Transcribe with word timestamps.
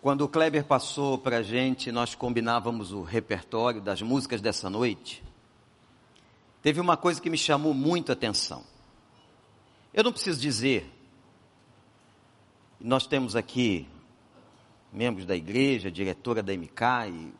Quando 0.00 0.22
o 0.22 0.28
Kleber 0.28 0.64
passou 0.64 1.18
para 1.18 1.38
a 1.38 1.42
gente, 1.42 1.92
nós 1.92 2.14
combinávamos 2.14 2.90
o 2.90 3.02
repertório 3.02 3.82
das 3.82 4.00
músicas 4.00 4.40
dessa 4.40 4.70
noite. 4.70 5.22
Teve 6.62 6.80
uma 6.80 6.96
coisa 6.96 7.20
que 7.20 7.28
me 7.28 7.36
chamou 7.36 7.74
muito 7.74 8.08
a 8.10 8.14
atenção. 8.14 8.64
Eu 9.92 10.02
não 10.02 10.10
preciso 10.10 10.40
dizer, 10.40 10.90
nós 12.80 13.06
temos 13.06 13.36
aqui 13.36 13.86
membros 14.90 15.26
da 15.26 15.36
igreja, 15.36 15.90
diretora 15.90 16.42
da 16.42 16.54
MK 16.54 17.10
e 17.10 17.34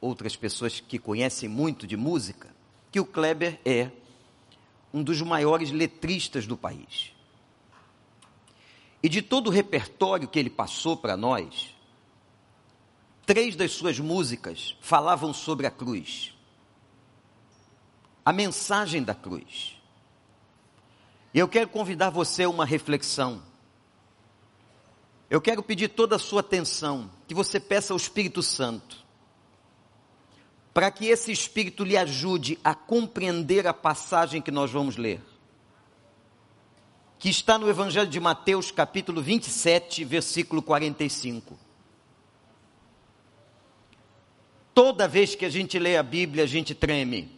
outras 0.00 0.36
pessoas 0.36 0.78
que 0.78 1.00
conhecem 1.00 1.48
muito 1.48 1.88
de 1.88 1.96
música, 1.96 2.54
que 2.92 3.00
o 3.00 3.04
Kleber 3.04 3.58
é 3.64 3.90
um 4.94 5.02
dos 5.02 5.20
maiores 5.22 5.72
letristas 5.72 6.46
do 6.46 6.56
país. 6.56 7.12
E 9.02 9.08
de 9.08 9.22
todo 9.22 9.48
o 9.48 9.52
repertório 9.52 10.28
que 10.28 10.38
ele 10.38 10.50
passou 10.50 10.96
para 10.96 11.16
nós, 11.16 11.75
Três 13.26 13.56
das 13.56 13.72
suas 13.72 13.98
músicas 13.98 14.76
falavam 14.80 15.34
sobre 15.34 15.66
a 15.66 15.70
cruz. 15.70 16.32
A 18.24 18.32
mensagem 18.32 19.02
da 19.02 19.16
cruz. 19.16 19.76
Eu 21.34 21.48
quero 21.48 21.68
convidar 21.68 22.10
você 22.10 22.44
a 22.44 22.48
uma 22.48 22.64
reflexão. 22.64 23.42
Eu 25.28 25.40
quero 25.40 25.60
pedir 25.60 25.88
toda 25.88 26.14
a 26.14 26.20
sua 26.20 26.38
atenção, 26.38 27.10
que 27.26 27.34
você 27.34 27.58
peça 27.58 27.92
ao 27.92 27.96
Espírito 27.96 28.44
Santo, 28.44 29.04
para 30.72 30.88
que 30.88 31.06
esse 31.06 31.32
Espírito 31.32 31.82
lhe 31.82 31.96
ajude 31.96 32.60
a 32.62 32.76
compreender 32.76 33.66
a 33.66 33.74
passagem 33.74 34.40
que 34.40 34.52
nós 34.52 34.70
vamos 34.70 34.96
ler, 34.96 35.20
que 37.18 37.28
está 37.28 37.58
no 37.58 37.68
Evangelho 37.68 38.08
de 38.08 38.20
Mateus, 38.20 38.70
capítulo 38.70 39.20
27, 39.20 40.04
versículo 40.04 40.62
45. 40.62 41.65
Toda 44.76 45.08
vez 45.08 45.34
que 45.34 45.46
a 45.46 45.48
gente 45.48 45.78
lê 45.78 45.96
a 45.96 46.02
Bíblia, 46.02 46.44
a 46.44 46.46
gente 46.46 46.74
treme. 46.74 47.34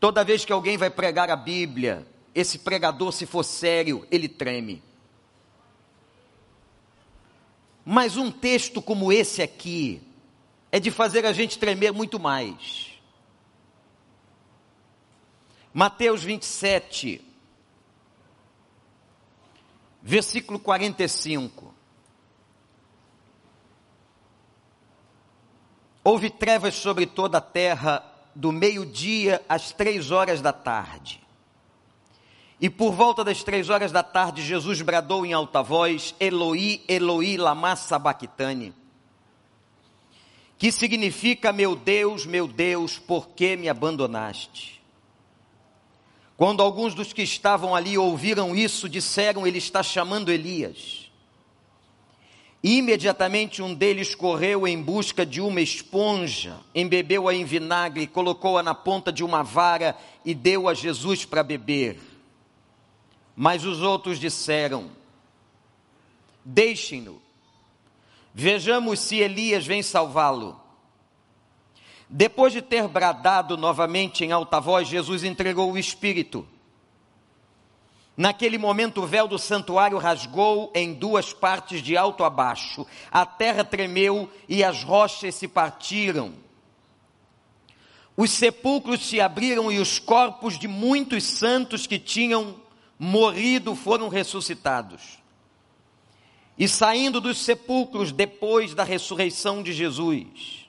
Toda 0.00 0.24
vez 0.24 0.42
que 0.42 0.50
alguém 0.50 0.78
vai 0.78 0.88
pregar 0.88 1.28
a 1.28 1.36
Bíblia, 1.36 2.06
esse 2.34 2.60
pregador, 2.60 3.12
se 3.12 3.26
for 3.26 3.42
sério, 3.42 4.08
ele 4.10 4.26
treme. 4.26 4.82
Mas 7.84 8.16
um 8.16 8.30
texto 8.30 8.80
como 8.80 9.12
esse 9.12 9.42
aqui 9.42 10.00
é 10.72 10.80
de 10.80 10.90
fazer 10.90 11.26
a 11.26 11.32
gente 11.34 11.58
tremer 11.58 11.92
muito 11.92 12.18
mais. 12.18 12.98
Mateus 15.74 16.22
27, 16.22 17.22
versículo 20.02 20.58
45. 20.58 21.73
Houve 26.04 26.28
trevas 26.28 26.74
sobre 26.74 27.06
toda 27.06 27.38
a 27.38 27.40
terra 27.40 28.04
do 28.34 28.52
meio-dia 28.52 29.42
às 29.48 29.72
três 29.72 30.10
horas 30.10 30.42
da 30.42 30.52
tarde. 30.52 31.24
E 32.60 32.68
por 32.68 32.92
volta 32.92 33.24
das 33.24 33.42
três 33.42 33.70
horas 33.70 33.90
da 33.90 34.02
tarde, 34.02 34.42
Jesus 34.42 34.82
bradou 34.82 35.24
em 35.24 35.32
alta 35.32 35.62
voz: 35.62 36.14
Eloi, 36.20 36.82
Eloi, 36.86 37.38
lama 37.38 37.74
sabachthani. 37.74 38.74
Que 40.58 40.70
significa: 40.70 41.52
Meu 41.52 41.74
Deus, 41.74 42.26
meu 42.26 42.46
Deus, 42.46 42.98
por 42.98 43.28
que 43.28 43.56
me 43.56 43.68
abandonaste? 43.68 44.82
Quando 46.36 46.62
alguns 46.62 46.94
dos 46.94 47.12
que 47.12 47.22
estavam 47.22 47.74
ali 47.74 47.96
ouviram 47.96 48.54
isso, 48.54 48.88
disseram: 48.88 49.46
Ele 49.46 49.58
está 49.58 49.82
chamando 49.82 50.30
Elias. 50.30 51.03
Imediatamente 52.66 53.60
um 53.60 53.74
deles 53.74 54.14
correu 54.14 54.66
em 54.66 54.80
busca 54.80 55.26
de 55.26 55.38
uma 55.38 55.60
esponja, 55.60 56.58
embebeu-a 56.74 57.34
em 57.34 57.44
vinagre, 57.44 58.06
colocou-a 58.06 58.62
na 58.62 58.74
ponta 58.74 59.12
de 59.12 59.22
uma 59.22 59.42
vara 59.42 59.94
e 60.24 60.34
deu 60.34 60.66
a 60.66 60.72
Jesus 60.72 61.26
para 61.26 61.42
beber. 61.42 62.00
Mas 63.36 63.66
os 63.66 63.82
outros 63.82 64.18
disseram: 64.18 64.90
Deixem-no, 66.42 67.20
vejamos 68.32 68.98
se 68.98 69.18
Elias 69.18 69.66
vem 69.66 69.82
salvá-lo. 69.82 70.58
Depois 72.08 72.50
de 72.50 72.62
ter 72.62 72.88
bradado 72.88 73.58
novamente 73.58 74.24
em 74.24 74.32
alta 74.32 74.58
voz, 74.58 74.88
Jesus 74.88 75.22
entregou 75.22 75.70
o 75.70 75.76
Espírito. 75.76 76.48
Naquele 78.16 78.58
momento, 78.58 79.02
o 79.02 79.06
véu 79.06 79.26
do 79.26 79.38
santuário 79.38 79.98
rasgou 79.98 80.70
em 80.74 80.94
duas 80.94 81.32
partes 81.32 81.82
de 81.82 81.96
alto 81.96 82.22
a 82.22 82.30
baixo. 82.30 82.86
A 83.10 83.26
terra 83.26 83.64
tremeu 83.64 84.30
e 84.48 84.62
as 84.62 84.84
rochas 84.84 85.34
se 85.34 85.48
partiram. 85.48 86.32
Os 88.16 88.30
sepulcros 88.30 89.04
se 89.04 89.20
abriram 89.20 89.70
e 89.72 89.80
os 89.80 89.98
corpos 89.98 90.56
de 90.56 90.68
muitos 90.68 91.24
santos 91.24 91.86
que 91.86 91.98
tinham 91.98 92.54
morrido 92.96 93.74
foram 93.74 94.08
ressuscitados. 94.08 95.18
E 96.56 96.68
saindo 96.68 97.20
dos 97.20 97.38
sepulcros 97.38 98.12
depois 98.12 98.74
da 98.74 98.84
ressurreição 98.84 99.60
de 99.60 99.72
Jesus, 99.72 100.68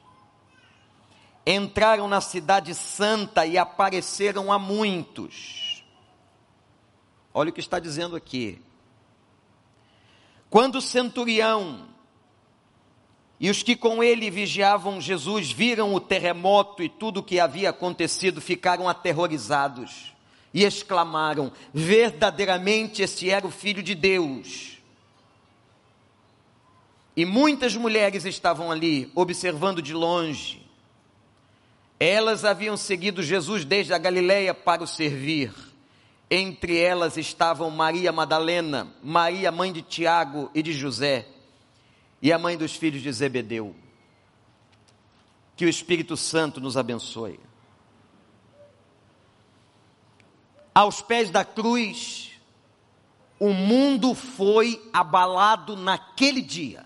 entraram 1.45 2.07
na 2.07 2.21
cidade 2.21 2.73
santa 2.73 3.45
e 3.45 3.55
apareceram 3.55 4.51
a 4.51 4.57
muitos. 4.57 5.64
Olha 7.37 7.49
o 7.49 7.53
que 7.53 7.59
está 7.59 7.79
dizendo 7.79 8.15
aqui. 8.15 8.61
Quando 10.49 10.77
o 10.77 10.81
centurião 10.81 11.85
e 13.37 13.49
os 13.49 13.61
que 13.61 13.75
com 13.75 14.01
ele 14.01 14.29
vigiavam 14.29 15.01
Jesus 15.01 15.51
viram 15.51 15.93
o 15.93 15.99
terremoto 15.99 16.81
e 16.81 16.87
tudo 16.87 17.19
o 17.19 17.23
que 17.23 17.37
havia 17.37 17.71
acontecido, 17.71 18.39
ficaram 18.39 18.87
aterrorizados 18.87 20.15
e 20.53 20.63
exclamaram: 20.63 21.51
verdadeiramente 21.73 23.01
este 23.01 23.29
era 23.29 23.45
o 23.45 23.51
Filho 23.51 23.83
de 23.83 23.95
Deus. 23.95 24.77
E 27.17 27.25
muitas 27.25 27.75
mulheres 27.75 28.23
estavam 28.23 28.71
ali, 28.71 29.11
observando 29.13 29.81
de 29.81 29.93
longe. 29.93 30.65
Elas 31.99 32.45
haviam 32.45 32.77
seguido 32.77 33.21
Jesus 33.21 33.65
desde 33.65 33.93
a 33.93 33.97
Galileia 33.97 34.53
para 34.53 34.81
o 34.81 34.87
servir. 34.87 35.74
Entre 36.29 36.77
elas 36.77 37.17
estavam 37.17 37.69
Maria 37.69 38.11
Madalena, 38.11 38.91
Maria, 39.03 39.51
mãe 39.51 39.71
de 39.71 39.81
Tiago 39.81 40.49
e 40.55 40.63
de 40.63 40.73
José, 40.73 41.27
e 42.21 42.33
a 42.33 42.39
mãe 42.39 42.57
dos 42.57 42.75
filhos 42.75 43.03
de 43.03 43.11
Zebedeu. 43.11 43.75
Que 45.55 45.65
o 45.65 45.69
Espírito 45.69 46.17
Santo 46.17 46.59
nos 46.59 46.75
abençoe. 46.75 47.39
Aos 50.73 51.01
pés 51.01 51.29
da 51.29 51.45
cruz, 51.45 52.31
o 53.39 53.53
mundo 53.53 54.15
foi 54.15 54.81
abalado 54.91 55.77
naquele 55.77 56.41
dia. 56.41 56.85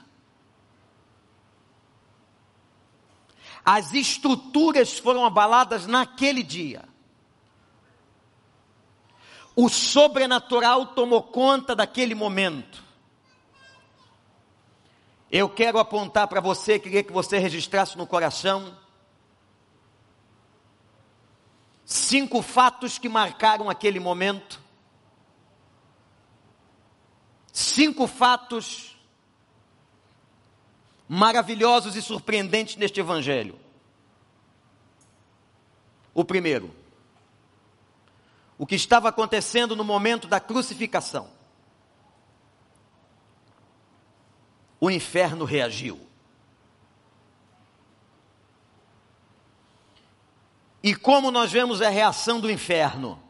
As 3.63 3.94
estruturas 3.94 4.99
foram 4.99 5.25
abaladas 5.25 5.88
naquele 5.88 6.44
dia 6.44 6.88
o 9.55 9.67
sobrenatural 9.69 10.87
tomou 10.87 11.23
conta 11.23 11.75
daquele 11.75 12.15
momento. 12.15 12.83
Eu 15.31 15.49
quero 15.49 15.77
apontar 15.77 16.27
para 16.27 16.41
você, 16.41 16.79
queria 16.79 17.03
que 17.03 17.11
você 17.11 17.37
registrasse 17.37 17.97
no 17.97 18.07
coração 18.07 18.75
cinco 21.89 22.43
fatos 22.43 22.99
que 22.99 23.09
marcaram 23.09 23.69
aquele 23.69 23.99
momento. 23.99 24.61
Cinco 27.51 28.05
fatos 28.05 28.95
maravilhosos 31.07 31.95
e 31.95 32.02
surpreendentes 32.02 32.75
neste 32.75 32.99
evangelho. 32.99 33.59
O 36.13 36.23
primeiro, 36.23 36.73
o 38.59 38.67
que 38.67 38.76
estava 38.76 39.08
acontecendo 39.08 39.73
no 39.73 39.85
momento 39.85 40.28
da 40.28 40.38
crucificação. 40.38 41.29
O 44.82 44.91
inferno 44.91 45.46
reagiu. 45.46 45.97
E 50.84 50.94
como 50.94 51.32
nós 51.32 51.50
vemos 51.53 51.82
a 51.82 51.88
reação 51.88 52.41
do 52.41 52.52
inferno? 52.52 53.22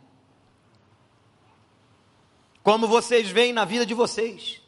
Como 2.63 2.87
vocês 2.87 3.29
veem 3.29 3.53
na 3.53 3.65
vida 3.65 3.85
de 3.85 3.93
vocês. 3.93 4.59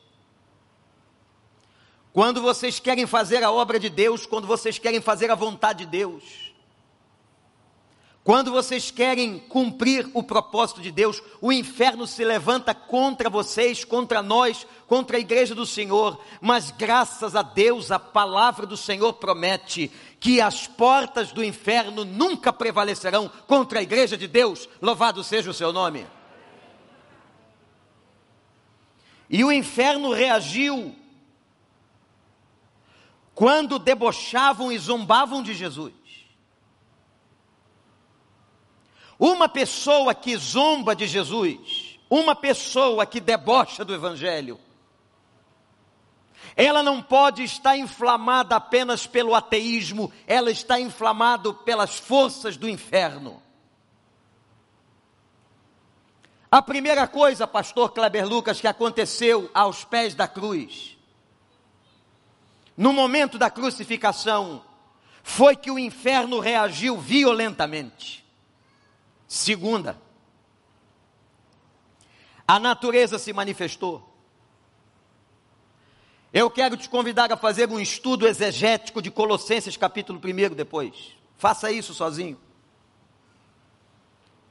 Quando 2.14 2.40
vocês 2.40 2.80
querem 2.80 3.08
fazer 3.08 3.44
a 3.44 3.52
obra 3.52 3.80
de 3.80 3.90
Deus, 3.90 4.28
quando 4.28 4.46
vocês 4.46 4.78
querem 4.78 5.02
fazer 5.02 5.32
a 5.32 5.36
vontade 5.36 5.86
de 5.86 5.92
Deus, 5.92 6.51
Quando 8.24 8.52
vocês 8.52 8.92
querem 8.92 9.40
cumprir 9.40 10.08
o 10.14 10.22
propósito 10.22 10.80
de 10.80 10.92
Deus, 10.92 11.22
o 11.42 11.52
inferno 11.52 12.06
se 12.06 12.24
levanta 12.24 12.74
contra 12.74 13.32
vocês, 13.32 13.84
contra 13.84 14.22
nós, 14.22 14.66
contra 14.86 15.18
a 15.18 15.20
igreja 15.20 15.56
do 15.56 15.66
Senhor. 15.66 16.24
Mas 16.40 16.70
graças 16.70 17.36
a 17.36 17.42
Deus, 17.42 17.90
a 17.90 17.98
palavra 17.98 18.68
do 18.68 18.78
Senhor 18.78 19.14
promete 19.14 19.92
que 20.20 20.40
as 20.40 20.68
portas 20.68 21.32
do 21.32 21.44
inferno 21.44 22.06
nunca 22.06 22.54
prevalecerão 22.54 23.28
contra 23.48 23.80
a 23.80 23.84
igreja 23.84 24.16
de 24.16 24.28
Deus. 24.28 24.70
Louvado 24.80 25.24
seja 25.24 25.50
o 25.50 25.54
seu 25.54 25.74
nome. 25.74 26.06
E 29.28 29.44
o 29.44 29.52
inferno 29.52 30.14
reagiu 30.14 30.96
quando 33.34 33.80
debochavam 33.80 34.72
e 34.72 34.78
zombavam 34.78 35.42
de 35.42 35.56
Jesus. 35.56 36.01
Uma 39.22 39.48
pessoa 39.48 40.16
que 40.16 40.36
zomba 40.36 40.96
de 40.96 41.06
Jesus, 41.06 42.00
uma 42.10 42.36
pessoa 42.36 43.06
que 43.06 43.20
debocha 43.20 43.86
do 43.86 43.94
Evangelho, 43.94 44.60
ela 46.56 46.82
não 46.82 47.04
pode 47.04 47.44
estar 47.44 47.78
inflamada 47.78 48.56
apenas 48.56 49.06
pelo 49.06 49.36
ateísmo, 49.36 50.12
ela 50.26 50.50
está 50.50 50.80
inflamada 50.80 51.54
pelas 51.54 52.00
forças 52.00 52.58
do 52.58 52.68
inferno. 52.68 53.40
A 56.50 56.60
primeira 56.60 57.08
coisa, 57.08 57.46
pastor 57.46 57.92
Kleber 57.92 58.28
Lucas, 58.28 58.60
que 58.60 58.68
aconteceu 58.68 59.52
aos 59.54 59.84
pés 59.84 60.16
da 60.16 60.28
cruz, 60.28 60.98
no 62.76 62.92
momento 62.92 63.38
da 63.38 63.52
crucificação, 63.52 64.66
foi 65.22 65.56
que 65.56 65.70
o 65.70 65.78
inferno 65.78 66.40
reagiu 66.40 66.98
violentamente. 66.98 68.21
Segunda, 69.32 69.98
a 72.46 72.60
natureza 72.60 73.18
se 73.18 73.32
manifestou. 73.32 74.06
Eu 76.34 76.52
quero 76.52 76.76
te 76.76 76.90
convidar 76.90 77.32
a 77.32 77.38
fazer 77.38 77.70
um 77.70 77.80
estudo 77.80 78.28
exegético 78.28 79.02
de 79.02 79.10
Colossenses 79.10 79.78
capítulo 79.78 80.20
1 80.20 80.54
depois. 80.54 81.16
Faça 81.38 81.72
isso 81.72 81.94
sozinho. 81.94 82.38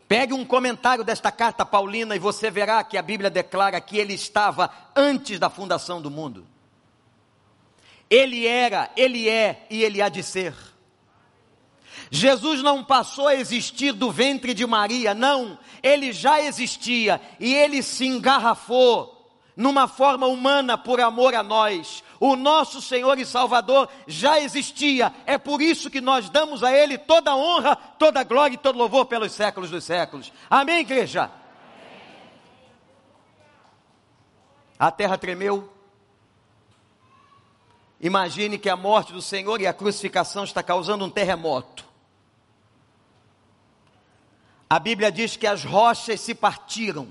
Pegue 0.09 0.33
um 0.33 0.47
comentário 0.47 1.05
desta 1.05 1.31
carta 1.31 1.63
paulina 1.67 2.17
e 2.17 2.19
você 2.19 2.51
verá 2.51 2.83
que 2.83 2.97
a 2.97 3.03
Bíblia 3.03 3.29
declara 3.29 3.83
que 3.83 3.99
ele 3.99 4.15
estava 4.15 4.73
antes 4.97 5.39
da 5.39 5.51
fundação 5.51 6.01
do 6.01 6.11
mundo. 6.11 6.47
Ele 8.09 8.47
era, 8.47 8.91
ele 8.97 9.29
é 9.29 9.67
e 9.69 9.85
ele 9.85 10.01
há 10.01 10.09
de 10.09 10.23
ser. 10.23 10.55
Jesus 12.11 12.61
não 12.63 12.83
passou 12.83 13.29
a 13.29 13.37
existir 13.37 13.93
do 13.93 14.11
ventre 14.11 14.53
de 14.53 14.67
Maria, 14.67 15.15
não, 15.15 15.57
ele 15.81 16.13
já 16.13 16.41
existia 16.41 17.21
e 17.39 17.55
ele 17.55 17.83
se 17.83 18.05
engarrafou 18.05 19.21
numa 19.57 19.87
forma 19.87 20.27
humana 20.27 20.77
por 20.77 21.01
amor 21.01 21.35
a 21.35 21.43
nós. 21.43 22.03
O 22.19 22.35
nosso 22.35 22.83
Senhor 22.83 23.19
e 23.19 23.25
Salvador 23.25 23.89
já 24.07 24.41
existia, 24.41 25.15
é 25.25 25.39
por 25.39 25.63
isso 25.63 25.89
que 25.89 26.01
nós 26.01 26.29
damos 26.29 26.63
a 26.63 26.73
Ele 26.73 26.99
toda 26.99 27.31
a 27.31 27.37
honra, 27.37 27.77
toda 27.77 28.21
a 28.21 28.25
glória 28.25 28.55
e 28.55 28.59
todo 28.59 28.77
louvor 28.77 29.07
pelos 29.07 29.33
séculos 29.33 29.71
dos 29.71 29.85
séculos. 29.85 30.33
Amém, 30.51 30.81
igreja? 30.81 31.31
A 34.79 34.91
terra 34.91 35.17
tremeu. 35.17 35.71
Imagine 38.01 38.59
que 38.59 38.69
a 38.69 38.77
morte 38.77 39.13
do 39.13 39.21
Senhor 39.21 39.61
e 39.61 39.67
a 39.67 39.75
crucificação 39.75 40.45
está 40.45 40.63
causando 40.63 41.05
um 41.05 41.11
terremoto. 41.11 41.90
A 44.73 44.79
Bíblia 44.79 45.11
diz 45.11 45.37
que 45.37 45.49
as 45.49 45.65
rochas 45.65 46.21
se 46.21 46.33
partiram. 46.33 47.09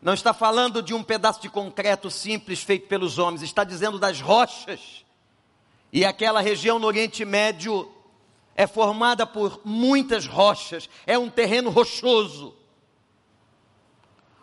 Não 0.00 0.14
está 0.14 0.32
falando 0.32 0.80
de 0.80 0.94
um 0.94 1.02
pedaço 1.02 1.42
de 1.42 1.50
concreto 1.50 2.08
simples 2.08 2.62
feito 2.62 2.86
pelos 2.86 3.18
homens, 3.18 3.42
está 3.42 3.64
dizendo 3.64 3.98
das 3.98 4.20
rochas. 4.20 5.04
E 5.92 6.04
aquela 6.04 6.40
região 6.40 6.78
no 6.78 6.86
Oriente 6.86 7.24
Médio 7.24 7.92
é 8.54 8.64
formada 8.64 9.26
por 9.26 9.60
muitas 9.64 10.24
rochas, 10.24 10.88
é 11.04 11.18
um 11.18 11.28
terreno 11.28 11.68
rochoso. 11.68 12.54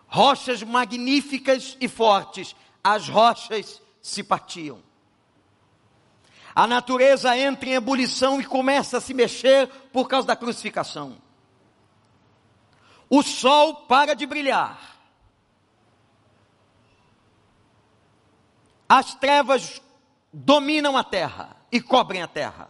Rochas 0.09 0.61
magníficas 0.61 1.77
e 1.79 1.87
fortes, 1.87 2.53
as 2.83 3.07
rochas 3.07 3.81
se 4.01 4.21
partiam. 4.21 4.83
A 6.55 6.65
natureza 6.65 7.37
entra 7.37 7.67
em 7.67 7.73
ebulição 7.73 8.39
e 8.39 8.45
começa 8.45 8.97
a 8.97 9.01
se 9.01 9.13
mexer 9.13 9.67
por 9.91 10.07
causa 10.07 10.25
da 10.25 10.37
crucificação. 10.37 11.17
O 13.09 13.21
sol 13.21 13.75
para 13.87 14.13
de 14.13 14.25
brilhar. 14.25 14.95
As 18.87 19.13
trevas 19.15 19.81
dominam 20.31 20.95
a 20.95 21.03
terra 21.03 21.57
e 21.69 21.81
cobrem 21.81 22.21
a 22.21 22.27
terra. 22.27 22.69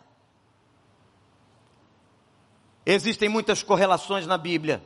Existem 2.84 3.30
muitas 3.30 3.62
correlações 3.62 4.26
na 4.26 4.38
Bíblia. 4.38 4.84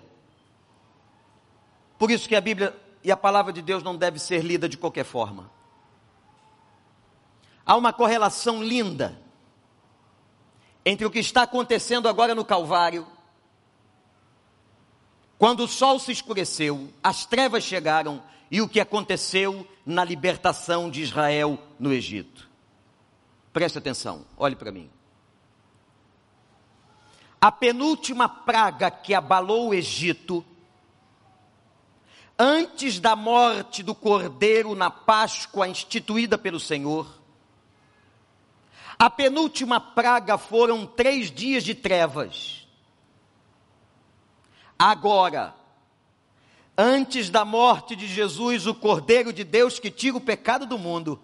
Por 1.97 2.11
isso 2.11 2.27
que 2.27 2.35
a 2.35 2.41
Bíblia 2.41 2.77
e 3.01 3.11
a 3.11 3.17
palavra 3.17 3.53
de 3.53 3.61
Deus 3.61 3.81
não 3.81 3.95
deve 3.95 4.19
ser 4.19 4.43
lida 4.43 4.67
de 4.67 4.77
qualquer 4.77 5.05
forma. 5.05 5.49
Há 7.69 7.75
uma 7.75 7.93
correlação 7.93 8.63
linda 8.63 9.21
entre 10.83 11.05
o 11.05 11.11
que 11.11 11.19
está 11.19 11.43
acontecendo 11.43 12.09
agora 12.09 12.33
no 12.33 12.43
Calvário, 12.43 13.05
quando 15.37 15.65
o 15.65 15.67
sol 15.67 15.99
se 15.99 16.11
escureceu, 16.11 16.91
as 17.03 17.27
trevas 17.27 17.63
chegaram, 17.63 18.23
e 18.49 18.59
o 18.59 18.67
que 18.67 18.79
aconteceu 18.79 19.67
na 19.85 20.03
libertação 20.03 20.89
de 20.89 21.03
Israel 21.03 21.59
no 21.79 21.93
Egito. 21.93 22.49
Preste 23.53 23.77
atenção, 23.77 24.25
olhe 24.35 24.55
para 24.55 24.71
mim. 24.71 24.89
A 27.39 27.51
penúltima 27.51 28.27
praga 28.27 28.89
que 28.89 29.13
abalou 29.13 29.67
o 29.69 29.73
Egito, 29.75 30.43
antes 32.35 32.99
da 32.99 33.15
morte 33.15 33.83
do 33.83 33.93
cordeiro 33.93 34.73
na 34.73 34.89
Páscoa 34.89 35.67
instituída 35.67 36.35
pelo 36.35 36.59
Senhor, 36.59 37.18
a 38.99 39.09
penúltima 39.09 39.79
praga 39.79 40.37
foram 40.37 40.85
três 40.85 41.31
dias 41.31 41.63
de 41.63 41.73
trevas. 41.73 42.67
Agora, 44.77 45.55
antes 46.77 47.29
da 47.29 47.45
morte 47.45 47.95
de 47.95 48.05
Jesus, 48.05 48.67
o 48.67 48.75
Cordeiro 48.75 49.31
de 49.31 49.45
Deus 49.45 49.79
que 49.79 49.89
tira 49.89 50.17
o 50.17 50.21
pecado 50.21 50.65
do 50.65 50.77
mundo, 50.77 51.17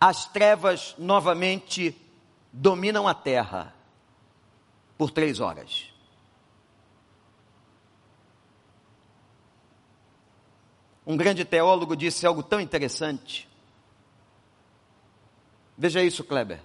as 0.00 0.26
trevas 0.26 0.96
novamente 0.98 1.96
dominam 2.52 3.06
a 3.06 3.14
terra 3.14 3.72
por 4.98 5.10
três 5.10 5.38
horas. 5.38 5.90
Um 11.06 11.16
grande 11.16 11.44
teólogo 11.44 11.96
disse 11.96 12.26
algo 12.26 12.42
tão 12.42 12.60
interessante. 12.60 13.49
Veja 15.80 16.04
isso, 16.04 16.22
Kleber. 16.22 16.60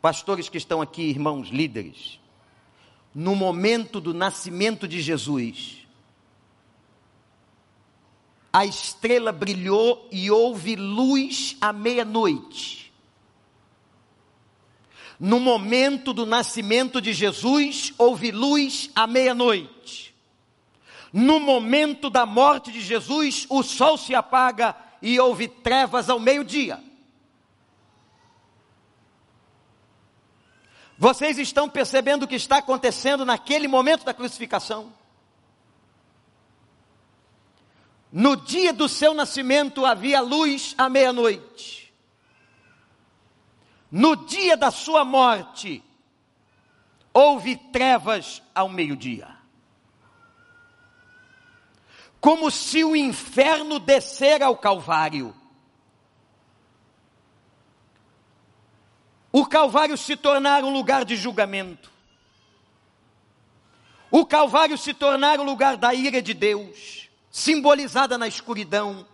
Pastores 0.00 0.48
que 0.48 0.56
estão 0.56 0.80
aqui, 0.80 1.02
irmãos 1.02 1.48
líderes, 1.48 2.20
no 3.12 3.34
momento 3.34 4.00
do 4.00 4.14
nascimento 4.14 4.86
de 4.86 5.00
Jesus, 5.00 5.78
a 8.52 8.64
estrela 8.64 9.32
brilhou 9.32 10.08
e 10.12 10.30
houve 10.30 10.76
luz 10.76 11.56
à 11.60 11.72
meia-noite. 11.72 12.92
No 15.18 15.40
momento 15.40 16.12
do 16.12 16.24
nascimento 16.24 17.00
de 17.00 17.12
Jesus, 17.12 17.92
houve 17.98 18.30
luz 18.30 18.92
à 18.94 19.08
meia-noite. 19.08 20.14
No 21.12 21.40
momento 21.40 22.08
da 22.10 22.24
morte 22.24 22.70
de 22.70 22.80
Jesus, 22.80 23.44
o 23.50 23.64
sol 23.64 23.98
se 23.98 24.14
apaga 24.14 24.76
e 25.02 25.18
houve 25.18 25.48
trevas 25.48 26.08
ao 26.08 26.20
meio-dia. 26.20 26.80
Vocês 30.98 31.38
estão 31.38 31.68
percebendo 31.68 32.22
o 32.22 32.28
que 32.28 32.36
está 32.36 32.58
acontecendo 32.58 33.24
naquele 33.24 33.68
momento 33.68 34.04
da 34.04 34.14
crucificação? 34.14 34.92
No 38.10 38.34
dia 38.36 38.72
do 38.72 38.88
seu 38.88 39.12
nascimento 39.12 39.84
havia 39.84 40.20
luz 40.20 40.74
à 40.78 40.88
meia-noite. 40.88 41.92
No 43.90 44.16
dia 44.16 44.56
da 44.56 44.70
sua 44.70 45.04
morte, 45.04 45.82
houve 47.12 47.56
trevas 47.56 48.42
ao 48.54 48.68
meio-dia. 48.68 49.36
Como 52.20 52.50
se 52.50 52.82
o 52.82 52.96
inferno 52.96 53.78
descer 53.78 54.42
ao 54.42 54.56
Calvário 54.56 55.34
o 59.32 59.44
Calvário 59.46 59.96
se 59.96 60.16
tornar 60.16 60.64
um 60.64 60.72
lugar 60.72 61.04
de 61.04 61.16
julgamento, 61.16 61.90
o 64.10 64.24
Calvário 64.24 64.78
se 64.78 64.94
tornar 64.94 65.40
o 65.40 65.42
lugar 65.42 65.76
da 65.76 65.92
ira 65.92 66.22
de 66.22 66.32
Deus, 66.32 67.08
simbolizada 67.30 68.16
na 68.16 68.26
escuridão, 68.26 69.06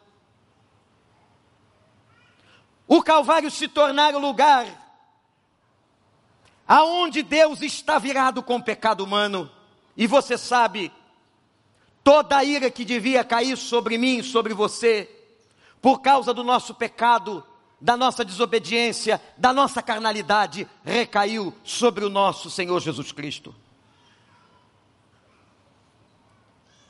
o 2.86 3.02
Calvário 3.02 3.50
se 3.50 3.68
tornar 3.68 4.14
o 4.14 4.18
lugar 4.18 4.66
aonde 6.66 7.22
Deus 7.22 7.60
está 7.60 7.98
virado 7.98 8.42
com 8.42 8.56
o 8.56 8.62
pecado 8.62 9.04
humano, 9.04 9.50
e 9.96 10.06
você 10.06 10.38
sabe, 10.38 10.92
toda 12.02 12.36
a 12.36 12.44
ira 12.44 12.70
que 12.70 12.84
devia 12.84 13.24
cair 13.24 13.56
sobre 13.56 13.98
mim 13.98 14.22
sobre 14.22 14.54
você, 14.54 15.08
por 15.80 16.00
causa 16.00 16.32
do 16.32 16.44
nosso 16.44 16.74
pecado, 16.74 17.44
da 17.82 17.96
nossa 17.96 18.24
desobediência, 18.24 19.20
da 19.36 19.52
nossa 19.52 19.82
carnalidade, 19.82 20.68
recaiu 20.84 21.52
sobre 21.64 22.04
o 22.04 22.08
nosso 22.08 22.48
Senhor 22.48 22.78
Jesus 22.80 23.10
Cristo. 23.10 23.52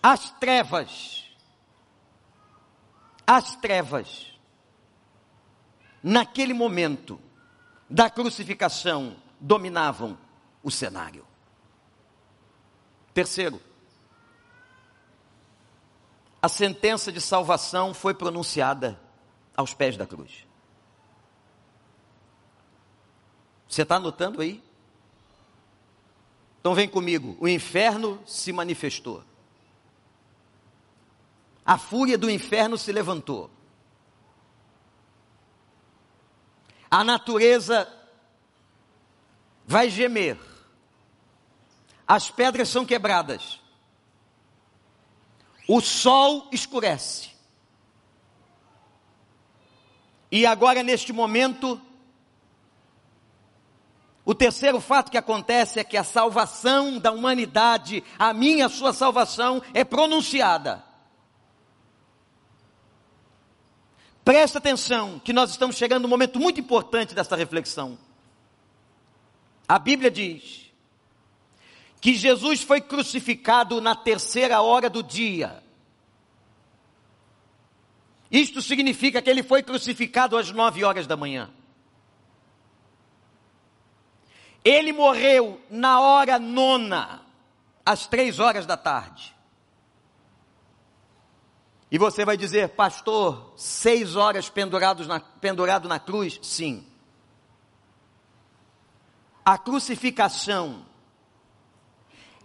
As 0.02 0.30
trevas, 0.32 1.34
as 3.26 3.56
trevas, 3.56 4.38
naquele 6.02 6.52
momento 6.52 7.18
da 7.88 8.10
crucificação, 8.10 9.16
dominavam 9.40 10.18
o 10.62 10.70
cenário. 10.70 11.26
Terceiro, 13.14 13.58
a 16.42 16.48
sentença 16.50 17.10
de 17.10 17.20
salvação 17.20 17.94
foi 17.94 18.12
pronunciada 18.12 19.00
aos 19.56 19.72
pés 19.72 19.96
da 19.96 20.06
cruz. 20.06 20.51
Você 23.72 23.84
está 23.84 23.96
anotando 23.96 24.42
aí? 24.42 24.62
Então 26.60 26.74
vem 26.74 26.86
comigo. 26.86 27.38
O 27.40 27.48
inferno 27.48 28.22
se 28.26 28.52
manifestou. 28.52 29.24
A 31.64 31.78
fúria 31.78 32.18
do 32.18 32.28
inferno 32.28 32.76
se 32.76 32.92
levantou. 32.92 33.50
A 36.90 37.02
natureza 37.02 37.90
vai 39.66 39.88
gemer. 39.88 40.38
As 42.06 42.30
pedras 42.30 42.68
são 42.68 42.84
quebradas. 42.84 43.58
O 45.66 45.80
sol 45.80 46.46
escurece. 46.52 47.30
E 50.30 50.44
agora, 50.44 50.82
neste 50.82 51.10
momento, 51.10 51.80
o 54.24 54.34
terceiro 54.34 54.80
fato 54.80 55.10
que 55.10 55.18
acontece 55.18 55.80
é 55.80 55.84
que 55.84 55.96
a 55.96 56.04
salvação 56.04 56.98
da 56.98 57.10
humanidade, 57.10 58.04
a 58.18 58.32
minha, 58.32 58.66
a 58.66 58.68
sua 58.68 58.92
salvação, 58.92 59.60
é 59.74 59.82
pronunciada. 59.82 60.84
Presta 64.24 64.58
atenção, 64.58 65.18
que 65.18 65.32
nós 65.32 65.50
estamos 65.50 65.76
chegando 65.76 66.02
num 66.02 66.08
momento 66.08 66.38
muito 66.38 66.60
importante 66.60 67.14
dessa 67.14 67.34
reflexão. 67.34 67.98
A 69.66 69.78
Bíblia 69.78 70.10
diz 70.10 70.70
que 72.00 72.14
Jesus 72.14 72.62
foi 72.62 72.80
crucificado 72.80 73.80
na 73.80 73.96
terceira 73.96 74.60
hora 74.60 74.88
do 74.88 75.02
dia. 75.02 75.62
Isto 78.30 78.62
significa 78.62 79.20
que 79.20 79.28
ele 79.28 79.42
foi 79.42 79.62
crucificado 79.62 80.36
às 80.36 80.52
nove 80.52 80.84
horas 80.84 81.06
da 81.08 81.16
manhã. 81.16 81.50
Ele 84.64 84.92
morreu 84.92 85.60
na 85.68 86.00
hora 86.00 86.38
nona, 86.38 87.22
às 87.84 88.06
três 88.06 88.38
horas 88.38 88.64
da 88.64 88.76
tarde. 88.76 89.34
E 91.90 91.98
você 91.98 92.24
vai 92.24 92.36
dizer, 92.36 92.70
pastor, 92.70 93.52
seis 93.56 94.16
horas 94.16 94.48
pendurados 94.48 95.06
na, 95.06 95.20
pendurado 95.20 95.88
na 95.88 95.98
cruz? 95.98 96.38
Sim. 96.42 96.86
A 99.44 99.58
crucificação 99.58 100.86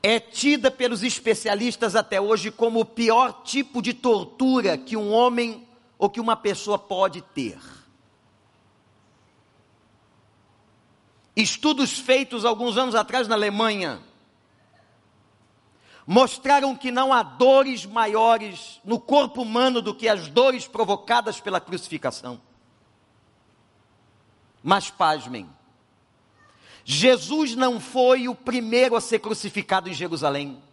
é 0.04 0.20
tida 0.20 0.70
pelos 0.70 1.04
especialistas 1.04 1.96
até 1.96 2.20
hoje 2.20 2.52
como 2.52 2.82
o 2.82 2.86
pior 2.86 3.44
tipo 3.44 3.82
de 3.82 3.94
tortura 3.94 4.78
que 4.78 4.98
um 4.98 5.12
homem 5.12 5.68
ou 5.98 6.10
que 6.10 6.20
uma 6.20 6.36
pessoa 6.36 6.78
pode 6.78 7.22
ter. 7.22 7.60
Estudos 11.38 12.00
feitos 12.00 12.44
alguns 12.44 12.78
anos 12.80 12.96
atrás 12.96 13.28
na 13.28 13.36
Alemanha 13.36 14.02
mostraram 16.04 16.76
que 16.76 16.90
não 16.90 17.14
há 17.14 17.22
dores 17.22 17.86
maiores 17.86 18.82
no 18.84 19.00
corpo 19.00 19.44
humano 19.44 19.80
do 19.80 19.94
que 19.94 20.10
as 20.10 20.30
dores 20.30 20.68
provocadas 20.68 21.40
pela 21.40 21.62
crucificação. 21.62 22.42
Mas 24.64 24.90
pasmem, 24.90 25.48
Jesus 26.84 27.56
não 27.56 27.80
foi 27.80 28.28
o 28.28 28.34
primeiro 28.34 28.96
a 28.96 29.02
ser 29.02 29.20
crucificado 29.20 29.88
em 29.90 29.94
Jerusalém. 29.94 30.64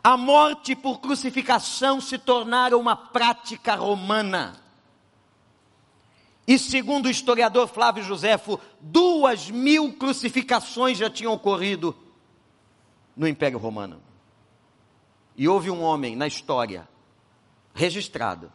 A 0.00 0.16
morte 0.16 0.76
por 0.76 1.00
crucificação 1.00 2.00
se 2.00 2.16
tornara 2.16 2.78
uma 2.78 2.94
prática 2.94 3.74
romana. 3.74 4.67
E 6.48 6.58
segundo 6.58 7.04
o 7.04 7.10
historiador 7.10 7.68
Flávio 7.68 8.02
Joséfo, 8.02 8.58
duas 8.80 9.50
mil 9.50 9.92
crucificações 9.92 10.96
já 10.96 11.10
tinham 11.10 11.34
ocorrido 11.34 11.94
no 13.14 13.28
Império 13.28 13.58
Romano. 13.58 14.00
E 15.36 15.46
houve 15.46 15.70
um 15.70 15.82
homem 15.82 16.16
na 16.16 16.26
história, 16.26 16.88
registrado, 17.74 18.50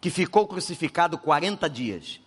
que 0.00 0.10
ficou 0.10 0.48
crucificado 0.48 1.16
40 1.16 1.70
dias. 1.70 2.20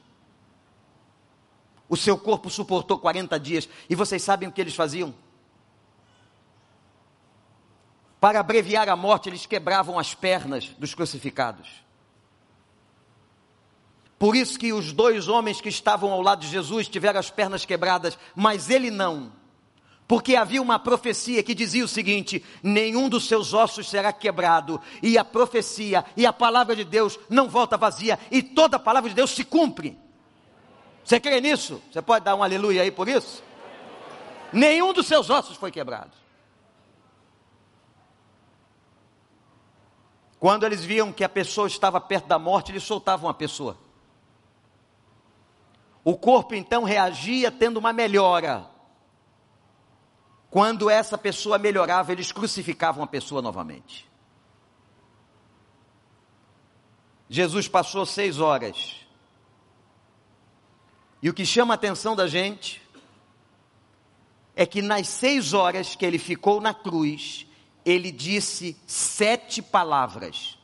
O 1.90 1.98
seu 1.98 2.18
corpo 2.18 2.50
suportou 2.50 3.00
40 3.00 3.38
dias. 3.38 3.68
E 3.90 3.96
vocês 3.96 4.24
sabem 4.24 4.48
o 4.48 4.52
que 4.54 4.62
eles 4.62 4.76
faziam? 4.76 5.14
Para 8.18 8.40
abreviar 8.40 8.88
a 8.88 8.96
morte, 8.96 9.28
eles 9.28 9.46
quebravam 9.46 10.00
as 10.00 10.16
pernas 10.16 10.70
dos 10.80 10.96
crucificados. 10.96 11.89
Por 14.20 14.36
isso 14.36 14.60
que 14.60 14.72
os 14.72 14.94
dois 14.94 15.28
homens 15.28 15.60
que 15.62 15.70
estavam 15.70 16.12
ao 16.12 16.22
lado 16.22 16.42
de 16.42 16.48
Jesus 16.48 16.88
tiveram 16.88 17.20
as 17.20 17.32
pernas 17.32 17.66
quebradas, 17.66 18.20
mas 18.36 18.70
ele 18.70 18.92
não 18.92 19.40
porque 20.10 20.36
havia 20.36 20.60
uma 20.60 20.80
profecia 20.80 21.44
que 21.44 21.54
dizia 21.54 21.86
o 21.86 21.88
seguinte: 21.88 22.44
nenhum 22.64 23.08
dos 23.08 23.28
seus 23.28 23.54
ossos 23.54 23.88
será 23.88 24.12
quebrado, 24.12 24.82
e 25.04 25.20
a 25.20 25.24
profecia 25.24 26.04
e 26.18 26.26
a 26.26 26.34
palavra 26.34 26.76
de 26.76 26.84
Deus 26.84 27.20
não 27.30 27.48
volta 27.48 27.78
vazia, 27.78 28.18
e 28.32 28.42
toda 28.42 28.78
a 28.78 28.80
palavra 28.80 29.08
de 29.08 29.16
Deus 29.16 29.30
se 29.30 29.44
cumpre. 29.44 29.96
Você 31.06 31.20
crê 31.20 31.40
nisso? 31.40 31.80
Você 31.92 32.02
pode 32.02 32.26
dar 32.26 32.36
um 32.36 32.42
aleluia 32.42 32.82
aí 32.82 32.90
por 32.90 33.08
isso? 33.08 33.44
Nenhum 34.52 34.94
dos 34.94 35.06
seus 35.06 35.30
ossos 35.30 35.58
foi 35.58 35.70
quebrado. 35.72 36.18
Quando 40.40 40.66
eles 40.66 40.84
viam 40.84 41.14
que 41.14 41.24
a 41.24 41.30
pessoa 41.30 41.68
estava 41.68 42.02
perto 42.02 42.26
da 42.26 42.40
morte, 42.40 42.72
eles 42.72 42.82
soltavam 42.82 43.30
a 43.30 43.34
pessoa. 43.34 43.78
O 46.10 46.18
corpo 46.18 46.56
então 46.56 46.84
reagia 46.84 47.52
tendo 47.52 47.78
uma 47.78 47.94
melhora. 47.94 48.68
Quando 50.50 50.90
essa 50.90 51.20
pessoa 51.20 51.60
melhorava, 51.60 52.12
eles 52.12 52.32
crucificavam 52.32 53.04
a 53.04 53.08
pessoa 53.08 53.44
novamente. 53.44 54.10
Jesus 57.30 57.68
passou 57.68 58.08
seis 58.08 58.40
horas. 58.40 59.06
E 61.22 61.30
o 61.30 61.34
que 61.34 61.46
chama 61.46 61.76
a 61.76 61.76
atenção 61.76 62.16
da 62.16 62.28
gente 62.28 62.82
é 64.56 64.66
que 64.66 64.82
nas 64.82 65.08
seis 65.08 65.54
horas 65.54 65.94
que 65.94 66.04
ele 66.04 66.18
ficou 66.18 66.60
na 66.60 66.74
cruz, 66.74 67.46
ele 67.86 68.12
disse 68.12 68.76
sete 68.88 69.62
palavras. 69.62 70.59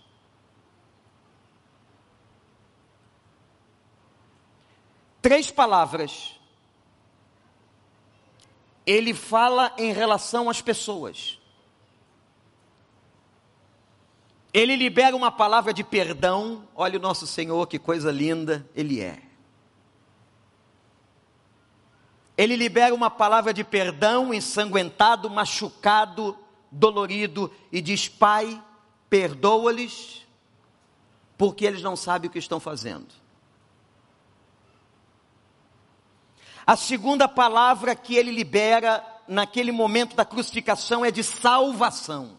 Três 5.26 5.50
palavras 5.50 6.40
ele 8.86 9.12
fala 9.12 9.74
em 9.76 9.92
relação 9.92 10.52
às 10.52 10.62
pessoas. 10.62 11.40
Ele 14.54 14.76
libera 14.76 15.16
uma 15.16 15.32
palavra 15.32 15.74
de 15.74 15.84
perdão. 15.84 16.68
Olha 16.76 17.00
o 17.00 17.02
nosso 17.02 17.26
Senhor, 17.26 17.66
que 17.66 17.80
coisa 17.80 18.12
linda 18.12 18.70
Ele 18.76 19.02
é. 19.02 19.20
Ele 22.38 22.56
libera 22.56 22.94
uma 22.94 23.10
palavra 23.10 23.52
de 23.52 23.64
perdão, 23.64 24.32
ensanguentado, 24.32 25.28
machucado, 25.28 26.38
dolorido, 26.70 27.52
e 27.72 27.82
diz: 27.82 28.08
Pai, 28.08 28.64
perdoa-lhes, 29.10 30.24
porque 31.36 31.66
eles 31.66 31.82
não 31.82 31.96
sabem 31.96 32.30
o 32.30 32.32
que 32.32 32.38
estão 32.38 32.60
fazendo. 32.60 33.25
A 36.66 36.76
segunda 36.76 37.28
palavra 37.28 37.96
que 37.96 38.16
ele 38.16 38.32
libera 38.32 39.04
naquele 39.28 39.72
momento 39.72 40.16
da 40.16 40.26
crucificação 40.26 41.06
é 41.06 41.12
de 41.12 41.24
salvação. 41.24 42.38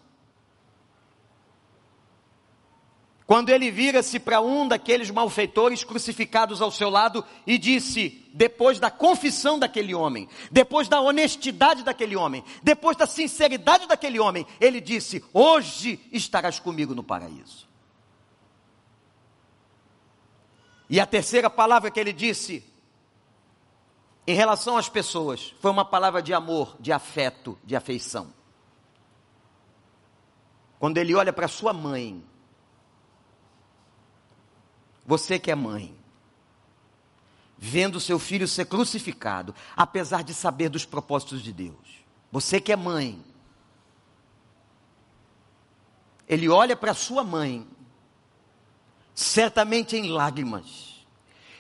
Quando 3.27 3.51
ele 3.51 3.73
vira-se 3.73 4.21
para 4.21 4.41
um 4.41 4.69
daqueles 4.69 5.11
malfeitores 5.11 5.83
crucificados 5.83 6.63
ao 6.63 6.71
seu 6.71 6.89
lado 6.89 7.25
e 7.45 7.59
disse, 7.59 8.25
depois 8.33 8.79
da 8.79 8.89
confissão 8.89 9.59
daquele 9.59 9.93
homem, 9.93 10.29
depois 10.51 10.87
da 10.87 11.01
honestidade 11.01 11.83
daquele 11.83 12.15
homem, 12.15 12.45
depois 12.63 12.97
da 12.97 13.05
sinceridade 13.05 13.89
daquele 13.89 14.21
homem, 14.21 14.47
ele 14.61 14.81
disse: 14.81 15.25
Hoje 15.33 15.99
estarás 16.13 16.61
comigo 16.61 16.95
no 16.95 17.03
paraíso. 17.03 17.67
E 20.89 21.01
a 21.01 21.07
terceira 21.07 21.51
palavra 21.51 21.91
que 21.91 21.99
ele 21.99 22.13
disse, 22.13 22.65
em 24.27 24.35
relação 24.35 24.77
às 24.77 24.89
pessoas, 24.89 25.55
foi 25.61 25.71
uma 25.71 25.85
palavra 25.85 26.21
de 26.21 26.35
amor, 26.35 26.77
de 26.81 26.93
afeto, 26.93 27.57
de 27.65 27.77
afeição. 27.77 28.33
Quando 30.79 30.99
ele 30.99 31.15
olha 31.15 31.33
para 31.33 31.49
sua 31.49 31.73
mãe, 31.73 32.25
você 35.07 35.39
que 35.39 35.51
é 35.51 35.55
mãe, 35.55 35.97
vendo 37.57 38.01
seu 38.01 38.19
filho 38.19 38.47
ser 38.47 38.67
crucificado, 38.67 39.55
apesar 39.77 40.23
de 40.23 40.35
saber 40.35 40.69
dos 40.69 40.85
propósitos 40.85 41.43
de 41.43 41.53
Deus. 41.53 42.05
Você 42.31 42.61
que 42.61 42.73
é 42.73 42.77
mãe, 42.77 43.25
ele 46.29 46.49
olha 46.49 46.77
para 46.77 46.93
sua 46.93 47.23
mãe, 47.23 47.67
certamente 49.15 49.97
em 49.97 50.11
lágrimas, 50.11 50.86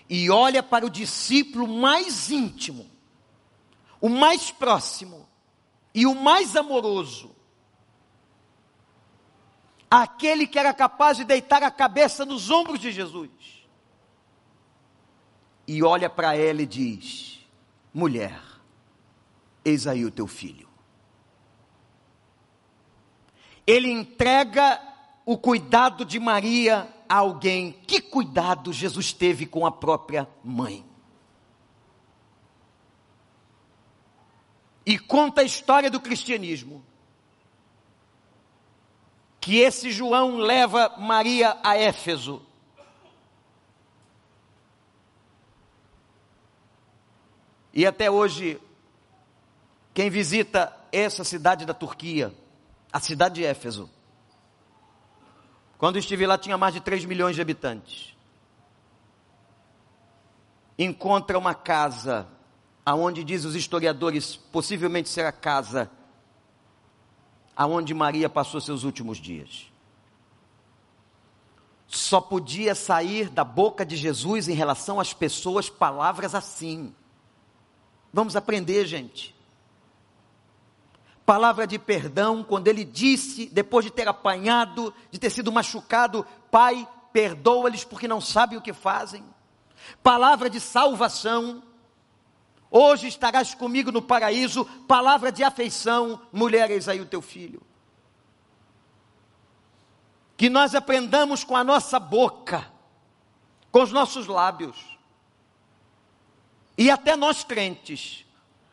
e 0.08 0.30
olha 0.30 0.62
para 0.62 0.86
o 0.86 0.90
discípulo 0.90 1.66
mais 1.66 2.30
íntimo, 2.30 2.88
o 4.00 4.08
mais 4.08 4.50
próximo 4.50 5.28
e 5.94 6.06
o 6.06 6.14
mais 6.14 6.54
amoroso, 6.54 7.34
aquele 9.90 10.46
que 10.46 10.58
era 10.58 10.72
capaz 10.72 11.16
de 11.16 11.24
deitar 11.24 11.62
a 11.62 11.70
cabeça 11.70 12.24
nos 12.24 12.50
ombros 12.50 12.78
de 12.78 12.92
Jesus. 12.92 13.30
E 15.66 15.82
olha 15.82 16.08
para 16.08 16.36
ela 16.36 16.62
e 16.62 16.66
diz: 16.66 17.40
mulher, 17.92 18.40
eis 19.64 19.86
aí 19.86 20.04
o 20.04 20.10
teu 20.10 20.26
filho. 20.26 20.68
Ele 23.66 23.90
entrega 23.90 24.80
o 25.24 25.36
cuidado 25.36 26.04
de 26.04 26.20
Maria 26.20 26.88
alguém. 27.08 27.72
Que 27.72 28.00
cuidado 28.00 28.72
Jesus 28.72 29.12
teve 29.12 29.46
com 29.46 29.66
a 29.66 29.72
própria 29.72 30.28
mãe. 30.42 30.84
E 34.84 34.98
conta 34.98 35.40
a 35.40 35.44
história 35.44 35.90
do 35.90 36.00
cristianismo 36.00 36.84
que 39.46 39.58
esse 39.58 39.92
João 39.92 40.38
leva 40.38 40.92
Maria 40.98 41.56
a 41.62 41.76
Éfeso. 41.76 42.42
E 47.72 47.86
até 47.86 48.10
hoje, 48.10 48.60
quem 49.94 50.10
visita 50.10 50.76
essa 50.90 51.22
cidade 51.22 51.64
da 51.64 51.72
Turquia, 51.72 52.34
a 52.92 52.98
cidade 52.98 53.36
de 53.36 53.44
Éfeso, 53.44 53.88
quando 55.78 55.98
estive 55.98 56.26
lá 56.26 56.38
tinha 56.38 56.56
mais 56.56 56.74
de 56.74 56.80
3 56.80 57.04
milhões 57.04 57.36
de 57.36 57.42
habitantes. 57.42 58.16
Encontra 60.78 61.38
uma 61.38 61.54
casa, 61.54 62.26
aonde 62.84 63.24
diz 63.24 63.44
os 63.44 63.54
historiadores, 63.54 64.36
possivelmente 64.36 65.08
será 65.08 65.28
a 65.28 65.32
casa 65.32 65.90
aonde 67.56 67.94
Maria 67.94 68.28
passou 68.28 68.60
seus 68.60 68.84
últimos 68.84 69.16
dias. 69.16 69.72
Só 71.86 72.20
podia 72.20 72.74
sair 72.74 73.30
da 73.30 73.44
boca 73.44 73.86
de 73.86 73.96
Jesus 73.96 74.48
em 74.48 74.54
relação 74.54 74.98
às 74.98 75.14
pessoas 75.14 75.70
palavras 75.70 76.34
assim. 76.34 76.94
Vamos 78.12 78.34
aprender, 78.34 78.86
gente. 78.86 79.35
Palavra 81.26 81.66
de 81.66 81.78
perdão, 81.78 82.42
quando 82.42 82.68
ele 82.68 82.84
disse, 82.84 83.46
depois 83.46 83.84
de 83.84 83.90
ter 83.90 84.08
apanhado, 84.08 84.94
de 85.10 85.18
ter 85.18 85.28
sido 85.28 85.52
machucado, 85.52 86.24
Pai, 86.50 86.88
perdoa-lhes 87.12 87.84
porque 87.84 88.08
não 88.08 88.20
sabem 88.20 88.56
o 88.56 88.62
que 88.62 88.72
fazem. 88.72 89.24
Palavra 90.02 90.48
de 90.48 90.60
salvação, 90.60 91.62
Hoje 92.70 93.06
estarás 93.06 93.54
comigo 93.54 93.92
no 93.92 94.02
paraíso, 94.02 94.64
palavra 94.86 95.30
de 95.30 95.42
afeição, 95.42 96.20
mulher, 96.32 96.70
eis 96.70 96.88
aí 96.88 97.00
o 97.00 97.06
teu 97.06 97.22
filho. 97.22 97.62
Que 100.36 100.50
nós 100.50 100.74
aprendamos 100.74 101.44
com 101.44 101.56
a 101.56 101.64
nossa 101.64 101.98
boca, 101.98 102.70
com 103.70 103.82
os 103.82 103.92
nossos 103.92 104.26
lábios, 104.26 104.76
e 106.76 106.90
até 106.90 107.16
nós 107.16 107.42
crentes, 107.42 108.25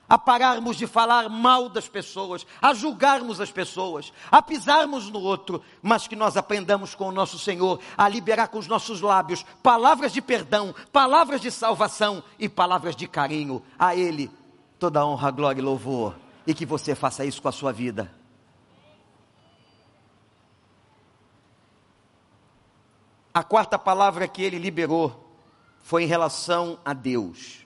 a 0.07 0.17
pararmos 0.17 0.77
de 0.77 0.85
falar 0.85 1.29
mal 1.29 1.69
das 1.69 1.87
pessoas, 1.87 2.45
a 2.61 2.73
julgarmos 2.73 3.39
as 3.39 3.51
pessoas, 3.51 4.11
a 4.29 4.41
pisarmos 4.41 5.09
no 5.09 5.19
outro, 5.19 5.61
mas 5.81 6.07
que 6.07 6.15
nós 6.15 6.37
aprendamos 6.37 6.93
com 6.93 7.07
o 7.07 7.11
nosso 7.11 7.39
Senhor 7.39 7.79
a 7.97 8.07
liberar 8.07 8.47
com 8.47 8.59
os 8.59 8.67
nossos 8.67 9.01
lábios 9.01 9.45
palavras 9.63 10.11
de 10.11 10.21
perdão, 10.21 10.75
palavras 10.91 11.41
de 11.41 11.49
salvação 11.49 12.23
e 12.37 12.47
palavras 12.47 12.95
de 12.95 13.07
carinho. 13.07 13.63
A 13.79 13.95
Ele 13.95 14.29
toda 14.83 15.05
honra, 15.05 15.31
glória 15.31 15.61
e 15.61 15.63
louvor, 15.63 16.13
e 16.45 16.53
que 16.53 16.65
você 16.65 16.93
faça 16.93 17.23
isso 17.23 17.41
com 17.41 17.47
a 17.47 17.53
sua 17.53 17.71
vida. 17.71 18.13
A 23.33 23.43
quarta 23.43 23.79
palavra 23.79 24.27
que 24.27 24.43
ele 24.43 24.59
liberou 24.59 25.39
foi 25.81 26.03
em 26.03 26.05
relação 26.05 26.77
a 26.83 26.93
Deus. 26.93 27.62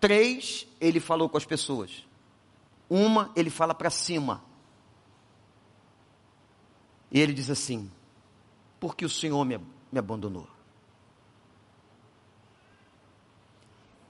Três, 0.00 0.66
ele 0.80 1.00
falou 1.00 1.28
com 1.28 1.36
as 1.36 1.44
pessoas. 1.44 2.06
Uma, 2.88 3.32
ele 3.34 3.50
fala 3.50 3.74
para 3.74 3.90
cima. 3.90 4.42
E 7.10 7.20
ele 7.20 7.32
diz 7.32 7.50
assim: 7.50 7.90
Porque 8.78 9.04
o 9.04 9.10
Senhor 9.10 9.44
me, 9.44 9.58
me 9.58 9.98
abandonou? 9.98 10.48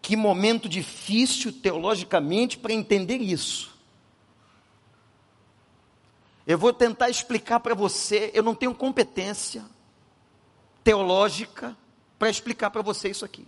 Que 0.03 0.17
momento 0.17 0.69
difícil 0.69 1.53
teologicamente 1.53 2.59
para 2.59 2.73
entender 2.73 3.19
isso. 3.19 3.77
Eu 6.47 6.57
vou 6.57 6.73
tentar 6.73 7.11
explicar 7.11 7.61
para 7.61 7.75
você, 7.75 8.31
eu 8.33 8.43
não 8.43 8.55
tenho 8.55 8.75
competência 8.75 9.63
teológica 10.83 11.77
para 12.19 12.31
explicar 12.31 12.71
para 12.71 12.81
você 12.81 13.11
isso 13.11 13.23
aqui. 13.23 13.47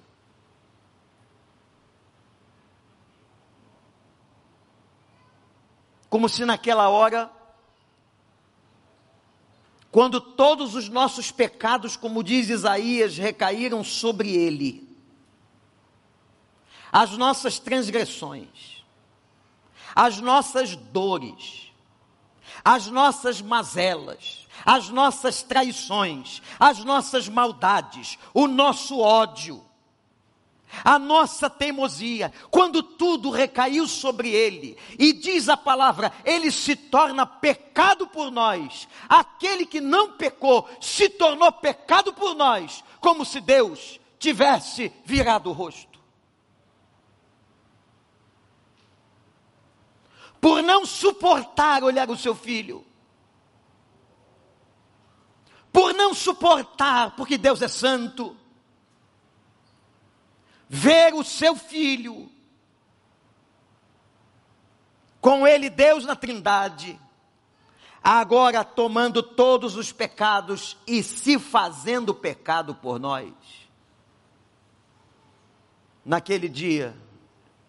Como 6.10 6.28
se 6.28 6.44
naquela 6.44 6.88
hora, 6.88 7.30
quando 9.92 10.20
todos 10.20 10.74
os 10.74 10.88
nossos 10.88 11.30
pecados, 11.30 11.96
como 11.96 12.22
diz 12.22 12.48
Isaías, 12.48 13.16
recaíram 13.16 13.84
sobre 13.84 14.30
ele, 14.30 14.88
as 16.92 17.12
nossas 17.12 17.60
transgressões, 17.60 18.84
as 19.94 20.20
nossas 20.20 20.74
dores, 20.74 21.72
as 22.64 22.88
nossas 22.88 23.40
mazelas, 23.40 24.48
as 24.66 24.88
nossas 24.88 25.42
traições, 25.44 26.42
as 26.58 26.84
nossas 26.84 27.28
maldades, 27.28 28.18
o 28.34 28.48
nosso 28.48 28.98
ódio, 28.98 29.64
a 30.84 30.98
nossa 30.98 31.50
teimosia, 31.50 32.32
quando 32.50 32.82
tudo 32.82 33.30
recaiu 33.30 33.86
sobre 33.86 34.30
ele, 34.30 34.76
e 34.98 35.12
diz 35.12 35.48
a 35.48 35.56
palavra, 35.56 36.12
ele 36.24 36.50
se 36.50 36.76
torna 36.76 37.26
pecado 37.26 38.06
por 38.06 38.30
nós. 38.30 38.88
Aquele 39.08 39.66
que 39.66 39.80
não 39.80 40.12
pecou 40.12 40.68
se 40.80 41.08
tornou 41.08 41.50
pecado 41.52 42.12
por 42.12 42.34
nós, 42.34 42.84
como 43.00 43.24
se 43.24 43.40
Deus 43.40 43.98
tivesse 44.18 44.92
virado 45.04 45.50
o 45.50 45.52
rosto. 45.52 45.98
Por 50.40 50.62
não 50.62 50.86
suportar 50.86 51.84
olhar 51.84 52.08
o 52.08 52.16
seu 52.16 52.34
filho, 52.34 52.84
por 55.72 55.92
não 55.94 56.14
suportar, 56.14 57.14
porque 57.14 57.36
Deus 57.36 57.62
é 57.62 57.68
santo, 57.68 58.36
ver 60.72 61.12
o 61.14 61.24
seu 61.24 61.56
filho, 61.56 62.30
com 65.20 65.44
ele 65.44 65.68
Deus 65.68 66.04
na 66.04 66.14
Trindade, 66.14 66.96
agora 68.00 68.62
tomando 68.62 69.20
todos 69.20 69.74
os 69.74 69.90
pecados 69.90 70.76
e 70.86 71.02
se 71.02 71.40
fazendo 71.40 72.14
pecado 72.14 72.72
por 72.72 73.00
nós. 73.00 73.32
Naquele 76.04 76.48
dia, 76.48 76.96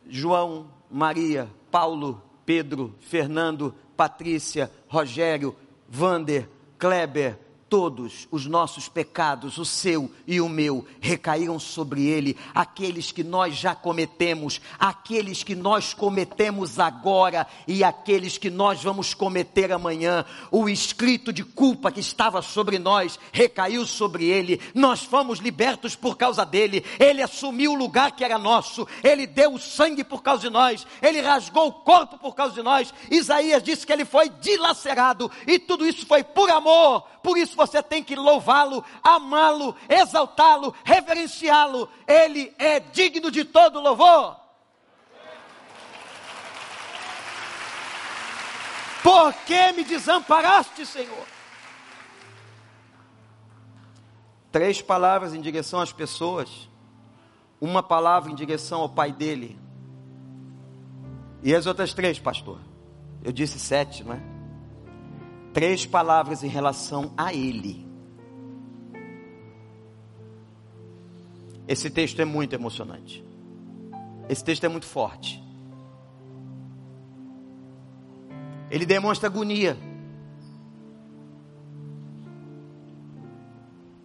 João, 0.07 0.71
Maria, 0.87 1.49
Paulo, 1.71 2.21
Pedro, 2.45 2.95
Fernando, 2.99 3.73
Patrícia, 3.97 4.71
Rogério, 4.87 5.57
Vander, 5.89 6.47
Kleber, 6.77 7.39
todos 7.71 8.27
os 8.29 8.45
nossos 8.45 8.89
pecados, 8.89 9.57
o 9.57 9.63
seu 9.63 10.11
e 10.27 10.41
o 10.41 10.49
meu, 10.49 10.85
recaíram 10.99 11.57
sobre 11.57 12.05
ele, 12.05 12.35
aqueles 12.53 13.13
que 13.13 13.23
nós 13.23 13.55
já 13.55 13.73
cometemos, 13.73 14.59
aqueles 14.77 15.41
que 15.41 15.55
nós 15.55 15.93
cometemos 15.93 16.79
agora 16.79 17.47
e 17.65 17.81
aqueles 17.81 18.37
que 18.37 18.49
nós 18.49 18.83
vamos 18.83 19.13
cometer 19.13 19.71
amanhã. 19.71 20.25
O 20.51 20.67
escrito 20.67 21.31
de 21.31 21.45
culpa 21.45 21.93
que 21.93 22.01
estava 22.01 22.41
sobre 22.41 22.77
nós 22.77 23.17
recaiu 23.31 23.87
sobre 23.87 24.25
ele, 24.25 24.59
nós 24.75 25.03
fomos 25.03 25.39
libertos 25.39 25.95
por 25.95 26.17
causa 26.17 26.45
dele, 26.45 26.83
ele 26.99 27.23
assumiu 27.23 27.71
o 27.71 27.77
lugar 27.77 28.11
que 28.11 28.25
era 28.25 28.37
nosso, 28.37 28.85
ele 29.01 29.25
deu 29.25 29.53
o 29.53 29.59
sangue 29.59 30.03
por 30.03 30.21
causa 30.21 30.41
de 30.41 30.49
nós, 30.49 30.85
ele 31.01 31.21
rasgou 31.21 31.69
o 31.69 31.71
corpo 31.71 32.17
por 32.17 32.35
causa 32.35 32.53
de 32.53 32.63
nós. 32.63 32.93
Isaías 33.09 33.63
disse 33.63 33.87
que 33.87 33.93
ele 33.93 34.03
foi 34.03 34.27
dilacerado 34.27 35.31
e 35.47 35.57
tudo 35.57 35.87
isso 35.87 36.05
foi 36.05 36.21
por 36.21 36.49
amor, 36.49 37.03
por 37.23 37.37
isso 37.37 37.60
você 37.61 37.81
tem 37.83 38.03
que 38.03 38.15
louvá-lo, 38.15 38.83
amá-lo, 39.03 39.75
exaltá-lo, 39.87 40.73
reverenciá-lo. 40.83 41.87
Ele 42.07 42.53
é 42.57 42.79
digno 42.79 43.29
de 43.29 43.45
todo 43.45 43.79
louvor. 43.79 44.35
Por 49.03 49.33
que 49.45 49.71
me 49.73 49.83
desamparaste, 49.83 50.85
Senhor? 50.85 51.25
Três 54.51 54.81
palavras 54.81 55.33
em 55.33 55.41
direção 55.41 55.79
às 55.79 55.93
pessoas, 55.93 56.69
uma 57.59 57.81
palavra 57.81 58.31
em 58.31 58.35
direção 58.35 58.81
ao 58.81 58.89
pai 58.89 59.11
dele. 59.11 59.59
E 61.43 61.55
as 61.55 61.65
outras 61.65 61.93
três, 61.93 62.19
pastor? 62.19 62.59
Eu 63.23 63.31
disse 63.31 63.59
sete, 63.59 64.03
não 64.03 64.13
é? 64.13 64.30
Três 65.53 65.85
palavras 65.85 66.43
em 66.43 66.47
relação 66.47 67.13
a 67.17 67.33
ele. 67.33 67.85
Esse 71.67 71.89
texto 71.89 72.21
é 72.21 72.25
muito 72.25 72.53
emocionante. 72.53 73.23
Esse 74.29 74.43
texto 74.43 74.63
é 74.63 74.67
muito 74.69 74.85
forte. 74.85 75.41
Ele 78.69 78.85
demonstra 78.85 79.27
agonia. 79.27 79.77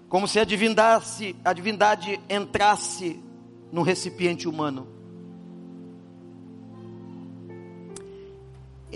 Como 0.08 0.26
se 0.26 0.40
a 0.40 0.44
divindade, 0.44 1.36
a 1.44 1.52
divindade 1.52 2.20
entrasse 2.28 3.22
num 3.70 3.82
recipiente 3.82 4.48
humano. 4.48 4.95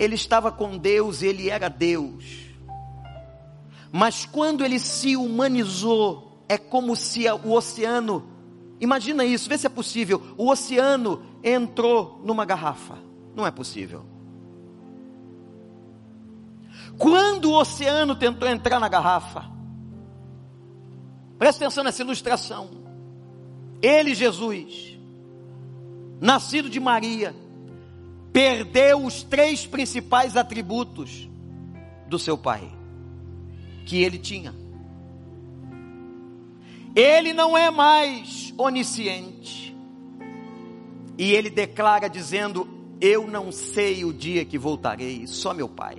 Ele 0.01 0.15
estava 0.15 0.51
com 0.51 0.77
Deus, 0.77 1.21
ele 1.21 1.49
era 1.49 1.69
Deus. 1.69 2.25
Mas 3.91 4.25
quando 4.25 4.65
ele 4.65 4.79
se 4.79 5.15
humanizou, 5.15 6.43
é 6.49 6.57
como 6.57 6.95
se 6.95 7.25
o 7.29 7.53
oceano 7.53 8.31
Imagina 8.81 9.23
isso, 9.23 9.47
vê 9.47 9.59
se 9.59 9.67
é 9.67 9.69
possível. 9.69 10.19
O 10.35 10.49
oceano 10.49 11.21
entrou 11.43 12.19
numa 12.25 12.43
garrafa. 12.43 12.97
Não 13.35 13.45
é 13.45 13.51
possível. 13.51 14.03
Quando 16.97 17.51
o 17.51 17.59
oceano 17.59 18.15
tentou 18.15 18.49
entrar 18.49 18.79
na 18.79 18.89
garrafa, 18.89 19.51
presta 21.37 21.63
atenção 21.63 21.83
nessa 21.83 22.01
ilustração. 22.01 22.71
Ele, 23.83 24.15
Jesus, 24.15 24.97
nascido 26.19 26.67
de 26.67 26.79
Maria, 26.79 27.35
perdeu 28.31 29.05
os 29.05 29.23
três 29.23 29.65
principais 29.65 30.37
atributos 30.37 31.29
do 32.07 32.17
seu 32.17 32.37
pai, 32.37 32.71
que 33.85 34.01
ele 34.01 34.17
tinha. 34.17 34.53
Ele 36.95 37.33
não 37.33 37.57
é 37.57 37.71
mais 37.71 38.53
onisciente. 38.57 39.75
E 41.17 41.33
ele 41.33 41.49
declara 41.49 42.09
dizendo: 42.09 42.67
Eu 42.99 43.27
não 43.27 43.51
sei 43.51 44.03
o 44.03 44.13
dia 44.13 44.43
que 44.43 44.57
voltarei, 44.57 45.27
só 45.27 45.53
meu 45.53 45.69
Pai. 45.69 45.97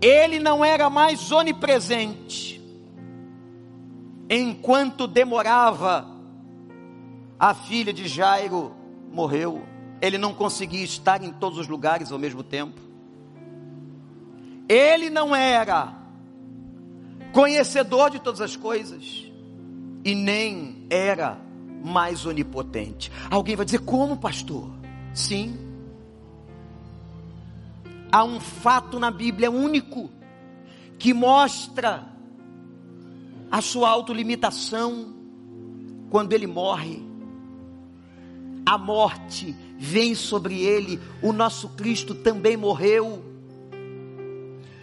Ele 0.00 0.38
não 0.38 0.64
era 0.64 0.88
mais 0.90 1.30
onipresente. 1.30 2.60
Enquanto 4.28 5.06
demorava, 5.06 6.06
a 7.38 7.54
filha 7.54 7.92
de 7.92 8.06
Jairo 8.06 8.74
morreu. 9.12 9.62
Ele 10.00 10.18
não 10.18 10.32
conseguia 10.32 10.84
estar 10.84 11.22
em 11.22 11.32
todos 11.32 11.58
os 11.58 11.68
lugares 11.68 12.10
ao 12.10 12.18
mesmo 12.18 12.42
tempo. 12.42 12.80
Ele 14.68 15.10
não 15.10 15.34
era 15.34 15.94
conhecedor 17.32 18.10
de 18.10 18.18
todas 18.18 18.40
as 18.40 18.56
coisas, 18.56 19.30
e 20.04 20.14
nem 20.14 20.86
era 20.88 21.38
mais 21.84 22.26
onipotente. 22.26 23.10
Alguém 23.30 23.56
vai 23.56 23.64
dizer, 23.64 23.80
como, 23.80 24.16
pastor? 24.16 24.70
Sim. 25.12 25.58
Há 28.12 28.24
um 28.24 28.40
fato 28.40 28.98
na 28.98 29.10
Bíblia 29.10 29.50
único 29.50 30.10
que 30.98 31.14
mostra 31.14 32.06
a 33.50 33.60
sua 33.60 33.88
autolimitação 33.88 35.14
quando 36.10 36.32
ele 36.32 36.46
morre. 36.46 37.09
A 38.64 38.78
morte 38.78 39.54
vem 39.78 40.14
sobre 40.14 40.62
ele, 40.62 41.00
o 41.22 41.32
nosso 41.32 41.70
Cristo 41.70 42.14
também 42.14 42.56
morreu 42.56 43.24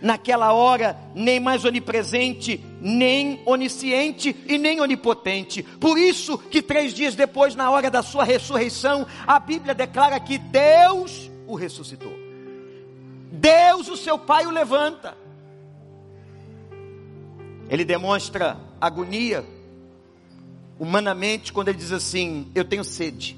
naquela 0.02 0.54
hora, 0.54 0.98
nem 1.16 1.40
mais 1.40 1.66
onipresente, 1.66 2.64
nem 2.82 3.42
onisciente 3.46 4.36
e 4.48 4.58
nem 4.58 4.80
onipotente. 4.80 5.64
Por 5.64 5.98
isso 5.98 6.38
que 6.38 6.62
três 6.62 6.94
dias 6.94 7.16
depois, 7.16 7.56
na 7.56 7.70
hora 7.70 7.90
da 7.90 8.04
sua 8.04 8.24
ressurreição, 8.24 9.06
a 9.26 9.40
Bíblia 9.40 9.74
declara 9.74 10.20
que 10.20 10.38
Deus 10.38 11.30
o 11.48 11.56
ressuscitou. 11.56 12.14
Deus, 13.32 13.88
o 13.88 13.98
seu 13.98 14.18
Pai, 14.18 14.46
o 14.46 14.52
levanta. 14.52 15.18
Ele 17.70 17.84
demonstra 17.84 18.58
agonia, 18.80 19.46
humanamente, 20.80 21.52
quando 21.52 21.68
ele 21.70 21.78
diz 21.78 21.92
assim: 21.92 22.50
Eu 22.56 22.64
tenho 22.64 22.84
sede. 22.84 23.38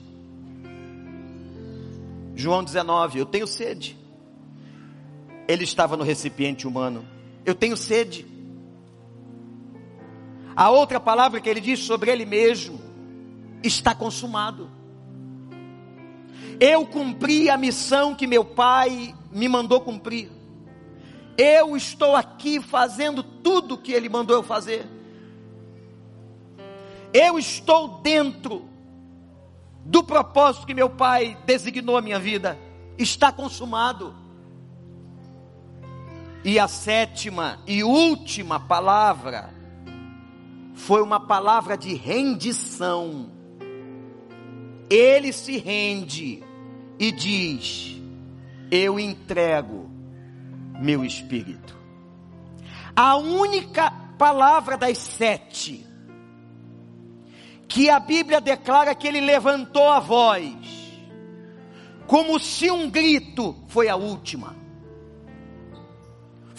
João 2.39 2.63
19, 2.63 3.19
eu 3.19 3.25
tenho 3.25 3.45
sede 3.45 3.99
ele 5.49 5.63
estava 5.63 5.97
no 5.97 6.03
recipiente 6.03 6.67
humano. 6.67 7.03
Eu 7.43 7.55
tenho 7.55 7.75
sede. 7.75 8.23
A 10.55 10.69
outra 10.69 10.99
palavra 10.99 11.41
que 11.41 11.49
ele 11.49 11.59
diz 11.59 11.79
sobre 11.79 12.11
ele 12.11 12.23
mesmo 12.23 12.79
está 13.63 13.95
consumado. 13.95 14.69
Eu 16.59 16.85
cumpri 16.85 17.49
a 17.49 17.57
missão 17.57 18.13
que 18.13 18.27
meu 18.27 18.45
pai 18.45 19.15
me 19.31 19.47
mandou 19.47 19.81
cumprir. 19.81 20.29
Eu 21.35 21.75
estou 21.75 22.15
aqui 22.15 22.61
fazendo 22.61 23.23
tudo 23.23 23.75
que 23.75 23.91
ele 23.91 24.07
mandou 24.07 24.35
eu 24.35 24.43
fazer. 24.43 24.85
Eu 27.11 27.39
estou 27.39 28.01
dentro 28.03 28.68
do 29.85 30.03
propósito 30.03 30.67
que 30.67 30.73
meu 30.73 30.89
pai 30.89 31.37
designou 31.45 31.97
a 31.97 32.01
minha 32.01 32.19
vida. 32.19 32.57
Está 32.97 33.31
consumado. 33.31 34.15
E 36.43 36.57
a 36.57 36.67
sétima 36.67 37.59
e 37.67 37.83
última 37.83 38.59
palavra 38.59 39.53
foi 40.73 41.01
uma 41.01 41.19
palavra 41.19 41.77
de 41.77 41.93
rendição. 41.93 43.29
Ele 44.89 45.33
se 45.33 45.57
rende 45.57 46.43
e 46.97 47.11
diz: 47.11 48.01
Eu 48.71 48.99
entrego 48.99 49.89
meu 50.79 51.03
espírito. 51.03 51.77
A 52.95 53.15
única 53.17 53.91
palavra 54.17 54.77
das 54.77 54.97
sete 54.97 55.88
que 57.69 57.89
a 57.89 57.99
Bíblia 58.01 58.41
declara 58.41 58.93
que 58.93 59.07
ele 59.07 59.21
levantou 59.21 59.89
a 59.89 60.01
voz, 60.01 60.53
como 62.05 62.37
se 62.37 62.69
um 62.69 62.89
grito 62.89 63.55
foi 63.67 63.87
a 63.87 63.95
última 63.95 64.59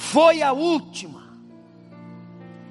foi 0.01 0.40
a 0.40 0.51
última. 0.53 1.31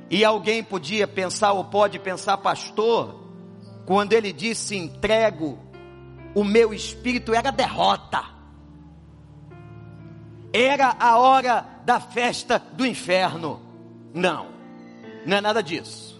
E 0.10 0.25
alguém 0.25 0.63
podia 0.63 1.08
pensar, 1.08 1.54
ou 1.54 1.63
pode 1.63 1.99
pensar, 1.99 2.38
pastor, 2.38 3.23
quando 3.86 4.13
ele 4.13 4.34
disse 4.34 4.75
entrego 4.75 5.60
o 6.34 6.43
meu 6.43 6.73
espírito, 6.73 7.34
era 7.34 7.52
derrota, 7.52 8.23
era 10.52 10.95
a 10.99 11.19
hora 11.19 11.65
da 11.86 11.99
festa 11.99 12.58
do 12.73 12.84
inferno. 12.84 13.62
Não, 14.12 14.47
não 15.23 15.38
é 15.38 15.41
nada 15.41 15.62
disso. 15.62 16.18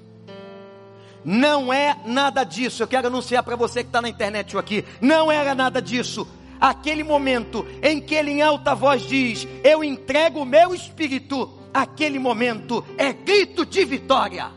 Não 1.24 1.72
é 1.72 1.98
nada 2.06 2.44
disso. 2.44 2.84
Eu 2.84 2.88
quero 2.88 3.08
anunciar 3.08 3.44
para 3.44 3.56
você 3.56 3.84
que 3.84 3.90
está 3.90 4.02
na 4.02 4.10
internet 4.10 4.56
ou 4.56 4.60
aqui. 4.60 4.86
Não 5.02 5.32
era 5.32 5.54
nada 5.54 5.82
disso. 5.82 6.28
Aquele 6.60 7.04
momento 7.04 7.66
em 7.82 8.02
que 8.02 8.16
ele 8.16 8.32
em 8.32 8.42
alta 8.42 8.74
voz 8.76 9.02
diz: 9.04 9.48
Eu 9.64 9.84
entrego 9.84 10.42
o 10.42 10.46
meu 10.46 10.74
espírito. 10.74 11.58
Aquele 11.74 12.18
momento 12.18 12.84
é 12.98 13.14
grito 13.14 13.66
de 13.66 13.86
vitória. 13.86 14.52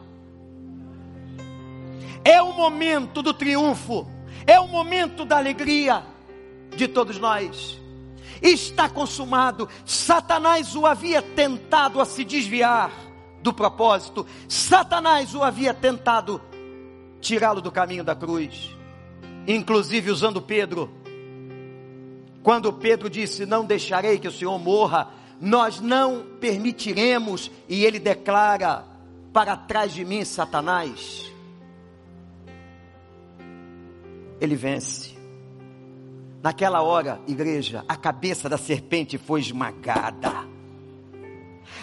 É 2.25 2.41
o 2.43 2.53
momento 2.53 3.23
do 3.23 3.35
triunfo. 3.35 4.07
É 4.47 4.59
o 4.59 4.67
momento 4.67 5.25
da 5.25 5.37
alegria 5.37 6.05
de 6.77 6.89
todos 6.89 7.19
nós. 7.19 7.81
Está 8.41 8.89
consumado. 8.89 9.69
Satanás 9.85 10.75
o 10.75 10.87
havia 10.87 11.23
tentado 11.23 12.01
a 12.01 12.05
se 12.05 12.25
desviar 12.25 12.91
do 13.41 13.53
propósito. 13.53 14.27
Satanás 14.49 15.35
o 15.35 15.43
havia 15.43 15.75
tentado 15.75 16.41
tirá-lo 17.23 17.63
do 17.63 17.71
caminho 17.71 18.05
da 18.05 18.15
cruz, 18.15 18.77
inclusive 19.47 20.11
usando 20.11 20.43
Pedro. 20.43 20.91
Quando 22.43 22.73
Pedro 22.73 23.09
disse: 23.09 23.47
Não 23.47 23.65
deixarei 23.65 24.19
que 24.19 24.29
o 24.29 24.33
Senhor 24.33 24.59
morra, 24.59 25.11
nós 25.41 25.81
não 25.81 26.27
permitiremos, 26.41 27.51
e 27.69 27.85
ele 27.85 27.99
declara: 27.99 28.85
Para 29.33 29.57
trás 29.57 29.95
de 29.95 30.05
mim, 30.05 30.25
Satanás. 30.25 31.33
Ele 34.41 34.57
vence. 34.57 35.17
Naquela 36.43 36.83
hora, 36.83 37.21
igreja, 37.29 37.85
a 37.87 37.95
cabeça 37.95 38.49
da 38.49 38.59
serpente 38.59 39.17
foi 39.17 39.39
esmagada, 39.39 40.33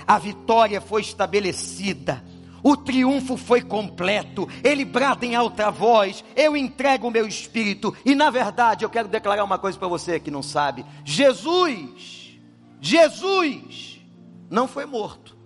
a 0.05 0.19
vitória 0.19 0.81
foi 0.81 0.99
estabelecida, 0.99 2.21
o 2.63 2.75
triunfo 2.75 3.37
foi 3.37 3.61
completo. 3.61 4.47
Ele 4.63 4.85
brada 4.85 5.25
em 5.25 5.35
alta 5.35 5.69
voz: 5.69 6.23
Eu 6.35 6.55
entrego 6.55 7.07
o 7.07 7.11
meu 7.11 7.27
espírito. 7.27 7.95
E 8.05 8.15
na 8.15 8.29
verdade, 8.29 8.83
eu 8.83 8.89
quero 8.89 9.07
declarar 9.07 9.43
uma 9.43 9.57
coisa 9.57 9.77
para 9.77 9.87
você 9.87 10.19
que 10.19 10.31
não 10.31 10.43
sabe: 10.43 10.85
Jesus, 11.03 12.37
Jesus, 12.81 14.01
não 14.49 14.67
foi 14.67 14.85
morto. 14.85 15.37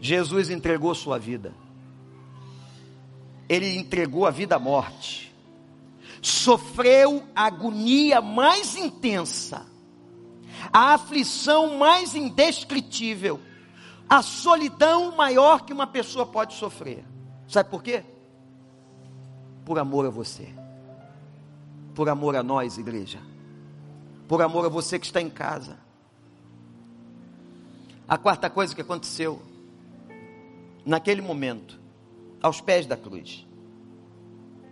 Jesus 0.00 0.50
entregou 0.50 0.94
sua 0.94 1.18
vida. 1.18 1.54
Ele 3.48 3.76
entregou 3.76 4.26
a 4.26 4.30
vida 4.30 4.56
à 4.56 4.58
morte. 4.58 5.34
Sofreu 6.20 7.22
a 7.34 7.44
agonia 7.44 8.22
mais 8.22 8.76
intensa, 8.76 9.66
a 10.72 10.94
aflição 10.94 11.76
mais 11.76 12.14
indescritível 12.14 13.38
a 14.08 14.22
solidão 14.22 15.16
maior 15.16 15.64
que 15.64 15.72
uma 15.72 15.86
pessoa 15.86 16.26
pode 16.26 16.54
sofrer. 16.54 17.04
Sabe 17.48 17.70
por 17.70 17.82
quê? 17.82 18.04
Por 19.64 19.78
amor 19.78 20.06
a 20.06 20.10
você, 20.10 20.54
por 21.94 22.08
amor 22.08 22.36
a 22.36 22.42
nós, 22.42 22.76
igreja, 22.78 23.20
por 24.28 24.42
amor 24.42 24.66
a 24.66 24.68
você 24.68 24.98
que 24.98 25.06
está 25.06 25.20
em 25.20 25.30
casa. 25.30 25.78
A 28.06 28.18
quarta 28.18 28.50
coisa 28.50 28.74
que 28.74 28.82
aconteceu, 28.82 29.40
naquele 30.84 31.22
momento, 31.22 31.80
aos 32.42 32.60
pés 32.60 32.86
da 32.86 32.96
cruz, 32.96 33.46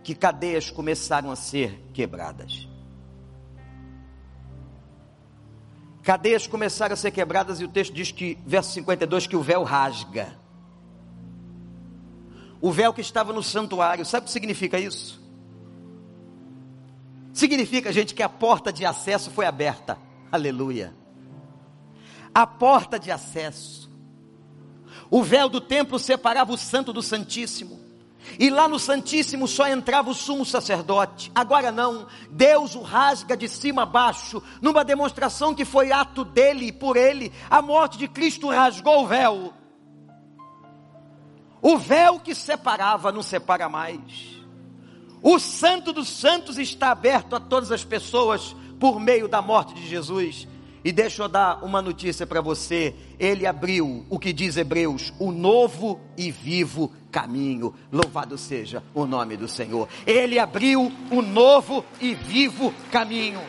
que 0.03 0.13
cadeias 0.13 0.69
começaram 0.69 1.31
a 1.31 1.35
ser 1.35 1.83
quebradas. 1.93 2.67
Cadeias 6.03 6.45
começaram 6.45 6.93
a 6.93 6.97
ser 6.97 7.11
quebradas 7.11 7.59
e 7.61 7.63
o 7.63 7.67
texto 7.67 7.93
diz 7.93 8.11
que, 8.11 8.37
verso 8.45 8.71
52, 8.73 9.25
que 9.25 9.35
o 9.35 9.41
véu 9.41 9.63
rasga. 9.63 10.37
O 12.61 12.71
véu 12.71 12.93
que 12.93 13.01
estava 13.01 13.33
no 13.33 13.41
santuário, 13.41 14.05
sabe 14.05 14.23
o 14.23 14.25
que 14.25 14.31
significa 14.31 14.79
isso? 14.79 15.21
Significa, 17.33 17.91
gente, 17.91 18.13
que 18.13 18.21
a 18.21 18.29
porta 18.29 18.71
de 18.71 18.85
acesso 18.85 19.31
foi 19.31 19.45
aberta. 19.45 19.97
Aleluia. 20.31 20.93
A 22.33 22.45
porta 22.45 22.99
de 22.99 23.09
acesso. 23.09 23.89
O 25.09 25.23
véu 25.23 25.49
do 25.49 25.59
templo 25.59 25.97
separava 25.97 26.51
o 26.51 26.57
santo 26.57 26.93
do 26.93 27.01
santíssimo. 27.01 27.82
E 28.39 28.49
lá 28.49 28.67
no 28.67 28.79
Santíssimo 28.79 29.47
só 29.47 29.67
entrava 29.67 30.09
o 30.09 30.13
sumo 30.13 30.45
sacerdote. 30.45 31.31
Agora 31.35 31.71
não, 31.71 32.07
Deus 32.29 32.75
o 32.75 32.81
rasga 32.81 33.37
de 33.37 33.47
cima 33.47 33.83
a 33.83 33.85
baixo, 33.85 34.41
numa 34.61 34.83
demonstração 34.83 35.53
que 35.53 35.65
foi 35.65 35.91
ato 35.91 36.23
dele 36.23 36.67
e 36.67 36.71
por 36.71 36.97
ele. 36.97 37.31
A 37.49 37.61
morte 37.61 37.97
de 37.97 38.07
Cristo 38.07 38.49
rasgou 38.49 39.03
o 39.03 39.07
véu. 39.07 39.53
O 41.61 41.77
véu 41.77 42.19
que 42.19 42.35
separava 42.35 43.11
não 43.11 43.23
separa 43.23 43.69
mais. 43.69 44.33
O 45.21 45.39
Santo 45.39 45.93
dos 45.93 46.09
Santos 46.09 46.57
está 46.57 46.91
aberto 46.91 47.35
a 47.35 47.39
todas 47.39 47.71
as 47.71 47.85
pessoas 47.85 48.53
por 48.79 48.99
meio 48.99 49.29
da 49.29 49.41
morte 49.41 49.73
de 49.73 49.87
Jesus. 49.87 50.47
E 50.83 50.91
deixa 50.91 51.23
eu 51.23 51.29
dar 51.29 51.63
uma 51.63 51.81
notícia 51.81 52.27
para 52.27 52.41
você. 52.41 52.93
Ele 53.17 53.47
abriu 53.47 54.05
o 54.09 54.19
que 54.19 54.33
diz 54.33 54.57
Hebreus, 54.57 55.13
o 55.17 55.31
novo 55.31 56.01
e 56.17 56.29
vivo 56.29 56.91
caminho. 57.13 57.73
Louvado 57.91 58.37
seja 58.37 58.83
o 58.93 59.05
nome 59.05 59.37
do 59.37 59.47
Senhor. 59.47 59.87
Ele 60.05 60.39
abriu 60.39 60.91
o 61.11 61.21
novo 61.21 61.85
e 62.01 62.15
vivo 62.15 62.73
caminho. 62.91 63.39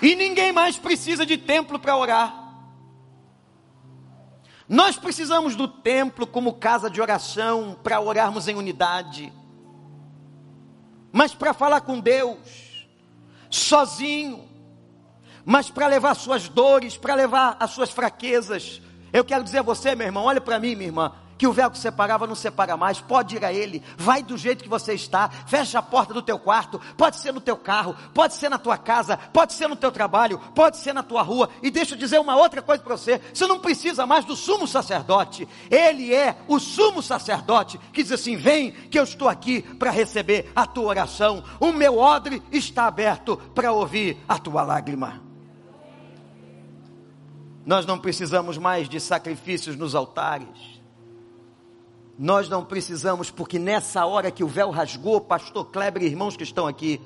E 0.00 0.16
ninguém 0.16 0.52
mais 0.52 0.78
precisa 0.78 1.26
de 1.26 1.36
templo 1.36 1.78
para 1.78 1.96
orar. 1.96 2.44
Nós 4.68 4.96
precisamos 4.96 5.54
do 5.54 5.68
templo 5.68 6.26
como 6.26 6.54
casa 6.54 6.90
de 6.90 7.00
oração 7.00 7.78
para 7.82 8.00
orarmos 8.00 8.48
em 8.48 8.56
unidade. 8.56 9.32
Mas 11.12 11.34
para 11.34 11.54
falar 11.54 11.82
com 11.82 12.00
Deus, 12.00 12.86
sozinho, 13.48 14.48
mas 15.44 15.70
para 15.70 15.86
levar 15.86 16.14
suas 16.14 16.48
dores, 16.48 16.96
para 16.96 17.14
levar 17.14 17.56
as 17.60 17.70
suas 17.70 17.90
fraquezas. 17.90 18.82
Eu 19.16 19.24
quero 19.24 19.42
dizer 19.42 19.60
a 19.60 19.62
você, 19.62 19.94
meu 19.94 20.06
irmão, 20.06 20.24
olha 20.24 20.42
para 20.42 20.60
mim, 20.60 20.74
minha 20.74 20.88
irmã, 20.88 21.10
que 21.38 21.46
o 21.46 21.52
véu 21.52 21.70
que 21.70 21.78
separava 21.78 22.26
não 22.26 22.34
separa 22.34 22.76
mais, 22.76 23.00
pode 23.00 23.34
ir 23.34 23.46
a 23.46 23.50
ele, 23.50 23.82
vai 23.96 24.22
do 24.22 24.36
jeito 24.36 24.62
que 24.62 24.68
você 24.68 24.92
está, 24.92 25.30
fecha 25.30 25.78
a 25.78 25.82
porta 25.82 26.12
do 26.12 26.20
teu 26.20 26.38
quarto, 26.38 26.78
pode 26.98 27.16
ser 27.16 27.32
no 27.32 27.40
teu 27.40 27.56
carro, 27.56 27.96
pode 28.12 28.34
ser 28.34 28.50
na 28.50 28.58
tua 28.58 28.76
casa, 28.76 29.16
pode 29.16 29.54
ser 29.54 29.68
no 29.68 29.74
teu 29.74 29.90
trabalho, 29.90 30.38
pode 30.54 30.76
ser 30.76 30.92
na 30.92 31.02
tua 31.02 31.22
rua, 31.22 31.48
e 31.62 31.70
deixa 31.70 31.94
eu 31.94 31.98
dizer 31.98 32.20
uma 32.20 32.36
outra 32.36 32.60
coisa 32.60 32.82
para 32.82 32.94
você, 32.94 33.18
você 33.32 33.46
não 33.46 33.58
precisa 33.58 34.04
mais 34.04 34.26
do 34.26 34.36
sumo 34.36 34.66
sacerdote, 34.66 35.48
ele 35.70 36.14
é 36.14 36.36
o 36.46 36.60
sumo 36.60 37.00
sacerdote, 37.00 37.78
que 37.94 38.02
diz 38.02 38.12
assim, 38.12 38.36
vem 38.36 38.70
que 38.70 38.98
eu 38.98 39.04
estou 39.04 39.30
aqui 39.30 39.62
para 39.62 39.90
receber 39.90 40.52
a 40.54 40.66
tua 40.66 40.88
oração, 40.88 41.42
o 41.58 41.72
meu 41.72 41.96
odre 41.96 42.42
está 42.52 42.84
aberto 42.86 43.38
para 43.54 43.72
ouvir 43.72 44.22
a 44.28 44.38
tua 44.38 44.62
lágrima. 44.62 45.25
Nós 47.66 47.84
não 47.84 47.98
precisamos 47.98 48.56
mais 48.56 48.88
de 48.88 49.00
sacrifícios 49.00 49.74
nos 49.74 49.96
altares. 49.96 50.80
Nós 52.16 52.48
não 52.48 52.64
precisamos, 52.64 53.28
porque 53.28 53.58
nessa 53.58 54.06
hora 54.06 54.30
que 54.30 54.44
o 54.44 54.48
véu 54.48 54.70
rasgou, 54.70 55.20
pastor 55.20 55.66
Kleber 55.66 56.04
e 56.04 56.06
irmãos 56.06 56.36
que 56.36 56.44
estão 56.44 56.68
aqui, 56.68 57.00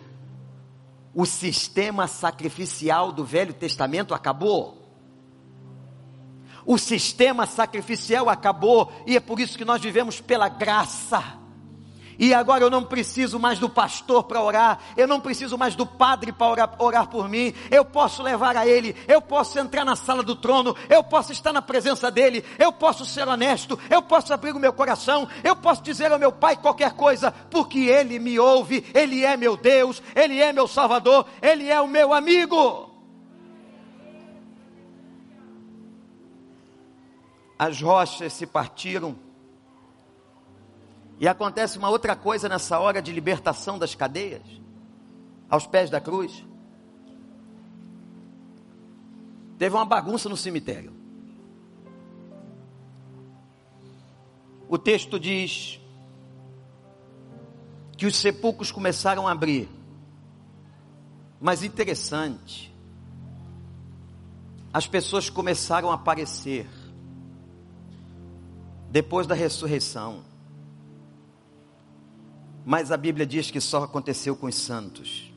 o 1.14 1.24
sistema 1.24 2.06
sacrificial 2.06 3.10
do 3.10 3.24
Velho 3.24 3.54
Testamento 3.54 4.12
acabou. 4.12 4.76
O 6.66 6.76
sistema 6.76 7.46
sacrificial 7.46 8.28
acabou, 8.28 8.92
e 9.06 9.16
é 9.16 9.20
por 9.20 9.40
isso 9.40 9.56
que 9.56 9.64
nós 9.64 9.80
vivemos 9.80 10.20
pela 10.20 10.50
graça. 10.50 11.39
E 12.20 12.35
agora 12.35 12.62
eu 12.62 12.68
não 12.68 12.85
preciso 12.85 13.38
mais 13.38 13.59
do 13.59 13.66
pastor 13.66 14.24
para 14.24 14.42
orar, 14.42 14.78
eu 14.94 15.09
não 15.09 15.18
preciso 15.18 15.56
mais 15.56 15.74
do 15.74 15.87
padre 15.87 16.30
para 16.30 16.48
orar, 16.48 16.74
orar, 16.78 17.06
por 17.09 17.30
mim, 17.30 17.54
eu 17.70 17.83
posso 17.83 18.22
levar 18.22 18.59
a 18.59 18.66
ele, 18.66 18.94
eu 19.09 19.22
posso 19.22 19.59
entrar 19.59 19.87
na 19.87 19.96
sala 19.96 20.22
do 20.22 20.37
trono, 20.37 20.76
eu 20.90 21.02
posso 21.02 21.33
estar 21.33 21.50
na 21.50 21.62
presença 21.62 22.11
dele, 22.11 22.44
eu 22.59 22.70
posso 22.74 23.06
ser 23.06 23.26
honesto, 23.26 23.78
eu 23.88 24.02
posso 24.02 24.35
abrir 24.35 24.54
o 24.54 24.59
meu 24.59 24.70
coração, 24.70 25.26
eu 25.42 25.56
posso 25.56 25.83
dizer 25.83 26.12
ao 26.12 26.18
meu 26.18 26.30
pai 26.30 26.59
qualquer 26.59 26.92
coisa, 26.92 27.30
porque 27.50 27.78
ele 27.78 28.18
me 28.18 28.38
ouve, 28.38 28.85
ele 28.92 29.24
é 29.24 29.35
meu 29.35 29.56
Deus, 29.56 30.02
ele 30.14 30.42
é 30.42 30.52
meu 30.52 30.68
Salvador, 30.68 31.24
ele 31.40 31.70
é 31.70 31.80
o 31.80 31.88
meu 31.88 32.12
amigo. 32.12 32.90
As 37.59 37.80
rochas 37.80 38.35
se 38.35 38.46
partiram 38.46 39.29
e 41.20 41.28
acontece 41.28 41.76
uma 41.76 41.90
outra 41.90 42.16
coisa 42.16 42.48
nessa 42.48 42.80
hora 42.80 43.02
de 43.02 43.12
libertação 43.12 43.78
das 43.78 43.94
cadeias, 43.94 44.42
aos 45.50 45.66
pés 45.66 45.90
da 45.90 46.00
cruz. 46.00 46.44
Teve 49.59 49.76
uma 49.76 49.85
bagunça 49.85 50.30
no 50.30 50.37
cemitério. 50.38 50.94
O 54.66 54.78
texto 54.78 55.20
diz 55.20 55.78
que 57.98 58.06
os 58.06 58.16
sepulcros 58.16 58.72
começaram 58.72 59.28
a 59.28 59.33
abrir. 59.33 59.68
Mas 61.38 61.62
interessante, 61.62 62.74
as 64.72 64.87
pessoas 64.87 65.28
começaram 65.28 65.90
a 65.90 65.94
aparecer. 65.94 66.66
depois 68.90 69.26
da 69.26 69.35
ressurreição. 69.35 70.29
Mas 72.64 72.92
a 72.92 72.96
Bíblia 72.96 73.26
diz 73.26 73.50
que 73.50 73.60
só 73.60 73.84
aconteceu 73.84 74.36
com 74.36 74.46
os 74.46 74.54
santos. 74.54 75.32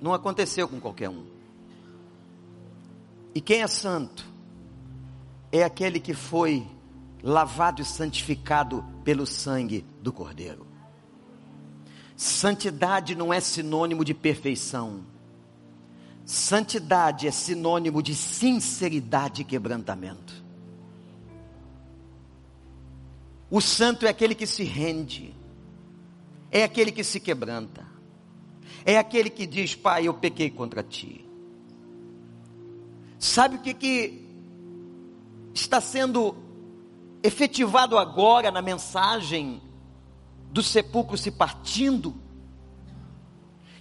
Não 0.00 0.14
aconteceu 0.14 0.66
com 0.66 0.80
qualquer 0.80 1.10
um. 1.10 1.24
E 3.34 3.40
quem 3.40 3.62
é 3.62 3.66
santo? 3.66 4.26
É 5.52 5.62
aquele 5.62 6.00
que 6.00 6.14
foi 6.14 6.66
lavado 7.22 7.82
e 7.82 7.84
santificado 7.84 8.84
pelo 9.04 9.26
sangue 9.26 9.84
do 10.02 10.12
Cordeiro. 10.12 10.66
Santidade 12.16 13.14
não 13.14 13.32
é 13.32 13.40
sinônimo 13.40 14.04
de 14.04 14.14
perfeição. 14.14 15.04
Santidade 16.24 17.26
é 17.26 17.30
sinônimo 17.30 18.02
de 18.02 18.14
sinceridade 18.14 19.42
e 19.42 19.44
quebrantamento. 19.44 20.44
O 23.50 23.60
santo 23.60 24.06
é 24.06 24.08
aquele 24.08 24.34
que 24.34 24.46
se 24.46 24.62
rende, 24.62 25.34
é 26.50 26.64
aquele 26.64 26.90
que 26.90 27.04
se 27.04 27.20
quebranta, 27.20 27.86
é 28.84 28.98
aquele 28.98 29.30
que 29.30 29.46
diz: 29.46 29.74
Pai, 29.74 30.06
eu 30.06 30.14
pequei 30.14 30.50
contra 30.50 30.82
ti. 30.82 31.24
Sabe 33.18 33.56
o 33.56 33.58
que, 33.60 33.74
que 33.74 34.26
está 35.52 35.80
sendo 35.80 36.34
efetivado 37.22 37.98
agora 37.98 38.50
na 38.50 38.62
mensagem 38.62 39.60
do 40.50 40.62
sepulcro 40.62 41.18
se 41.18 41.30
partindo? 41.30 42.14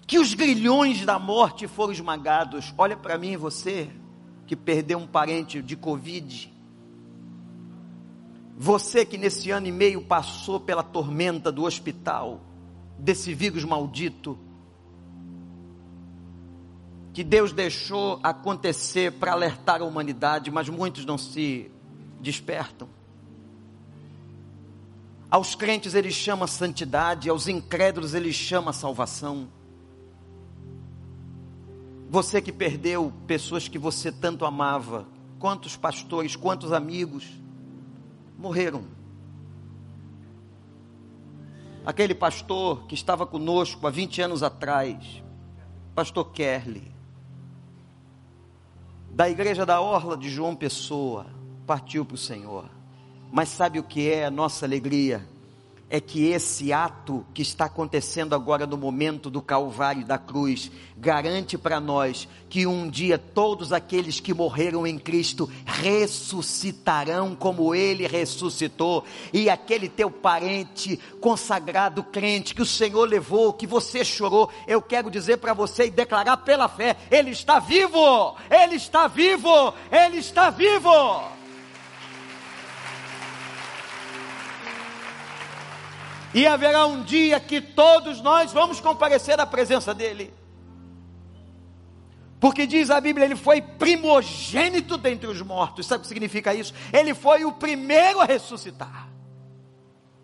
Que 0.06 0.20
os 0.20 0.34
grilhões 0.34 1.06
da 1.06 1.20
morte 1.20 1.68
foram 1.68 1.94
esmagados. 1.94 2.74
Olha 2.78 2.98
para 2.98 3.18
mim, 3.18 3.38
você 3.38 3.90
que 4.46 4.56
perdeu 4.56 4.98
um 4.98 5.08
parente 5.08 5.62
de 5.62 5.76
Covid 5.76 6.60
você 8.62 9.06
que 9.06 9.18
nesse 9.18 9.52
ano 9.52 9.68
e 9.68 9.72
meio 9.72 10.02
passou 10.02 10.60
pela 10.60 10.84
tormenta 10.84 11.50
do 11.50 11.64
hospital, 11.64 12.42
desse 13.00 13.34
vírus 13.34 13.64
maldito, 13.64 14.38
que 17.14 17.24
Deus 17.24 17.52
deixou 17.52 18.20
acontecer 18.24 19.14
para 19.14 19.32
alertar 19.32 19.82
a 19.82 19.86
humanidade, 19.86 20.52
mas 20.52 20.70
muitos 20.70 21.06
não 21.06 21.18
se 21.18 21.72
despertam. 22.22 22.88
Aos 25.30 25.54
crentes 25.54 25.94
ele 25.94 26.12
chama 26.12 26.48
santidade, 26.48 27.30
aos 27.30 27.48
incrédulos 27.48 28.14
ele 28.14 28.34
chama 28.34 28.74
salvação. 28.74 29.48
Você 32.10 32.42
que 32.42 32.52
perdeu 32.52 33.14
pessoas 33.28 33.68
que 33.68 33.78
você 33.78 34.12
tanto 34.12 34.44
amava, 34.44 35.06
quantos 35.38 35.76
pastores, 35.76 36.36
quantos 36.36 36.72
amigos, 36.72 37.28
morreram. 38.38 38.99
Aquele 41.90 42.14
pastor 42.14 42.86
que 42.86 42.94
estava 42.94 43.26
conosco 43.26 43.88
há 43.88 43.90
20 43.90 44.22
anos 44.22 44.44
atrás, 44.44 45.24
pastor 45.96 46.32
Kerley, 46.32 46.92
da 49.10 49.28
igreja 49.28 49.66
da 49.66 49.82
Orla 49.82 50.16
de 50.16 50.30
João 50.30 50.56
Pessoa, 50.56 51.26
partiu 51.66 52.06
para 52.06 52.14
o 52.14 52.18
Senhor. 52.20 52.70
Mas 53.32 53.50
sabe 53.50 53.80
o 53.80 53.84
que 53.84 54.08
é 54.08 54.24
a 54.24 54.30
nossa 54.30 54.68
alegria? 54.68 55.28
É 55.90 56.00
que 56.00 56.28
esse 56.28 56.72
ato 56.72 57.26
que 57.34 57.42
está 57.42 57.66
acontecendo 57.66 58.36
agora 58.36 58.68
no 58.68 58.78
momento 58.78 59.30
do 59.30 59.42
Calvário 59.42 60.06
da 60.06 60.18
cruz 60.18 60.72
garante 60.96 61.58
para 61.58 61.80
nós 61.80 62.28
que 62.50 62.68
um 62.68 62.90
dia 62.90 63.18
todos 63.18 63.74
aqueles 63.74 64.20
que 64.20 64.34
morreram 64.34 64.86
em 64.86 65.00
Cristo 65.00 65.50
ressuscitarão 65.66 67.36
como 67.36 67.74
Ele 67.74 68.08
ressuscitou, 68.08 69.04
e 69.32 69.50
aquele 69.50 69.88
teu 69.88 70.12
parente 70.12 71.00
consagrado 71.22 72.04
crente 72.04 72.54
que 72.54 72.62
o 72.62 72.66
Senhor 72.66 73.08
levou, 73.08 73.54
que 73.54 73.68
você 73.68 74.04
chorou, 74.04 74.50
eu 74.68 74.82
quero 74.82 75.10
dizer 75.10 75.38
para 75.38 75.54
você 75.54 75.86
e 75.86 75.92
declarar 75.92 76.38
pela 76.38 76.68
fé: 76.68 76.98
Ele 77.10 77.32
está 77.32 77.60
vivo, 77.60 78.36
Ele 78.50 78.76
está 78.76 79.08
vivo, 79.08 79.74
Ele 79.92 80.18
está 80.18 80.50
vivo. 80.50 81.39
E 86.34 86.46
haverá 86.46 86.86
um 86.86 87.04
dia 87.04 87.40
que 87.40 87.60
todos 87.60 88.22
nós 88.22 88.54
vamos 88.54 88.80
comparecer 88.80 89.40
à 89.40 89.46
presença 89.46 89.94
dEle. 89.94 90.34
Porque 92.40 92.66
diz 92.66 92.90
a 92.90 93.02
Bíblia, 93.02 93.26
ele 93.26 93.36
foi 93.36 93.62
primogênito 93.62 94.98
dentre 94.98 95.28
os 95.28 95.42
mortos. 95.42 95.86
Sabe 95.86 96.00
o 96.00 96.02
que 96.04 96.08
significa 96.08 96.54
isso? 96.54 96.74
Ele 96.94 97.14
foi 97.14 97.44
o 97.44 97.52
primeiro 97.52 98.22
a 98.22 98.26
ressuscitar. 98.26 99.10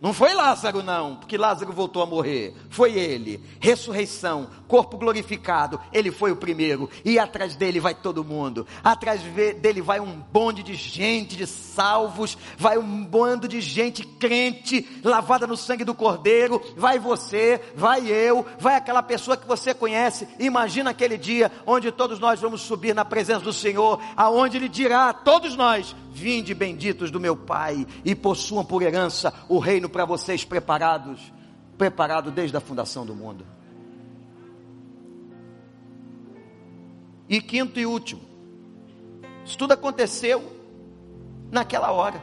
Não 0.05 0.13
foi 0.13 0.35
Lázaro, 0.35 0.83
não, 0.83 1.15
porque 1.15 1.35
Lázaro 1.35 1.73
voltou 1.73 2.03
a 2.03 2.05
morrer. 2.05 2.53
Foi 2.69 2.93
ele. 2.93 3.43
Ressurreição, 3.59 4.47
corpo 4.67 4.99
glorificado. 4.99 5.81
Ele 5.91 6.11
foi 6.11 6.31
o 6.31 6.35
primeiro. 6.35 6.87
E 7.03 7.17
atrás 7.17 7.55
dele 7.55 7.79
vai 7.79 7.95
todo 7.95 8.23
mundo. 8.23 8.67
Atrás 8.83 9.23
dele 9.23 9.81
vai 9.81 9.99
um 9.99 10.21
bonde 10.31 10.61
de 10.61 10.75
gente, 10.75 11.35
de 11.35 11.47
salvos. 11.47 12.37
Vai 12.55 12.77
um 12.77 13.03
bando 13.03 13.47
de 13.47 13.59
gente 13.59 14.05
crente, 14.05 14.87
lavada 15.03 15.47
no 15.47 15.57
sangue 15.57 15.83
do 15.83 15.95
Cordeiro. 15.95 16.61
Vai 16.77 16.99
você, 16.99 17.59
vai 17.75 18.07
eu, 18.07 18.45
vai 18.59 18.75
aquela 18.75 19.01
pessoa 19.01 19.35
que 19.35 19.47
você 19.47 19.73
conhece. 19.73 20.27
Imagina 20.37 20.91
aquele 20.91 21.17
dia 21.17 21.51
onde 21.65 21.91
todos 21.91 22.19
nós 22.19 22.39
vamos 22.39 22.61
subir 22.61 22.93
na 22.93 23.05
presença 23.05 23.41
do 23.43 23.51
Senhor, 23.51 23.99
aonde 24.15 24.57
Ele 24.57 24.69
dirá 24.69 25.09
a 25.09 25.13
todos 25.13 25.55
nós: 25.55 25.95
Vinde 26.15 26.53
benditos 26.53 27.11
do 27.11 27.19
meu 27.19 27.35
Pai 27.35 27.85
e 28.05 28.15
possuam 28.15 28.63
por 28.63 28.81
herança 28.81 29.33
o 29.49 29.59
reino 29.59 29.89
para 29.95 30.03
vocês 30.03 30.43
preparados, 30.43 31.31
preparado 31.77 32.29
desde 32.29 32.57
a 32.57 32.59
fundação 32.59 33.05
do 33.05 33.15
mundo. 33.15 33.47
E 37.29 37.39
quinto 37.39 37.79
e 37.79 37.85
último, 37.85 38.21
isso 39.45 39.57
tudo 39.57 39.71
aconteceu 39.71 40.51
naquela 41.49 41.93
hora, 41.93 42.21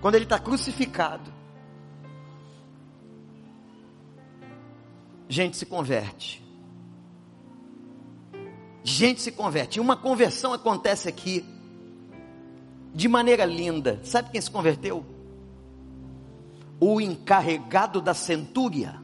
quando 0.00 0.16
ele 0.16 0.24
está 0.24 0.36
crucificado. 0.36 1.32
Gente 5.28 5.56
se 5.56 5.64
converte. 5.64 6.44
Gente 8.82 9.20
se 9.20 9.30
converte. 9.30 9.78
E 9.78 9.80
uma 9.80 9.96
conversão 9.96 10.52
acontece 10.52 11.08
aqui 11.08 11.44
de 12.92 13.06
maneira 13.06 13.44
linda. 13.44 14.00
Sabe 14.02 14.30
quem 14.30 14.40
se 14.40 14.50
converteu? 14.50 15.17
O 16.80 17.00
encarregado 17.00 18.00
da 18.00 18.14
centúria. 18.14 19.00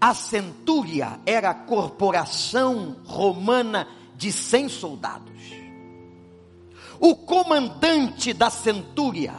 A 0.00 0.14
centúria 0.14 1.20
era 1.24 1.50
a 1.50 1.54
corporação 1.54 2.96
romana 3.04 3.86
de 4.16 4.32
100 4.32 4.68
soldados. 4.68 5.32
O 6.98 7.16
comandante 7.16 8.32
da 8.32 8.50
centúria, 8.50 9.34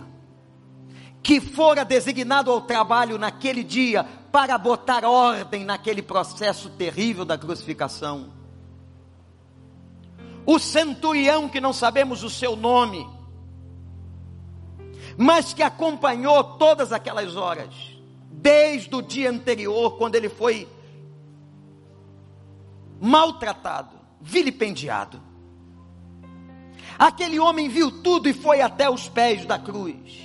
que 1.22 1.40
fora 1.40 1.86
designado 1.86 2.52
ao 2.52 2.62
trabalho 2.62 3.18
naquele 3.18 3.64
dia 3.64 4.04
para 4.32 4.58
botar 4.58 5.06
ordem 5.06 5.64
naquele 5.64 6.02
processo 6.02 6.70
terrível 6.72 7.24
da 7.24 7.38
crucificação, 7.38 8.32
o 10.46 10.60
centurião 10.60 11.48
que 11.48 11.62
não 11.62 11.72
sabemos 11.72 12.24
o 12.24 12.30
seu 12.30 12.56
nome, 12.56 13.08
mas 15.18 15.54
que 15.54 15.64
acompanhou 15.64 16.44
todas 16.44 16.92
aquelas 16.92 17.36
horas, 17.36 17.74
desde 18.32 18.94
o 18.96 19.02
dia 19.02 19.30
anterior, 19.30 19.98
quando 19.98 20.16
ele 20.16 20.30
foi 20.30 20.68
maltratado, 23.00 23.96
vilipendiado. 24.22 25.22
Aquele 26.98 27.40
homem 27.40 27.68
viu 27.68 27.92
tudo 28.02 28.30
e 28.30 28.34
foi 28.34 28.62
até 28.62 28.90
os 28.90 29.10
pés 29.10 29.46
da 29.46 29.58
cruz. 29.60 30.24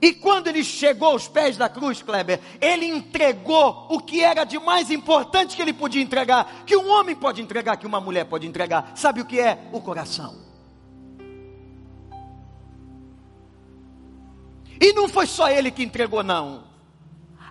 E 0.00 0.12
quando 0.12 0.46
ele 0.46 0.62
chegou 0.62 1.08
aos 1.08 1.26
pés 1.26 1.56
da 1.56 1.68
cruz, 1.68 2.02
Kleber, 2.02 2.40
ele 2.60 2.86
entregou 2.86 3.86
o 3.90 4.00
que 4.00 4.22
era 4.22 4.44
de 4.44 4.58
mais 4.58 4.90
importante 4.90 5.56
que 5.56 5.62
ele 5.62 5.72
podia 5.72 6.02
entregar, 6.02 6.62
que 6.64 6.76
um 6.76 6.88
homem 6.88 7.16
pode 7.16 7.42
entregar, 7.42 7.76
que 7.76 7.86
uma 7.86 8.00
mulher 8.00 8.24
pode 8.24 8.46
entregar. 8.46 8.92
Sabe 8.94 9.20
o 9.20 9.24
que 9.24 9.40
é? 9.40 9.68
O 9.72 9.80
coração. 9.80 10.47
E 14.80 14.92
não 14.92 15.08
foi 15.08 15.26
só 15.26 15.48
ele 15.48 15.70
que 15.70 15.82
entregou, 15.82 16.22
não. 16.22 16.64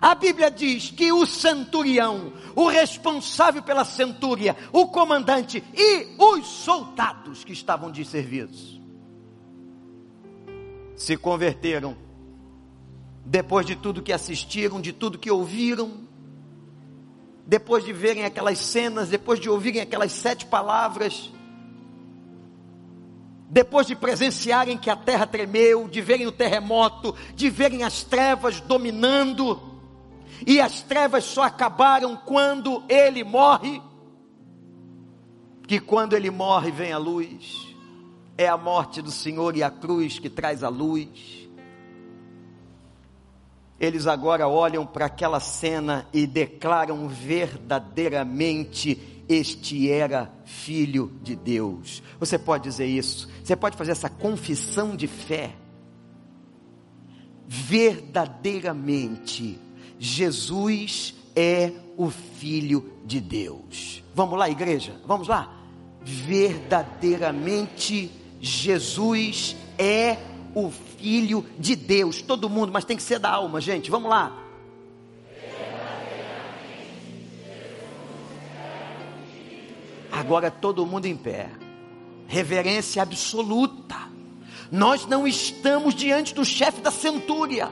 A 0.00 0.14
Bíblia 0.14 0.50
diz 0.50 0.90
que 0.90 1.12
o 1.12 1.26
centurião, 1.26 2.32
o 2.54 2.68
responsável 2.68 3.62
pela 3.62 3.84
centúria, 3.84 4.56
o 4.72 4.86
comandante 4.86 5.62
e 5.74 6.06
os 6.16 6.46
soldados 6.46 7.42
que 7.44 7.52
estavam 7.52 7.90
de 7.90 8.04
serviço 8.04 8.78
se 10.96 11.16
converteram 11.16 11.96
depois 13.24 13.66
de 13.66 13.76
tudo 13.76 14.02
que 14.02 14.12
assistiram, 14.12 14.80
de 14.80 14.92
tudo 14.92 15.18
que 15.18 15.30
ouviram, 15.30 16.08
depois 17.46 17.84
de 17.84 17.92
verem 17.92 18.24
aquelas 18.24 18.58
cenas, 18.58 19.08
depois 19.08 19.38
de 19.38 19.50
ouvirem 19.50 19.80
aquelas 19.80 20.12
sete 20.12 20.46
palavras, 20.46 21.30
depois 23.50 23.86
de 23.86 23.96
presenciarem 23.96 24.76
que 24.76 24.90
a 24.90 24.96
terra 24.96 25.26
tremeu, 25.26 25.88
de 25.88 26.02
verem 26.02 26.26
o 26.26 26.32
terremoto, 26.32 27.14
de 27.34 27.48
verem 27.48 27.82
as 27.82 28.02
trevas 28.02 28.60
dominando, 28.60 29.58
e 30.46 30.60
as 30.60 30.82
trevas 30.82 31.24
só 31.24 31.44
acabaram 31.44 32.14
quando 32.14 32.82
ele 32.88 33.24
morre, 33.24 33.80
que 35.66 35.80
quando 35.80 36.14
ele 36.14 36.30
morre 36.30 36.70
vem 36.70 36.92
a 36.92 36.98
luz, 36.98 37.74
é 38.36 38.46
a 38.46 38.56
morte 38.56 39.00
do 39.00 39.10
Senhor 39.10 39.56
e 39.56 39.62
a 39.62 39.70
cruz 39.70 40.18
que 40.18 40.28
traz 40.28 40.62
a 40.62 40.68
luz. 40.68 41.48
Eles 43.80 44.06
agora 44.06 44.46
olham 44.46 44.84
para 44.84 45.06
aquela 45.06 45.40
cena 45.40 46.06
e 46.12 46.26
declaram 46.26 47.08
verdadeiramente 47.08 49.17
este 49.28 49.90
era 49.90 50.32
filho 50.44 51.12
de 51.22 51.36
Deus. 51.36 52.02
Você 52.18 52.36
pode 52.38 52.64
dizer 52.64 52.86
isso? 52.86 53.28
Você 53.44 53.54
pode 53.54 53.76
fazer 53.76 53.92
essa 53.92 54.08
confissão 54.08 54.96
de 54.96 55.06
fé? 55.06 55.54
Verdadeiramente, 57.46 59.58
Jesus 59.98 61.14
é 61.36 61.70
o 61.96 62.10
filho 62.10 62.90
de 63.04 63.20
Deus. 63.20 64.02
Vamos 64.14 64.38
lá, 64.38 64.48
igreja? 64.48 64.98
Vamos 65.06 65.28
lá? 65.28 65.54
Verdadeiramente, 66.02 68.10
Jesus 68.40 69.54
é 69.76 70.16
o 70.54 70.70
filho 70.70 71.44
de 71.58 71.76
Deus. 71.76 72.22
Todo 72.22 72.48
mundo, 72.48 72.72
mas 72.72 72.84
tem 72.84 72.96
que 72.96 73.02
ser 73.02 73.18
da 73.18 73.30
alma, 73.30 73.60
gente. 73.60 73.90
Vamos 73.90 74.08
lá. 74.10 74.47
Agora 80.18 80.50
todo 80.50 80.84
mundo 80.84 81.06
em 81.06 81.16
pé. 81.16 81.48
Reverência 82.26 83.00
absoluta. 83.02 83.96
Nós 84.70 85.06
não 85.06 85.28
estamos 85.28 85.94
diante 85.94 86.34
do 86.34 86.44
chefe 86.44 86.80
da 86.80 86.90
centúria. 86.90 87.70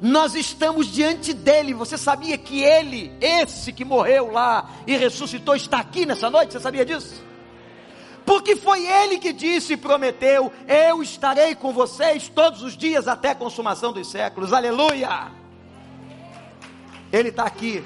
Nós 0.00 0.34
estamos 0.34 0.86
diante 0.90 1.34
dele. 1.34 1.74
Você 1.74 1.98
sabia 1.98 2.38
que 2.38 2.62
ele, 2.62 3.12
esse 3.20 3.74
que 3.74 3.84
morreu 3.84 4.32
lá 4.32 4.70
e 4.86 4.96
ressuscitou, 4.96 5.54
está 5.54 5.80
aqui 5.80 6.06
nessa 6.06 6.30
noite? 6.30 6.52
Você 6.52 6.60
sabia 6.60 6.84
disso? 6.84 7.22
Porque 8.24 8.56
foi 8.56 8.86
ele 8.86 9.18
que 9.18 9.34
disse 9.34 9.74
e 9.74 9.76
prometeu: 9.76 10.50
Eu 10.66 11.02
estarei 11.02 11.54
com 11.54 11.74
vocês 11.74 12.28
todos 12.28 12.62
os 12.62 12.74
dias 12.74 13.06
até 13.06 13.30
a 13.32 13.34
consumação 13.34 13.92
dos 13.92 14.10
séculos. 14.10 14.52
Aleluia! 14.52 15.30
Ele 17.12 17.28
está 17.28 17.44
aqui. 17.44 17.84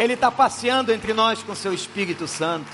Ele 0.00 0.14
está 0.14 0.30
passeando 0.30 0.90
entre 0.94 1.12
nós 1.12 1.42
com 1.42 1.54
seu 1.54 1.74
Espírito 1.74 2.26
Santo. 2.26 2.72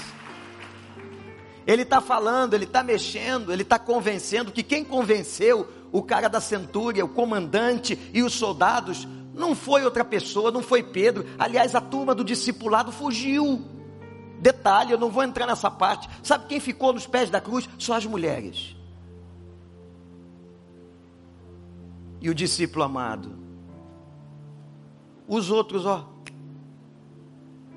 Ele 1.66 1.82
está 1.82 2.00
falando, 2.00 2.54
ele 2.54 2.66
está 2.66 2.84
mexendo, 2.84 3.52
ele 3.52 3.62
está 3.62 3.80
convencendo 3.80 4.52
que 4.52 4.62
quem 4.62 4.84
convenceu 4.84 5.68
o 5.90 6.04
cara 6.04 6.28
da 6.28 6.40
centúria, 6.40 7.04
o 7.04 7.08
comandante 7.08 7.98
e 8.14 8.22
os 8.22 8.32
soldados, 8.32 9.08
não 9.34 9.56
foi 9.56 9.84
outra 9.84 10.04
pessoa, 10.04 10.52
não 10.52 10.62
foi 10.62 10.84
Pedro. 10.84 11.26
Aliás, 11.36 11.74
a 11.74 11.80
turma 11.80 12.14
do 12.14 12.22
discipulado 12.22 12.92
fugiu. 12.92 13.60
Detalhe, 14.38 14.92
eu 14.92 14.98
não 14.98 15.10
vou 15.10 15.24
entrar 15.24 15.48
nessa 15.48 15.68
parte. 15.68 16.08
Sabe 16.22 16.46
quem 16.46 16.60
ficou 16.60 16.92
nos 16.92 17.08
pés 17.08 17.28
da 17.28 17.40
cruz? 17.40 17.68
Só 17.76 17.94
as 17.94 18.06
mulheres. 18.06 18.76
E 22.20 22.30
o 22.30 22.34
discípulo 22.34 22.84
amado. 22.84 23.36
Os 25.26 25.50
outros, 25.50 25.84
ó, 25.84 26.15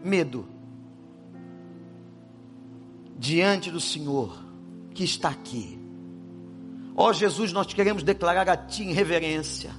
medo 0.04 0.47
diante 3.18 3.70
do 3.70 3.80
Senhor 3.80 4.38
que 4.93 5.04
está 5.04 5.30
aqui. 5.30 5.78
Ó 6.95 7.10
oh, 7.10 7.14
Jesus, 7.14 7.54
nós 7.54 7.68
queremos 7.74 8.04
declarar 8.04 8.50
a 8.50 8.58
Ti 8.58 8.84
em 8.84 8.93
reverência 8.93 9.72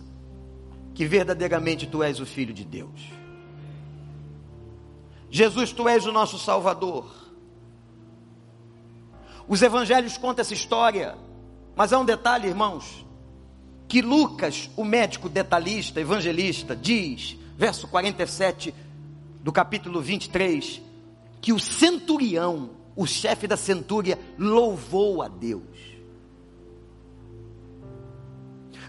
que 0.95 1.07
verdadeiramente 1.07 1.87
Tu 1.87 2.03
és 2.03 2.21
o 2.21 2.27
Filho 2.27 2.53
de 2.53 2.64
Deus. 2.64 3.01
Jesus, 5.31 5.73
Tu 5.73 5.89
és 5.89 6.07
o 6.07 6.12
nosso 6.12 6.39
Salvador. 6.39 7.11
Os 9.49 9.62
evangelhos 9.62 10.16
contam 10.16 10.43
essa 10.43 10.55
história, 10.55 11.16
mas 11.75 11.93
há 11.93 11.99
um 11.99 12.05
detalhe, 12.05 12.49
irmãos, 12.49 13.05
que 13.89 14.01
Lucas, 14.01 14.71
o 14.77 14.85
médico 14.85 15.29
detalhista, 15.29 16.01
evangelista, 16.01 16.77
diz, 16.77 17.37
verso 17.57 17.89
47 17.89 18.75
do 19.43 19.53
capítulo 19.53 20.01
23, 20.01 20.82
que 21.41 21.53
o 21.53 21.59
centurião, 21.59 22.70
o 22.95 23.07
chefe 23.07 23.47
da 23.47 23.57
centúria, 23.57 24.18
louvou 24.38 25.22
a 25.22 25.28
Deus. 25.28 25.62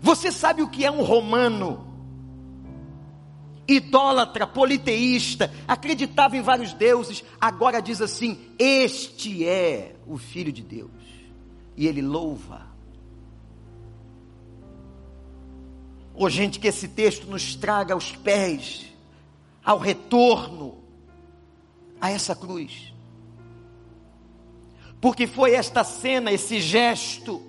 Você 0.01 0.31
sabe 0.31 0.61
o 0.61 0.69
que 0.69 0.83
é 0.83 0.91
um 0.91 1.03
romano? 1.03 1.87
Idólatra, 3.67 4.45
politeísta, 4.45 5.53
acreditava 5.67 6.35
em 6.35 6.41
vários 6.41 6.73
deuses, 6.73 7.23
agora 7.39 7.79
diz 7.79 8.01
assim: 8.01 8.37
Este 8.59 9.47
é 9.47 9.95
o 10.05 10.17
Filho 10.17 10.51
de 10.51 10.63
Deus. 10.63 10.91
E 11.77 11.87
ele 11.87 12.01
louva. 12.01 12.69
Ô 16.13 16.25
oh, 16.25 16.29
gente, 16.29 16.59
que 16.59 16.67
esse 16.67 16.89
texto 16.89 17.27
nos 17.27 17.55
traga 17.55 17.93
aos 17.93 18.11
pés 18.11 18.90
ao 19.63 19.77
retorno 19.77 20.83
a 21.99 22.09
essa 22.09 22.35
cruz. 22.35 22.93
Porque 24.99 25.25
foi 25.25 25.53
esta 25.53 25.83
cena, 25.83 26.31
esse 26.31 26.59
gesto, 26.59 27.41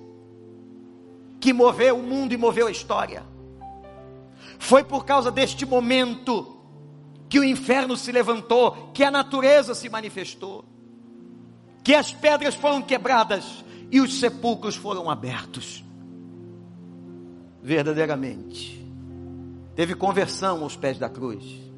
que 1.41 1.53
moveu 1.53 1.99
o 1.99 2.03
mundo 2.03 2.33
e 2.33 2.37
moveu 2.37 2.67
a 2.67 2.71
história. 2.71 3.25
Foi 4.59 4.85
por 4.85 5.05
causa 5.05 5.31
deste 5.31 5.67
momento 5.67 6.57
que 7.29 7.39
o 7.39 7.45
inferno 7.45 7.97
se 7.97 8.13
levantou, 8.13 8.91
que 8.93 9.03
a 9.03 9.11
natureza 9.11 9.75
se 9.75 9.89
manifestou, 9.89 10.65
que 11.83 11.95
as 11.95 12.13
pedras 12.13 12.55
foram 12.55 12.81
quebradas 12.81 13.65
e 13.91 14.01
os 14.01 14.21
sepulcros 14.21 14.77
foram 14.77 15.11
abertos. 15.11 15.85
Verdadeiramente, 17.63 18.87
teve 19.75 19.95
conversão 19.95 20.63
aos 20.63 20.77
pés 20.77 20.99
da 20.99 21.09
cruz. 21.09 21.72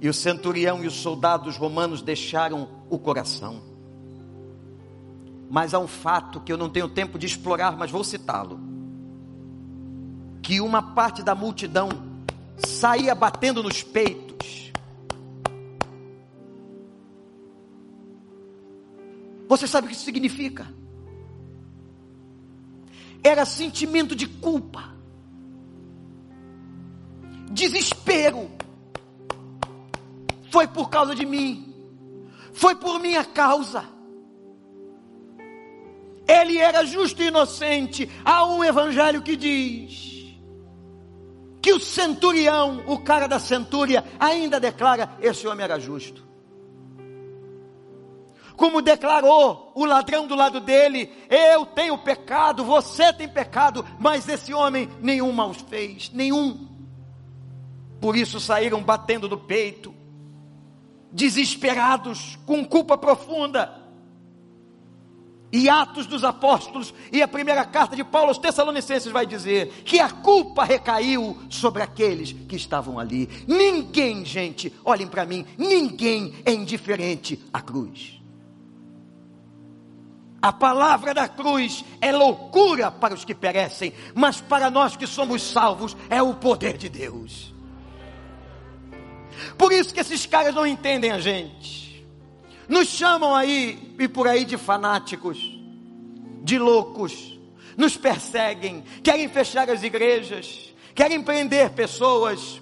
E 0.00 0.08
o 0.08 0.14
centurião 0.14 0.84
e 0.84 0.86
os 0.86 0.94
soldados 0.94 1.56
romanos 1.56 2.02
deixaram 2.02 2.68
o 2.90 2.98
coração. 2.98 3.62
Mas 5.48 5.72
há 5.72 5.78
um 5.78 5.86
fato 5.86 6.40
que 6.40 6.52
eu 6.52 6.58
não 6.58 6.68
tenho 6.68 6.88
tempo 6.88 7.18
de 7.18 7.26
explorar, 7.26 7.76
mas 7.76 7.90
vou 7.90 8.04
citá-lo. 8.04 8.60
Que 10.42 10.60
uma 10.60 10.82
parte 10.82 11.22
da 11.22 11.34
multidão 11.34 11.88
saía 12.56 13.14
batendo 13.14 13.62
nos 13.62 13.82
peitos. 13.82 14.72
Você 19.48 19.66
sabe 19.66 19.86
o 19.86 19.90
que 19.90 19.96
isso 19.96 20.04
significa? 20.04 20.66
Era 23.22 23.44
sentimento 23.44 24.14
de 24.14 24.26
culpa, 24.26 24.94
desespero, 27.50 28.50
foi 30.56 30.66
por 30.66 30.88
causa 30.88 31.14
de 31.14 31.26
mim, 31.26 31.74
foi 32.54 32.74
por 32.74 32.98
minha 32.98 33.22
causa. 33.22 33.84
Ele 36.26 36.56
era 36.56 36.82
justo 36.86 37.22
e 37.22 37.26
inocente. 37.26 38.10
Há 38.24 38.46
um 38.46 38.64
evangelho 38.64 39.20
que 39.20 39.36
diz 39.36 40.34
que 41.60 41.74
o 41.74 41.78
centurião, 41.78 42.82
o 42.86 42.98
cara 42.98 43.26
da 43.26 43.38
centúria, 43.38 44.02
ainda 44.18 44.58
declara: 44.58 45.18
esse 45.20 45.46
homem 45.46 45.62
era 45.62 45.78
justo. 45.78 46.26
Como 48.56 48.80
declarou 48.80 49.72
o 49.74 49.84
ladrão 49.84 50.26
do 50.26 50.34
lado 50.34 50.58
dele: 50.58 51.12
eu 51.28 51.66
tenho 51.66 51.98
pecado, 51.98 52.64
você 52.64 53.12
tem 53.12 53.28
pecado, 53.28 53.84
mas 54.00 54.26
esse 54.26 54.54
homem 54.54 54.88
nenhum 55.02 55.32
mal 55.32 55.52
fez, 55.52 56.10
nenhum. 56.14 56.66
Por 58.00 58.16
isso 58.16 58.40
saíram 58.40 58.82
batendo 58.82 59.28
no 59.28 59.36
peito, 59.36 59.94
desesperados, 61.16 62.38
com 62.44 62.64
culpa 62.64 62.98
profunda. 62.98 63.82
E 65.50 65.70
Atos 65.70 66.06
dos 66.06 66.22
Apóstolos 66.22 66.92
e 67.10 67.22
a 67.22 67.28
primeira 67.28 67.64
carta 67.64 67.96
de 67.96 68.04
Paulo 68.04 68.28
aos 68.28 68.38
Tessalonicenses 68.38 69.10
vai 69.10 69.24
dizer 69.24 69.68
que 69.84 69.98
a 69.98 70.10
culpa 70.10 70.64
recaiu 70.64 71.38
sobre 71.48 71.82
aqueles 71.82 72.32
que 72.32 72.56
estavam 72.56 72.98
ali. 72.98 73.28
Ninguém, 73.48 74.24
gente, 74.24 74.72
olhem 74.84 75.06
para 75.06 75.24
mim, 75.24 75.46
ninguém 75.56 76.34
é 76.44 76.52
indiferente 76.52 77.42
à 77.52 77.62
cruz. 77.62 78.20
A 80.42 80.52
palavra 80.52 81.14
da 81.14 81.26
cruz 81.26 81.84
é 82.00 82.12
loucura 82.12 82.90
para 82.90 83.14
os 83.14 83.24
que 83.24 83.34
perecem, 83.34 83.92
mas 84.14 84.40
para 84.40 84.70
nós 84.70 84.94
que 84.94 85.06
somos 85.06 85.42
salvos 85.42 85.96
é 86.10 86.20
o 86.20 86.34
poder 86.34 86.76
de 86.76 86.90
Deus. 86.90 87.55
Por 89.56 89.72
isso 89.72 89.92
que 89.92 90.00
esses 90.00 90.26
caras 90.26 90.54
não 90.54 90.66
entendem 90.66 91.10
a 91.10 91.18
gente. 91.18 92.06
Nos 92.68 92.88
chamam 92.88 93.34
aí 93.34 93.94
e 93.98 94.08
por 94.08 94.26
aí 94.26 94.44
de 94.44 94.56
fanáticos, 94.56 95.38
de 96.42 96.58
loucos, 96.58 97.38
nos 97.76 97.96
perseguem, 97.96 98.82
querem 99.02 99.28
fechar 99.28 99.70
as 99.70 99.82
igrejas, 99.82 100.74
querem 100.94 101.22
prender 101.22 101.70
pessoas, 101.70 102.60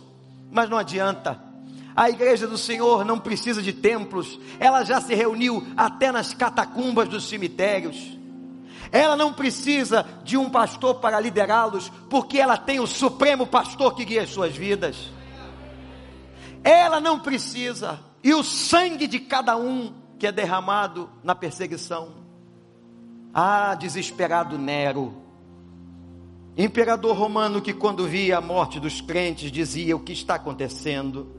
mas 0.51 0.69
não 0.69 0.77
adianta. 0.77 1.41
A 1.97 2.11
igreja 2.11 2.47
do 2.47 2.59
Senhor 2.59 3.05
não 3.05 3.21
precisa 3.21 3.63
de 3.63 3.73
templos, 3.73 4.39
ela 4.59 4.83
já 4.83 5.01
se 5.01 5.15
reuniu 5.15 5.65
até 5.77 6.11
nas 6.11 6.35
catacumbas 6.35 7.09
dos 7.09 7.29
cemitérios. 7.29 8.19
Ela 8.91 9.17
não 9.17 9.33
precisa 9.33 10.05
de 10.23 10.37
um 10.37 10.51
pastor 10.51 10.97
para 10.97 11.21
liderá-los, 11.21 11.91
porque 12.11 12.39
ela 12.39 12.57
tem 12.57 12.81
o 12.81 12.87
supremo 12.87 13.47
pastor 13.47 13.95
que 13.95 14.05
guia 14.05 14.23
as 14.23 14.31
suas 14.31 14.55
vidas. 14.57 15.11
Ela 16.65 16.99
não 16.99 17.21
precisa, 17.21 18.01
e 18.23 18.33
o 18.33 18.43
sangue 18.43 19.07
de 19.07 19.21
cada 19.21 19.55
um 19.55 19.93
que 20.19 20.27
é 20.27 20.33
derramado 20.33 21.11
na 21.23 21.35
perseguição. 21.35 22.25
Ah, 23.35 23.75
desesperado 23.75 24.57
Nero, 24.57 25.13
imperador 26.57 27.15
romano 27.15 27.61
que, 27.61 27.75
quando 27.75 28.07
via 28.07 28.39
a 28.39 28.41
morte 28.41 28.81
dos 28.81 29.03
crentes, 29.03 29.53
dizia: 29.53 29.95
O 29.95 30.01
que 30.01 30.15
está 30.15 30.37
acontecendo? 30.37 31.31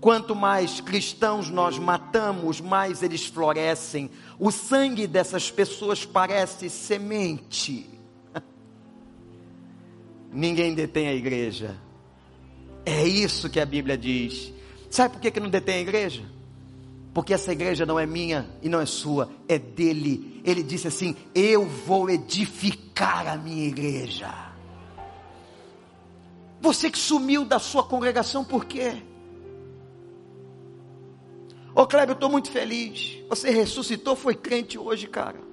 Quanto 0.00 0.34
mais 0.34 0.80
cristãos 0.80 1.48
nós 1.48 1.78
matamos, 1.78 2.60
mais 2.60 3.04
eles 3.04 3.26
florescem. 3.26 4.10
O 4.36 4.50
sangue 4.50 5.06
dessas 5.06 5.48
pessoas 5.48 6.04
parece 6.04 6.68
semente. 6.68 7.88
Ninguém 10.32 10.74
detém 10.74 11.06
a 11.06 11.14
igreja. 11.14 11.76
É 12.84 13.06
isso 13.06 13.48
que 13.48 13.60
a 13.60 13.66
Bíblia 13.66 13.96
diz. 13.96 14.52
Sabe 14.90 15.14
por 15.14 15.20
que, 15.20 15.30
que 15.30 15.40
não 15.40 15.48
detém 15.48 15.76
a 15.76 15.80
igreja? 15.80 16.22
Porque 17.14 17.34
essa 17.34 17.52
igreja 17.52 17.84
não 17.84 17.98
é 17.98 18.06
minha 18.06 18.48
e 18.62 18.68
não 18.68 18.80
é 18.80 18.86
sua, 18.86 19.30
é 19.48 19.58
dele. 19.58 20.40
Ele 20.44 20.62
disse 20.62 20.88
assim: 20.88 21.14
Eu 21.34 21.66
vou 21.66 22.10
edificar 22.10 23.28
a 23.28 23.36
minha 23.36 23.66
igreja. 23.66 24.52
Você 26.60 26.90
que 26.90 26.98
sumiu 26.98 27.44
da 27.44 27.58
sua 27.58 27.82
congregação, 27.82 28.44
por 28.44 28.64
quê? 28.64 29.02
Ô 31.74 31.86
Kleber, 31.86 32.10
eu 32.10 32.14
estou 32.14 32.30
muito 32.30 32.50
feliz. 32.50 33.18
Você 33.28 33.50
ressuscitou, 33.50 34.14
foi 34.14 34.34
crente 34.34 34.78
hoje, 34.78 35.06
cara. 35.06 35.51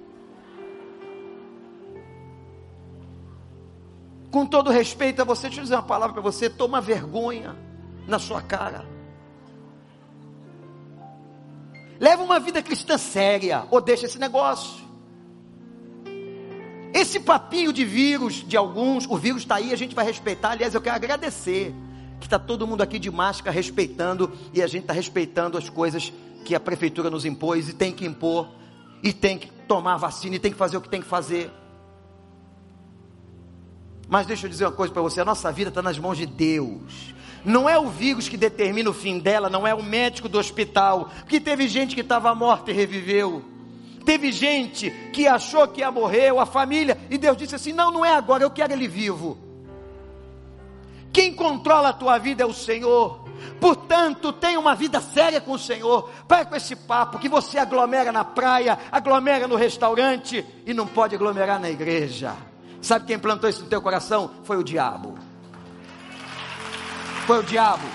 Com 4.30 4.46
todo 4.46 4.70
respeito 4.70 5.22
a 5.22 5.24
você, 5.24 5.48
deixa 5.48 5.60
eu 5.60 5.64
dizer 5.64 5.74
uma 5.74 5.82
palavra 5.82 6.14
para 6.14 6.22
você: 6.22 6.48
toma 6.48 6.80
vergonha 6.80 7.56
na 8.06 8.18
sua 8.18 8.40
cara. 8.40 8.84
Leva 11.98 12.22
uma 12.22 12.40
vida 12.40 12.62
cristã 12.62 12.96
séria, 12.96 13.66
ou 13.70 13.80
deixa 13.80 14.06
esse 14.06 14.18
negócio. 14.18 14.88
Esse 16.92 17.20
papinho 17.20 17.72
de 17.72 17.84
vírus 17.84 18.36
de 18.46 18.56
alguns, 18.56 19.06
o 19.06 19.16
vírus 19.16 19.42
está 19.42 19.56
aí, 19.56 19.72
a 19.72 19.76
gente 19.76 19.94
vai 19.94 20.04
respeitar. 20.04 20.50
Aliás, 20.50 20.74
eu 20.74 20.80
quero 20.80 20.96
agradecer 20.96 21.74
que 22.18 22.26
está 22.26 22.38
todo 22.38 22.66
mundo 22.66 22.82
aqui 22.82 22.98
de 22.98 23.10
máscara 23.10 23.54
respeitando 23.54 24.32
e 24.52 24.62
a 24.62 24.66
gente 24.66 24.82
está 24.82 24.92
respeitando 24.92 25.56
as 25.56 25.68
coisas 25.68 26.12
que 26.44 26.54
a 26.54 26.60
prefeitura 26.60 27.10
nos 27.10 27.24
impôs 27.24 27.68
e 27.68 27.74
tem 27.74 27.92
que 27.92 28.04
impor 28.04 28.48
e 29.02 29.12
tem 29.12 29.38
que 29.38 29.50
tomar 29.68 29.96
vacina 29.96 30.36
e 30.36 30.38
tem 30.38 30.50
que 30.50 30.58
fazer 30.58 30.76
o 30.76 30.80
que 30.80 30.88
tem 30.88 31.00
que 31.00 31.06
fazer. 31.06 31.50
Mas 34.10 34.26
deixa 34.26 34.46
eu 34.46 34.50
dizer 34.50 34.64
uma 34.64 34.72
coisa 34.72 34.92
para 34.92 35.00
você: 35.00 35.20
a 35.20 35.24
nossa 35.24 35.50
vida 35.52 35.70
está 35.70 35.80
nas 35.80 35.98
mãos 35.98 36.18
de 36.18 36.26
Deus. 36.26 37.14
Não 37.44 37.68
é 37.68 37.78
o 37.78 37.88
vírus 37.88 38.28
que 38.28 38.36
determina 38.36 38.90
o 38.90 38.92
fim 38.92 39.18
dela, 39.18 39.48
não 39.48 39.66
é 39.66 39.72
o 39.72 39.82
médico 39.82 40.28
do 40.28 40.38
hospital, 40.38 41.08
porque 41.20 41.40
teve 41.40 41.66
gente 41.68 41.94
que 41.94 42.02
estava 42.02 42.34
morta 42.34 42.70
e 42.70 42.74
reviveu. 42.74 43.42
Teve 44.04 44.32
gente 44.32 44.90
que 45.12 45.28
achou 45.28 45.66
que 45.68 45.80
ia 45.80 45.90
morrer, 45.90 46.36
a 46.36 46.44
família, 46.44 46.98
e 47.08 47.16
Deus 47.16 47.36
disse 47.36 47.54
assim: 47.54 47.72
Não, 47.72 47.92
não 47.92 48.04
é 48.04 48.12
agora, 48.12 48.42
eu 48.42 48.50
quero 48.50 48.72
ele 48.72 48.88
vivo. 48.88 49.38
Quem 51.12 51.32
controla 51.32 51.90
a 51.90 51.92
tua 51.92 52.18
vida 52.18 52.42
é 52.42 52.46
o 52.46 52.52
Senhor. 52.52 53.24
Portanto, 53.60 54.32
tenha 54.32 54.58
uma 54.58 54.74
vida 54.74 55.00
séria 55.00 55.40
com 55.40 55.52
o 55.52 55.58
Senhor. 55.58 56.10
Pare 56.26 56.46
com 56.46 56.56
esse 56.56 56.74
papo 56.74 57.18
que 57.18 57.28
você 57.28 57.58
aglomera 57.58 58.10
na 58.12 58.24
praia, 58.24 58.78
aglomera 58.90 59.46
no 59.46 59.56
restaurante 59.56 60.44
e 60.66 60.74
não 60.74 60.86
pode 60.86 61.14
aglomerar 61.14 61.60
na 61.60 61.70
igreja. 61.70 62.49
Sabe 62.82 63.06
quem 63.06 63.18
plantou 63.18 63.48
isso 63.48 63.62
no 63.62 63.68
teu 63.68 63.82
coração? 63.82 64.30
Foi 64.44 64.56
o 64.56 64.64
diabo. 64.64 65.18
Foi 67.26 67.38
o 67.38 67.42
diabo. 67.42 67.86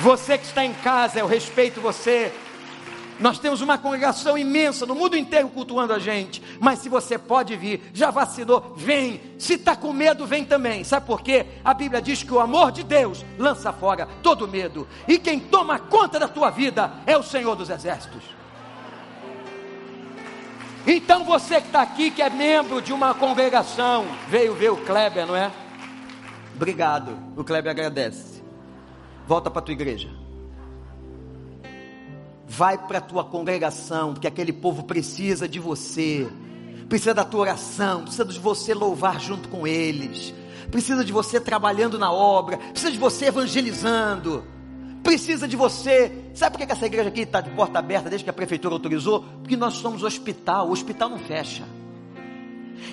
Você 0.00 0.36
que 0.36 0.44
está 0.44 0.64
em 0.64 0.74
casa, 0.74 1.20
eu 1.20 1.26
respeito 1.26 1.80
você. 1.80 2.32
Nós 3.20 3.38
temos 3.38 3.60
uma 3.60 3.78
congregação 3.78 4.36
imensa 4.36 4.84
no 4.84 4.94
mundo 4.94 5.16
inteiro 5.16 5.48
cultuando 5.48 5.92
a 5.92 6.00
gente. 6.00 6.42
Mas 6.60 6.80
se 6.80 6.88
você 6.88 7.16
pode 7.16 7.54
vir, 7.56 7.90
já 7.94 8.10
vacinou, 8.10 8.74
vem. 8.76 9.20
Se 9.38 9.54
está 9.54 9.76
com 9.76 9.92
medo, 9.92 10.26
vem 10.26 10.44
também. 10.44 10.82
Sabe 10.82 11.06
por 11.06 11.22
quê? 11.22 11.46
A 11.64 11.72
Bíblia 11.72 12.02
diz 12.02 12.24
que 12.24 12.32
o 12.32 12.40
amor 12.40 12.72
de 12.72 12.82
Deus 12.82 13.24
lança 13.38 13.72
fora 13.72 14.08
todo 14.22 14.48
medo. 14.48 14.88
E 15.06 15.16
quem 15.16 15.38
toma 15.38 15.78
conta 15.78 16.18
da 16.18 16.26
tua 16.26 16.50
vida 16.50 16.92
é 17.06 17.16
o 17.16 17.22
Senhor 17.22 17.54
dos 17.54 17.70
Exércitos. 17.70 18.43
Então 20.86 21.24
você 21.24 21.60
que 21.60 21.68
está 21.68 21.80
aqui, 21.80 22.10
que 22.10 22.20
é 22.20 22.28
membro 22.28 22.82
de 22.82 22.92
uma 22.92 23.14
congregação, 23.14 24.06
veio 24.28 24.54
ver 24.54 24.70
o 24.70 24.76
Kleber, 24.76 25.26
não 25.26 25.34
é? 25.34 25.50
Obrigado. 26.54 27.16
O 27.36 27.42
Kleber 27.42 27.70
agradece. 27.70 28.42
Volta 29.26 29.50
para 29.50 29.62
tua 29.62 29.72
igreja. 29.72 30.10
Vai 32.46 32.76
para 32.76 33.00
tua 33.00 33.24
congregação, 33.24 34.12
porque 34.12 34.26
aquele 34.26 34.52
povo 34.52 34.84
precisa 34.84 35.48
de 35.48 35.58
você. 35.58 36.28
Precisa 36.86 37.14
da 37.14 37.24
tua 37.24 37.40
oração, 37.40 38.02
precisa 38.02 38.24
de 38.26 38.38
você 38.38 38.74
louvar 38.74 39.18
junto 39.18 39.48
com 39.48 39.66
eles. 39.66 40.34
Precisa 40.70 41.02
de 41.02 41.12
você 41.12 41.40
trabalhando 41.40 41.98
na 41.98 42.12
obra, 42.12 42.58
precisa 42.58 42.92
de 42.92 42.98
você 42.98 43.26
evangelizando 43.26 44.44
precisa 45.04 45.46
de 45.46 45.54
você. 45.54 46.10
Sabe 46.34 46.56
por 46.56 46.66
que 46.66 46.72
essa 46.72 46.86
igreja 46.86 47.10
aqui 47.10 47.20
está 47.20 47.40
de 47.40 47.50
porta 47.50 47.78
aberta 47.78 48.08
desde 48.08 48.24
que 48.24 48.30
a 48.30 48.32
prefeitura 48.32 48.74
autorizou? 48.74 49.22
Porque 49.40 49.56
nós 49.56 49.74
somos 49.74 50.02
hospital, 50.02 50.68
o 50.68 50.72
hospital 50.72 51.10
não 51.10 51.18
fecha. 51.18 51.62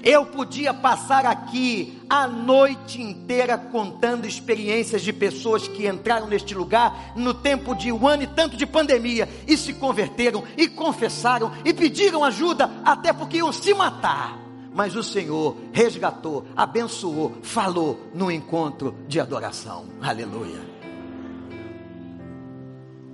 Eu 0.03 0.25
podia 0.25 0.73
passar 0.73 1.25
aqui 1.25 1.99
a 2.09 2.27
noite 2.27 3.01
inteira 3.01 3.57
contando 3.57 4.27
experiências 4.27 5.01
de 5.01 5.11
pessoas 5.11 5.67
que 5.67 5.87
entraram 5.87 6.27
neste 6.27 6.53
lugar 6.53 7.13
no 7.15 7.33
tempo 7.33 7.75
de 7.75 7.91
um 7.91 8.07
ano 8.07 8.23
e 8.23 8.27
tanto 8.27 8.55
de 8.55 8.65
pandemia 8.65 9.27
e 9.47 9.57
se 9.57 9.73
converteram 9.73 10.43
e 10.55 10.67
confessaram 10.67 11.51
e 11.65 11.73
pediram 11.73 12.23
ajuda, 12.23 12.69
até 12.85 13.11
porque 13.11 13.37
iam 13.37 13.51
se 13.51 13.73
matar. 13.73 14.39
Mas 14.73 14.95
o 14.95 15.03
Senhor 15.03 15.57
resgatou, 15.73 16.45
abençoou, 16.55 17.37
falou 17.41 17.99
no 18.13 18.31
encontro 18.31 18.95
de 19.07 19.19
adoração. 19.19 19.85
Aleluia. 20.01 20.70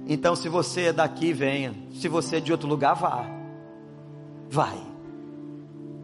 Então, 0.07 0.35
se 0.35 0.47
você 0.47 0.83
é 0.83 0.93
daqui, 0.93 1.33
venha. 1.33 1.73
Se 1.93 2.07
você 2.07 2.37
é 2.37 2.39
de 2.39 2.51
outro 2.51 2.67
lugar, 2.67 2.93
vá. 2.93 3.25
Vai. 4.49 4.77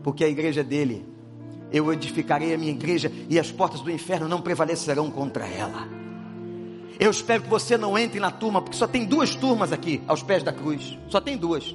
Porque 0.04 0.26
a 0.26 0.28
igreja 0.28 0.60
é 0.60 0.64
dele. 0.64 1.06
Eu 1.72 1.92
edificarei 1.92 2.54
a 2.54 2.58
minha 2.58 2.72
igreja 2.72 3.12
e 3.30 3.40
as 3.40 3.52
portas 3.52 3.80
do 3.80 3.90
inferno 3.90 4.28
não 4.28 4.42
prevalecerão 4.42 5.10
contra 5.10 5.48
ela. 5.48 5.88
Eu 7.00 7.10
espero 7.10 7.44
que 7.44 7.50
você 7.50 7.78
não 7.78 7.98
entre 7.98 8.20
na 8.20 8.30
turma, 8.30 8.62
porque 8.62 8.78
só 8.78 8.86
tem 8.86 9.06
duas 9.06 9.36
turmas 9.36 9.72
aqui 9.72 10.02
aos 10.06 10.22
pés 10.22 10.44
da 10.44 10.52
cruz. 10.52 10.98
Só 11.08 11.22
tem 11.22 11.38
duas. 11.38 11.74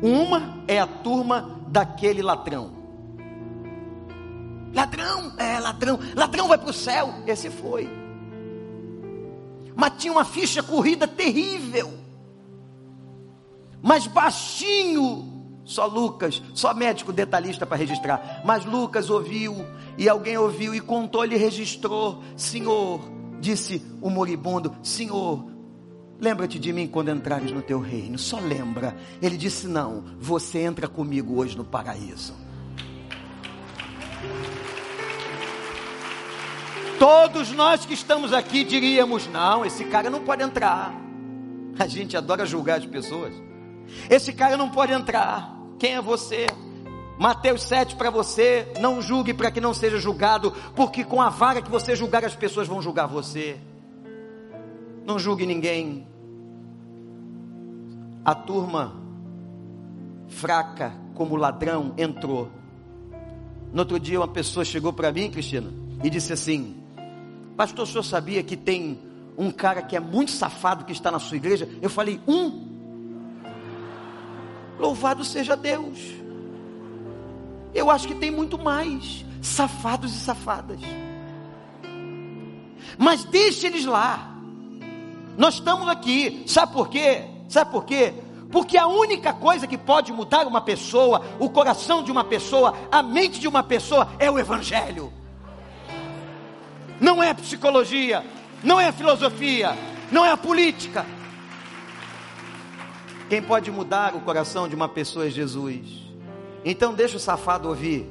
Uma 0.00 0.62
é 0.68 0.78
a 0.78 0.86
turma 0.86 1.60
daquele 1.66 2.22
ladrão. 2.22 2.70
Ladrão, 4.72 5.32
é 5.36 5.58
ladrão. 5.58 5.98
Ladrão 6.14 6.48
vai 6.48 6.58
para 6.58 6.70
o 6.70 6.72
céu. 6.72 7.12
Esse 7.26 7.50
foi 7.50 8.01
mas 9.74 9.92
tinha 9.98 10.12
uma 10.12 10.24
ficha 10.24 10.62
corrida 10.62 11.06
terrível. 11.06 11.92
Mas 13.82 14.06
baixinho, 14.06 15.60
só 15.64 15.86
Lucas, 15.86 16.42
só 16.54 16.72
médico 16.72 17.12
detalhista 17.12 17.66
para 17.66 17.76
registrar. 17.76 18.42
Mas 18.44 18.64
Lucas 18.64 19.10
ouviu, 19.10 19.56
e 19.98 20.08
alguém 20.08 20.36
ouviu 20.36 20.74
e 20.74 20.80
contou, 20.80 21.24
ele 21.24 21.36
registrou. 21.36 22.22
Senhor, 22.36 23.00
disse 23.40 23.82
o 24.00 24.08
moribundo, 24.08 24.74
Senhor, 24.82 25.44
lembra-te 26.20 26.58
de 26.58 26.72
mim 26.72 26.86
quando 26.86 27.10
entrares 27.10 27.50
no 27.50 27.60
teu 27.60 27.80
reino. 27.80 28.18
Só 28.18 28.38
lembra. 28.38 28.96
Ele 29.20 29.36
disse: 29.36 29.66
Não, 29.66 30.04
você 30.18 30.60
entra 30.60 30.86
comigo 30.86 31.40
hoje 31.40 31.56
no 31.56 31.64
paraíso. 31.64 32.34
Todos 37.02 37.50
nós 37.50 37.84
que 37.84 37.94
estamos 37.94 38.32
aqui 38.32 38.62
diríamos: 38.62 39.26
não, 39.26 39.64
esse 39.64 39.84
cara 39.86 40.08
não 40.08 40.20
pode 40.20 40.40
entrar. 40.40 40.94
A 41.76 41.88
gente 41.88 42.16
adora 42.16 42.46
julgar 42.46 42.78
as 42.78 42.86
pessoas. 42.86 43.34
Esse 44.08 44.32
cara 44.32 44.56
não 44.56 44.70
pode 44.70 44.92
entrar. 44.92 45.52
Quem 45.80 45.94
é 45.96 46.00
você? 46.00 46.46
Mateus 47.18 47.64
7 47.64 47.96
para 47.96 48.08
você, 48.08 48.72
não 48.78 49.02
julgue 49.02 49.34
para 49.34 49.50
que 49.50 49.60
não 49.60 49.74
seja 49.74 49.98
julgado, 49.98 50.52
porque 50.76 51.02
com 51.02 51.20
a 51.20 51.28
vara 51.28 51.60
que 51.60 51.68
você 51.68 51.96
julgar 51.96 52.24
as 52.24 52.36
pessoas 52.36 52.68
vão 52.68 52.80
julgar 52.80 53.08
você. 53.08 53.58
Não 55.04 55.18
julgue 55.18 55.44
ninguém. 55.44 56.06
A 58.24 58.32
turma, 58.32 58.94
fraca 60.28 60.92
como 61.16 61.34
ladrão, 61.34 61.94
entrou. 61.98 62.48
No 63.72 63.80
outro 63.80 63.98
dia, 63.98 64.20
uma 64.20 64.28
pessoa 64.28 64.64
chegou 64.64 64.92
para 64.92 65.10
mim, 65.10 65.32
Cristina, 65.32 65.72
e 66.04 66.08
disse 66.08 66.32
assim: 66.32 66.81
Pastor, 67.62 67.84
o 67.84 67.86
senhor 67.86 68.02
sabia 68.02 68.42
que 68.42 68.56
tem 68.56 69.00
um 69.38 69.48
cara 69.48 69.82
que 69.82 69.94
é 69.94 70.00
muito 70.00 70.32
safado 70.32 70.84
que 70.84 70.90
está 70.90 71.12
na 71.12 71.20
sua 71.20 71.36
igreja? 71.36 71.68
Eu 71.80 71.88
falei: 71.88 72.20
Um? 72.26 72.66
Louvado 74.80 75.24
seja 75.24 75.56
Deus. 75.56 75.96
Eu 77.72 77.88
acho 77.88 78.08
que 78.08 78.16
tem 78.16 78.32
muito 78.32 78.58
mais 78.58 79.24
safados 79.40 80.12
e 80.12 80.18
safadas. 80.18 80.80
Mas 82.98 83.22
deixe 83.22 83.68
eles 83.68 83.84
lá. 83.84 84.36
Nós 85.38 85.54
estamos 85.54 85.86
aqui. 85.86 86.42
Sabe 86.48 86.72
por 86.72 86.88
quê? 86.88 87.26
Sabe 87.48 87.70
por 87.70 87.84
quê? 87.84 88.12
Porque 88.50 88.76
a 88.76 88.88
única 88.88 89.32
coisa 89.32 89.68
que 89.68 89.78
pode 89.78 90.12
mudar 90.12 90.48
uma 90.48 90.62
pessoa, 90.62 91.22
o 91.38 91.48
coração 91.48 92.02
de 92.02 92.10
uma 92.10 92.24
pessoa, 92.24 92.74
a 92.90 93.04
mente 93.04 93.38
de 93.38 93.46
uma 93.46 93.62
pessoa 93.62 94.08
é 94.18 94.28
o 94.28 94.36
evangelho. 94.36 95.12
Não 97.02 97.20
é 97.20 97.30
a 97.30 97.34
psicologia, 97.34 98.24
não 98.62 98.80
é 98.80 98.86
a 98.86 98.92
filosofia, 98.92 99.76
não 100.12 100.24
é 100.24 100.30
a 100.30 100.36
política. 100.36 101.04
Quem 103.28 103.42
pode 103.42 103.72
mudar 103.72 104.14
o 104.14 104.20
coração 104.20 104.68
de 104.68 104.76
uma 104.76 104.88
pessoa 104.88 105.26
é 105.26 105.30
Jesus. 105.30 106.12
Então 106.64 106.94
deixa 106.94 107.16
o 107.16 107.20
safado 107.20 107.68
ouvir. 107.68 108.08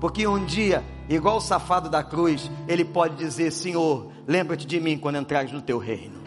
Porque 0.00 0.24
um 0.24 0.44
dia, 0.44 0.84
igual 1.08 1.38
o 1.38 1.40
safado 1.40 1.90
da 1.90 2.04
cruz, 2.04 2.48
ele 2.68 2.84
pode 2.84 3.16
dizer: 3.16 3.50
Senhor, 3.50 4.12
lembra-te 4.24 4.68
de 4.68 4.78
mim 4.78 4.96
quando 4.96 5.18
entrares 5.18 5.50
no 5.50 5.60
teu 5.60 5.78
reino. 5.78 6.22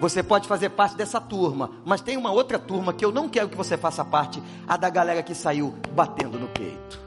Você 0.00 0.20
pode 0.20 0.48
fazer 0.48 0.70
parte 0.70 0.96
dessa 0.96 1.20
turma, 1.20 1.70
mas 1.84 2.00
tem 2.00 2.16
uma 2.16 2.32
outra 2.32 2.58
turma 2.58 2.92
que 2.92 3.04
eu 3.04 3.12
não 3.12 3.28
quero 3.28 3.48
que 3.48 3.56
você 3.56 3.76
faça 3.76 4.04
parte, 4.04 4.42
a 4.66 4.76
da 4.76 4.90
galera 4.90 5.22
que 5.22 5.32
saiu 5.32 5.76
batendo 5.94 6.40
no 6.40 6.48
peito. 6.48 7.00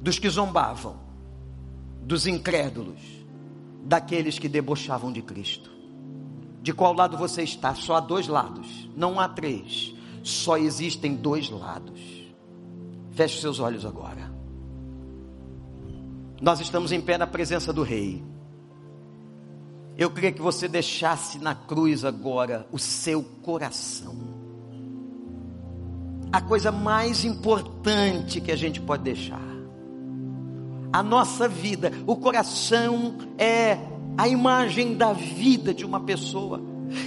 Dos 0.00 0.18
que 0.18 0.28
zombavam, 0.28 1.05
dos 2.06 2.24
incrédulos, 2.28 3.00
daqueles 3.84 4.38
que 4.38 4.48
debochavam 4.48 5.12
de 5.12 5.20
Cristo. 5.20 5.72
De 6.62 6.72
qual 6.72 6.92
lado 6.92 7.18
você 7.18 7.42
está? 7.42 7.74
Só 7.74 7.96
há 7.96 8.00
dois 8.00 8.28
lados, 8.28 8.88
não 8.96 9.18
há 9.18 9.28
três. 9.28 9.92
Só 10.22 10.56
existem 10.56 11.16
dois 11.16 11.50
lados. 11.50 12.00
Feche 13.10 13.40
seus 13.40 13.58
olhos 13.58 13.84
agora. 13.84 14.32
Nós 16.40 16.60
estamos 16.60 16.92
em 16.92 17.00
pé 17.00 17.18
na 17.18 17.26
presença 17.26 17.72
do 17.72 17.82
Rei. 17.82 18.22
Eu 19.98 20.10
queria 20.10 20.30
que 20.30 20.42
você 20.42 20.68
deixasse 20.68 21.38
na 21.38 21.54
cruz 21.56 22.04
agora 22.04 22.68
o 22.70 22.78
seu 22.78 23.22
coração. 23.42 24.14
A 26.30 26.40
coisa 26.40 26.70
mais 26.70 27.24
importante 27.24 28.40
que 28.40 28.52
a 28.52 28.56
gente 28.56 28.80
pode 28.80 29.02
deixar. 29.02 29.55
A 30.92 31.02
nossa 31.02 31.48
vida, 31.48 31.92
o 32.06 32.16
coração 32.16 33.14
é 33.38 33.78
a 34.16 34.28
imagem 34.28 34.94
da 34.94 35.12
vida 35.12 35.74
de 35.74 35.84
uma 35.84 36.00
pessoa. 36.00 36.60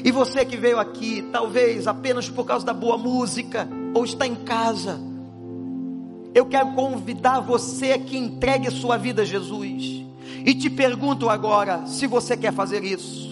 E 0.04 0.12
você 0.12 0.46
que 0.46 0.58
veio 0.58 0.80
aqui, 0.80 1.24
talvez 1.32 1.88
apenas 1.88 2.30
por 2.30 2.46
causa 2.46 2.66
da 2.66 2.74
boa 2.74 2.98
música, 2.98 3.68
ou 3.94 4.04
está 4.04 4.28
em 4.28 4.36
casa, 4.36 5.00
eu 6.34 6.46
quero 6.46 6.74
convidar 6.74 7.40
você 7.40 7.98
que 7.98 8.18
entregue 8.18 8.70
sua 8.70 8.98
vida 8.98 9.24
a 9.24 9.26
Jesus. 9.26 10.04
E 10.46 10.54
te 10.54 10.70
pergunto 10.70 11.30
agora, 11.30 11.86
se 11.88 12.06
você 12.06 12.38
quer 12.38 12.54
fazer 12.54 12.84
isso. 12.84 13.29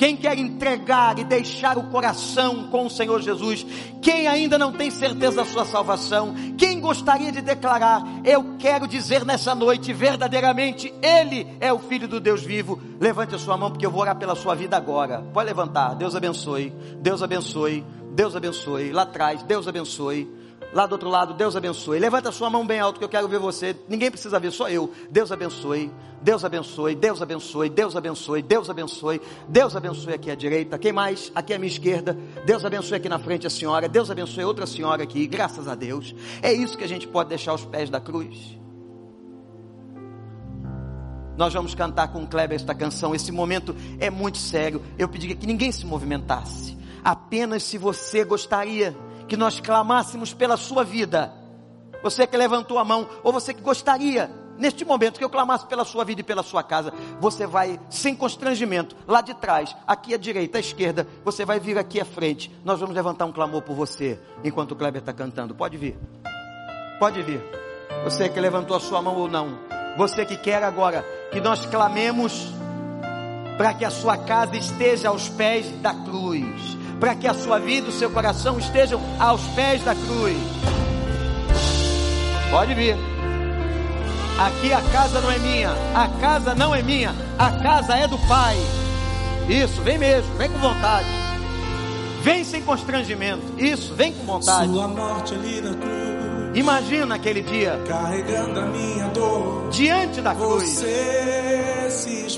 Quem 0.00 0.16
quer 0.16 0.38
entregar 0.38 1.18
e 1.18 1.24
deixar 1.24 1.76
o 1.76 1.90
coração 1.90 2.68
com 2.70 2.86
o 2.86 2.90
Senhor 2.90 3.20
Jesus? 3.20 3.66
Quem 4.00 4.26
ainda 4.26 4.56
não 4.56 4.72
tem 4.72 4.90
certeza 4.90 5.36
da 5.36 5.44
sua 5.44 5.66
salvação? 5.66 6.34
Quem 6.56 6.80
gostaria 6.80 7.30
de 7.30 7.42
declarar: 7.42 8.02
Eu 8.24 8.56
quero 8.58 8.88
dizer 8.88 9.26
nessa 9.26 9.54
noite, 9.54 9.92
verdadeiramente, 9.92 10.90
Ele 11.02 11.46
é 11.60 11.70
o 11.70 11.78
Filho 11.78 12.08
do 12.08 12.18
Deus 12.18 12.42
vivo? 12.42 12.80
Levante 12.98 13.34
a 13.34 13.38
sua 13.38 13.58
mão, 13.58 13.70
porque 13.70 13.84
eu 13.84 13.90
vou 13.90 14.00
orar 14.00 14.16
pela 14.16 14.34
sua 14.34 14.54
vida 14.54 14.74
agora. 14.74 15.20
Pode 15.34 15.46
levantar. 15.46 15.94
Deus 15.96 16.16
abençoe. 16.16 16.72
Deus 17.02 17.22
abençoe. 17.22 17.84
Deus 18.14 18.34
abençoe. 18.34 18.92
Lá 18.92 19.02
atrás, 19.02 19.42
Deus 19.42 19.68
abençoe. 19.68 20.26
Lá 20.72 20.86
do 20.86 20.92
outro 20.92 21.08
lado, 21.08 21.34
Deus 21.34 21.56
abençoe. 21.56 21.98
Levanta 21.98 22.30
sua 22.30 22.48
mão 22.48 22.64
bem 22.64 22.78
alto 22.78 22.98
que 22.98 23.04
eu 23.04 23.08
quero 23.08 23.26
ver 23.28 23.40
você. 23.40 23.74
Ninguém 23.88 24.10
precisa 24.10 24.38
ver, 24.38 24.52
só 24.52 24.68
eu. 24.68 24.92
Deus 25.10 25.32
abençoe. 25.32 25.90
Deus 26.22 26.44
abençoe. 26.44 26.94
Deus 26.94 27.20
abençoe. 27.20 27.68
Deus 27.68 27.96
abençoe. 27.96 28.42
Deus 28.42 28.70
abençoe. 28.70 29.20
Deus 29.48 29.74
abençoe 29.74 30.14
aqui 30.14 30.30
à 30.30 30.34
direita. 30.36 30.78
Quem 30.78 30.92
mais? 30.92 31.32
Aqui 31.34 31.52
à 31.52 31.58
minha 31.58 31.70
esquerda. 31.70 32.16
Deus 32.46 32.64
abençoe 32.64 32.98
aqui 32.98 33.08
na 33.08 33.18
frente 33.18 33.48
a 33.48 33.50
senhora. 33.50 33.88
Deus 33.88 34.10
abençoe 34.10 34.44
outra 34.44 34.64
senhora 34.64 35.02
aqui. 35.02 35.26
Graças 35.26 35.66
a 35.66 35.74
Deus. 35.74 36.14
É 36.40 36.52
isso 36.52 36.78
que 36.78 36.84
a 36.84 36.88
gente 36.88 37.08
pode 37.08 37.30
deixar 37.30 37.50
aos 37.50 37.64
pés 37.64 37.90
da 37.90 38.00
cruz. 38.00 38.56
Nós 41.36 41.52
vamos 41.52 41.74
cantar 41.74 42.12
com 42.12 42.22
o 42.22 42.28
Kleber 42.28 42.54
esta 42.54 42.74
canção. 42.76 43.12
Esse 43.12 43.32
momento 43.32 43.74
é 43.98 44.08
muito 44.08 44.38
sério. 44.38 44.82
Eu 44.96 45.08
pedi 45.08 45.34
que 45.34 45.46
ninguém 45.46 45.72
se 45.72 45.84
movimentasse. 45.84 46.78
Apenas 47.02 47.64
se 47.64 47.76
você 47.78 48.22
gostaria 48.22 48.94
que 49.30 49.36
nós 49.36 49.60
clamássemos 49.60 50.34
pela 50.34 50.56
sua 50.56 50.82
vida. 50.82 51.32
Você 52.02 52.26
que 52.26 52.36
levantou 52.36 52.80
a 52.80 52.84
mão, 52.84 53.08
ou 53.22 53.32
você 53.32 53.54
que 53.54 53.62
gostaria, 53.62 54.28
neste 54.58 54.84
momento, 54.84 55.18
que 55.18 55.24
eu 55.24 55.30
clamasse 55.30 55.64
pela 55.66 55.84
sua 55.84 56.04
vida 56.04 56.20
e 56.20 56.24
pela 56.24 56.42
sua 56.42 56.64
casa, 56.64 56.92
você 57.20 57.46
vai, 57.46 57.78
sem 57.88 58.16
constrangimento, 58.16 58.96
lá 59.06 59.20
de 59.20 59.32
trás, 59.34 59.76
aqui 59.86 60.14
à 60.14 60.18
direita, 60.18 60.58
à 60.58 60.60
esquerda, 60.60 61.06
você 61.24 61.44
vai 61.44 61.60
vir 61.60 61.78
aqui 61.78 62.00
à 62.00 62.04
frente. 62.04 62.50
Nós 62.64 62.80
vamos 62.80 62.92
levantar 62.92 63.24
um 63.24 63.30
clamor 63.30 63.62
por 63.62 63.76
você, 63.76 64.18
enquanto 64.42 64.72
o 64.72 64.76
Kleber 64.76 65.00
está 65.00 65.12
cantando. 65.12 65.54
Pode 65.54 65.76
vir. 65.76 65.96
Pode 66.98 67.22
vir. 67.22 67.40
Você 68.02 68.28
que 68.28 68.40
levantou 68.40 68.76
a 68.76 68.80
sua 68.80 69.00
mão 69.00 69.14
ou 69.14 69.28
não. 69.28 69.60
Você 69.96 70.26
que 70.26 70.36
quer 70.36 70.64
agora 70.64 71.04
que 71.30 71.40
nós 71.40 71.64
clamemos 71.66 72.48
para 73.56 73.74
que 73.74 73.84
a 73.84 73.90
sua 73.90 74.16
casa 74.16 74.56
esteja 74.56 75.10
aos 75.10 75.28
pés 75.28 75.70
da 75.80 75.94
cruz 75.94 76.79
para 77.00 77.14
que 77.14 77.26
a 77.26 77.32
sua 77.32 77.58
vida, 77.58 77.88
o 77.88 77.92
seu 77.92 78.10
coração 78.10 78.58
estejam 78.58 79.00
aos 79.18 79.40
pés 79.54 79.82
da 79.82 79.94
cruz. 79.94 80.36
Pode 82.50 82.74
vir. 82.74 82.94
Aqui 84.38 84.72
a 84.72 84.82
casa 84.92 85.20
não 85.20 85.30
é 85.30 85.38
minha, 85.38 85.70
a 85.94 86.08
casa 86.20 86.54
não 86.54 86.74
é 86.74 86.82
minha, 86.82 87.14
a 87.38 87.50
casa 87.52 87.94
é 87.96 88.06
do 88.06 88.18
Pai. 88.28 88.56
Isso, 89.48 89.80
vem 89.80 89.98
mesmo, 89.98 90.32
vem 90.36 90.50
com 90.50 90.58
vontade. 90.58 91.08
Vem 92.22 92.44
sem 92.44 92.62
constrangimento. 92.62 93.42
Isso, 93.56 93.94
vem 93.94 94.12
com 94.12 94.24
vontade. 94.24 94.70
Sua 94.70 94.88
morte 94.88 95.34
ali 95.34 95.60
na 95.62 95.74
cruz. 95.74 96.54
Imagina 96.54 97.14
aquele 97.14 97.42
dia. 97.42 97.80
Carregando 97.86 98.60
a 98.60 98.66
minha 98.66 99.08
dor. 99.08 99.70
Diante 99.70 100.20
da 100.20 100.34
cruz. 100.34 100.84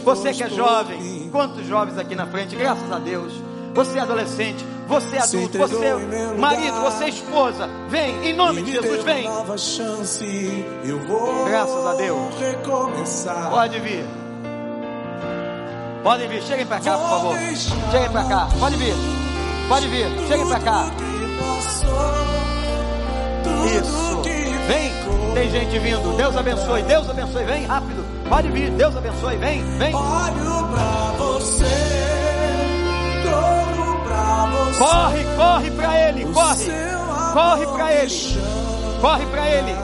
Você 0.04 0.32
que 0.32 0.44
é 0.44 0.50
jovem. 0.50 1.28
Quantos 1.32 1.66
jovens 1.66 1.98
aqui 1.98 2.14
na 2.14 2.26
frente? 2.26 2.54
Graças 2.54 2.90
a 2.92 2.98
Deus 2.98 3.51
você 3.74 3.98
é 3.98 4.02
adolescente, 4.02 4.64
você 4.86 5.16
é 5.16 5.20
adulto, 5.20 5.58
você 5.58 5.84
é 5.84 5.94
marido, 6.36 6.80
você 6.80 7.04
é 7.04 7.08
esposa, 7.08 7.68
vem, 7.88 8.28
em 8.28 8.32
nome 8.34 8.62
de 8.62 8.72
Jesus, 8.72 9.02
vem. 9.04 9.24
Chance, 9.56 10.64
Graças 11.46 11.86
a 11.86 11.94
Deus. 11.94 12.34
Recomeçar. 12.38 13.50
Pode 13.50 13.78
vir. 13.80 14.04
Podem 16.02 16.28
vir, 16.28 16.42
cheguem 16.42 16.66
para 16.66 16.80
cá, 16.80 16.98
por 16.98 17.08
favor. 17.08 17.36
Cheguem 17.90 18.10
para 18.10 18.24
cá, 18.24 18.48
pode 18.58 18.76
vir. 18.76 18.94
Pode 19.68 19.88
vir, 19.88 20.06
cheguem 20.28 20.48
para 20.48 20.60
cá. 20.60 20.90
Isso. 23.80 24.22
Vem, 24.66 24.92
tem 25.34 25.50
gente 25.50 25.78
vindo. 25.78 26.16
Deus 26.16 26.36
abençoe, 26.36 26.82
Deus 26.82 27.08
abençoe. 27.08 27.44
Vem 27.44 27.64
rápido. 27.66 28.04
Pode 28.28 28.48
vir, 28.50 28.70
Deus 28.72 28.96
abençoe. 28.96 29.36
Vem, 29.36 29.78
vem. 29.78 29.94
Olho 29.94 30.68
para 30.72 31.12
você. 31.18 32.21
Corre, 34.78 35.24
corre 35.36 35.70
para 35.70 36.09
ele, 36.09 36.24
corre. 36.32 36.66
Corre 37.32 37.66
para 37.66 37.93
ele. 37.93 38.14
Corre 39.01 39.26
para 39.26 39.49
ele. 39.49 39.76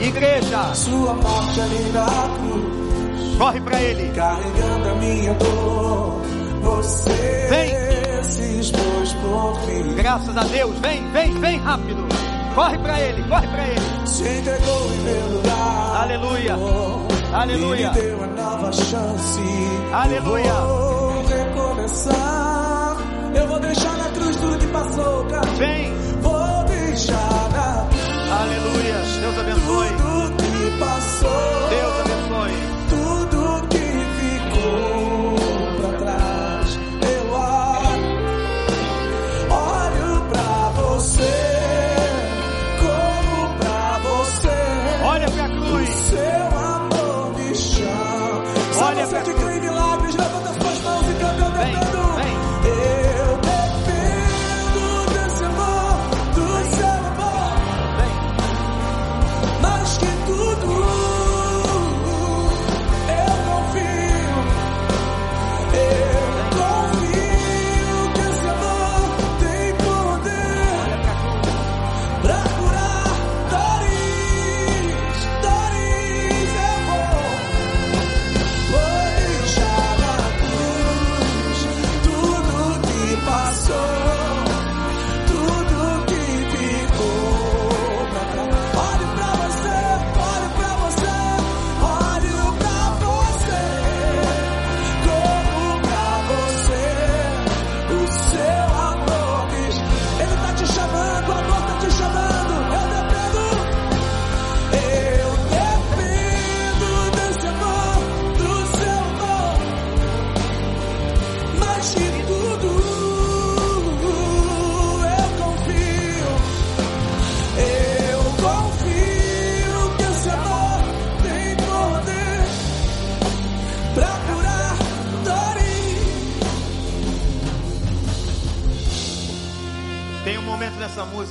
Igreja. 0.00 0.74
Sua 0.74 1.14
morte 1.14 1.60
ali 1.60 1.92
na 1.92 2.06
cruz. 2.06 3.36
Corre 3.38 3.60
para 3.60 3.82
ele. 3.82 4.12
Carregando 4.14 4.88
a 4.88 4.94
minha 4.94 5.34
dor. 5.34 6.22
Você 6.62 7.46
vem. 7.48 8.22
se 8.24 8.60
expôs 8.60 9.12
por 9.14 9.60
fim. 9.66 9.94
Graças 9.94 10.36
a 10.36 10.44
Deus. 10.44 10.78
Vem, 10.78 11.10
vem, 11.12 11.34
vem 11.40 11.58
rápido. 11.58 12.06
Corre 12.54 12.78
para 12.78 13.00
ele, 13.00 13.22
corre 13.28 13.46
para 13.46 13.66
ele. 13.66 14.06
Se 14.06 14.22
entregou 14.28 14.92
em 14.92 14.98
meu 14.98 15.36
lugar. 15.36 16.02
Aleluia. 16.02 16.56
Aleluia. 17.32 17.92
Me 17.92 18.00
deu 18.00 18.16
uma 18.16 18.26
nova 18.26 18.72
chance. 18.72 19.40
Aleluia. 19.92 20.44
Eu 20.48 20.66
vou 20.66 21.26
recomeçar. 21.26 22.96
Eu 23.34 23.48
vou 23.48 23.60
deixar 23.60 23.96
na 23.98 24.10
cruz 24.10 24.36
tudo 24.36 24.58
que 24.58 24.66
passou, 24.68 25.24
cara. 25.26 25.50
Vem. 25.52 25.92
Vou 26.22 26.64
deixar 26.64 27.48
na 27.52 27.86
cruz. 27.88 28.32
Aleluia. 28.32 28.94
Deus 29.20 29.38
abençoe. 29.38 29.88
Tudo 29.88 30.42
que 30.42 30.78
passou. 30.78 31.68
Deus 31.70 32.00
abençoe. 32.00 32.77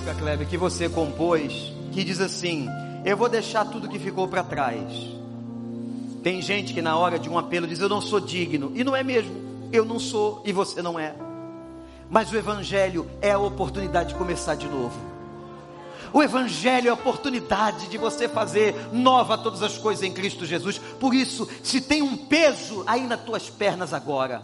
Música, 0.08 0.14
Kleber, 0.14 0.48
que 0.48 0.58
você 0.58 0.88
compôs, 0.88 1.74
que 1.92 2.04
diz 2.04 2.22
assim: 2.22 2.68
Eu 3.04 3.18
vou 3.18 3.28
deixar 3.28 3.66
tudo 3.66 3.90
que 3.90 4.00
ficou 4.00 4.28
para 4.28 4.44
trás. 4.44 4.82
Tem 6.24 6.42
gente 6.42 6.74
que 6.74 6.82
na 6.82 6.98
hora 6.98 7.20
de 7.20 7.30
um 7.30 7.38
apelo 7.38 7.68
diz: 7.68 7.80
Eu 7.80 7.90
não 7.90 8.00
sou 8.00 8.20
digno. 8.20 8.72
E 8.76 8.84
não 8.84 8.96
é 8.96 9.04
mesmo. 9.04 9.36
Eu 9.72 9.84
não 9.84 10.00
sou 10.00 10.42
e 10.46 10.54
você 10.54 10.82
não 10.82 11.00
é. 11.00 11.14
Mas 12.10 12.32
o 12.32 12.38
Evangelho 12.38 13.06
é 13.22 13.32
a 13.32 13.40
oportunidade 13.40 14.10
de 14.10 14.16
começar 14.16 14.56
de 14.56 14.68
novo. 14.68 14.96
O 16.14 16.24
Evangelho 16.24 16.88
é 16.88 16.92
a 16.92 16.94
oportunidade 16.94 17.90
de 17.90 17.98
você 17.98 18.30
fazer 18.30 18.74
nova 18.94 19.38
todas 19.38 19.62
as 19.62 19.78
coisas 19.78 20.04
em 20.04 20.14
Cristo 20.14 20.46
Jesus. 20.46 20.78
Por 20.78 21.14
isso, 21.14 21.48
se 21.62 21.82
tem 21.82 22.02
um 22.02 22.16
peso 22.16 22.84
aí 22.88 23.06
nas 23.06 23.22
tuas 23.22 23.50
pernas 23.50 23.94
agora, 23.94 24.42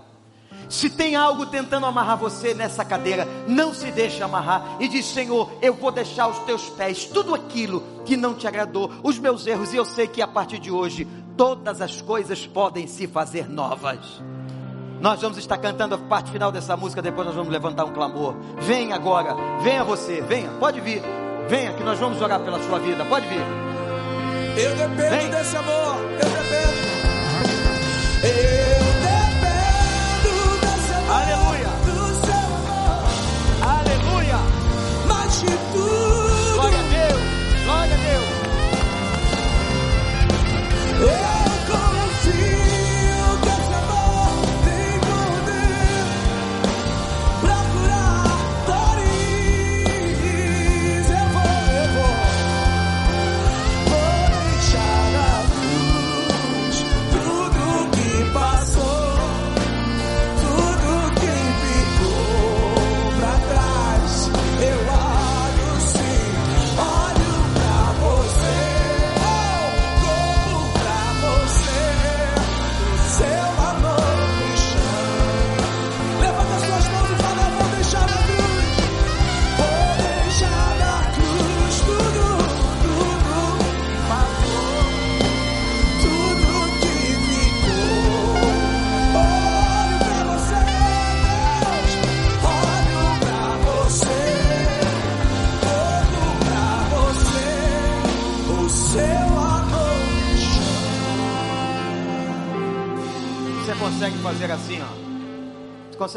se 0.69 0.89
tem 0.89 1.15
algo 1.15 1.45
tentando 1.45 1.85
amarrar 1.85 2.17
você 2.17 2.53
nessa 2.53 2.83
cadeira, 2.83 3.27
não 3.47 3.73
se 3.73 3.91
deixe 3.91 4.21
amarrar 4.23 4.77
e 4.79 4.87
diz: 4.87 5.05
Senhor, 5.05 5.51
eu 5.61 5.73
vou 5.73 5.91
deixar 5.91 6.27
os 6.27 6.39
teus 6.39 6.69
pés 6.69 7.05
tudo 7.05 7.35
aquilo 7.35 7.83
que 8.05 8.17
não 8.17 8.33
te 8.33 8.47
agradou, 8.47 8.91
os 9.03 9.17
meus 9.19 9.45
erros, 9.47 9.73
e 9.73 9.77
eu 9.77 9.85
sei 9.85 10.07
que 10.07 10.21
a 10.21 10.27
partir 10.27 10.59
de 10.59 10.71
hoje 10.71 11.07
todas 11.37 11.81
as 11.81 12.01
coisas 12.01 12.45
podem 12.45 12.87
se 12.87 13.07
fazer 13.07 13.49
novas. 13.49 14.21
Nós 14.99 15.21
vamos 15.21 15.37
estar 15.37 15.57
cantando 15.57 15.95
a 15.95 15.97
parte 15.97 16.31
final 16.31 16.51
dessa 16.51 16.77
música, 16.77 17.01
depois 17.01 17.27
nós 17.27 17.35
vamos 17.35 17.51
levantar 17.51 17.83
um 17.83 17.91
clamor. 17.91 18.35
Venha 18.59 18.95
agora, 18.95 19.35
venha 19.61 19.83
você, 19.83 20.21
venha, 20.21 20.49
pode 20.59 20.79
vir, 20.79 21.01
venha 21.49 21.73
que 21.73 21.83
nós 21.83 21.99
vamos 21.99 22.21
orar 22.21 22.39
pela 22.39 22.61
sua 22.63 22.79
vida, 22.79 23.03
pode 23.05 23.27
vir. 23.27 23.41
Eu 24.55 24.75
dependo 24.75 25.09
Vem. 25.09 25.29
desse 25.29 25.57
amor, 25.57 25.97
eu 26.21 26.29
dependo. 26.29 26.93
Eu 28.23 28.72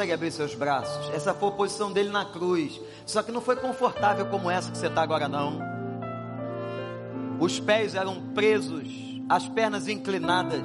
consegue 0.06 0.12
abrir 0.12 0.30
seus 0.30 0.54
braços. 0.54 1.10
Essa 1.12 1.34
foi 1.34 1.48
a 1.48 1.52
posição 1.52 1.92
dele 1.92 2.10
na 2.10 2.24
cruz. 2.24 2.80
Só 3.04 3.22
que 3.22 3.32
não 3.32 3.40
foi 3.40 3.56
confortável 3.56 4.26
como 4.26 4.50
essa 4.50 4.70
que 4.70 4.78
você 4.78 4.86
está 4.86 5.02
agora, 5.02 5.28
não. 5.28 5.58
Os 7.38 7.58
pés 7.60 7.94
eram 7.94 8.20
presos, 8.34 8.88
as 9.28 9.48
pernas 9.48 9.88
inclinadas, 9.88 10.62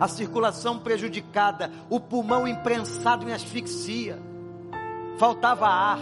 a 0.00 0.08
circulação 0.08 0.78
prejudicada, 0.78 1.70
o 1.88 2.00
pulmão 2.00 2.48
imprensado 2.48 3.28
em 3.28 3.32
asfixia. 3.32 4.18
Faltava 5.18 5.66
ar. 5.66 6.00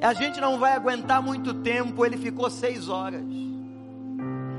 A 0.00 0.12
gente 0.14 0.40
não 0.40 0.58
vai 0.58 0.72
aguentar 0.72 1.22
muito 1.22 1.54
tempo. 1.54 2.04
Ele 2.04 2.16
ficou 2.16 2.50
seis 2.50 2.88
horas, 2.88 3.24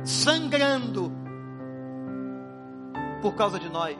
sangrando 0.03 1.11
por 3.21 3.33
causa 3.35 3.59
de 3.59 3.69
nós. 3.69 3.97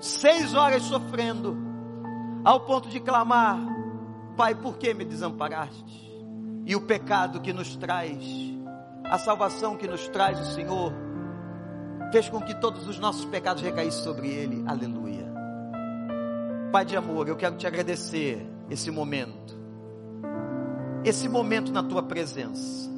Seis 0.00 0.54
horas 0.54 0.82
sofrendo, 0.84 1.56
ao 2.42 2.60
ponto 2.60 2.88
de 2.88 2.98
clamar: 3.00 3.58
Pai, 4.34 4.54
por 4.54 4.78
que 4.78 4.94
me 4.94 5.04
desamparaste? 5.04 6.10
E 6.64 6.74
o 6.74 6.80
pecado 6.80 7.40
que 7.40 7.52
nos 7.52 7.76
traz, 7.76 8.24
a 9.04 9.18
salvação 9.18 9.76
que 9.76 9.86
nos 9.86 10.08
traz 10.08 10.40
o 10.40 10.54
Senhor, 10.54 10.92
fez 12.10 12.30
com 12.30 12.40
que 12.40 12.54
todos 12.54 12.88
os 12.88 12.98
nossos 12.98 13.26
pecados 13.26 13.62
recaíssem 13.62 14.02
sobre 14.02 14.28
Ele. 14.28 14.64
Aleluia. 14.66 15.30
Pai 16.72 16.84
de 16.84 16.96
amor, 16.96 17.28
eu 17.28 17.36
quero 17.36 17.56
te 17.56 17.66
agradecer 17.66 18.46
esse 18.70 18.90
momento, 18.90 19.58
esse 21.04 21.28
momento 21.28 21.72
na 21.72 21.82
tua 21.82 22.02
presença. 22.02 22.88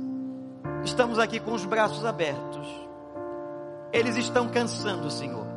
Estamos 0.84 1.18
aqui 1.18 1.40
com 1.40 1.52
os 1.52 1.64
braços 1.64 2.04
abertos. 2.04 2.68
Eles 3.92 4.16
estão 4.16 4.48
cansando, 4.48 5.10
Senhor. 5.10 5.51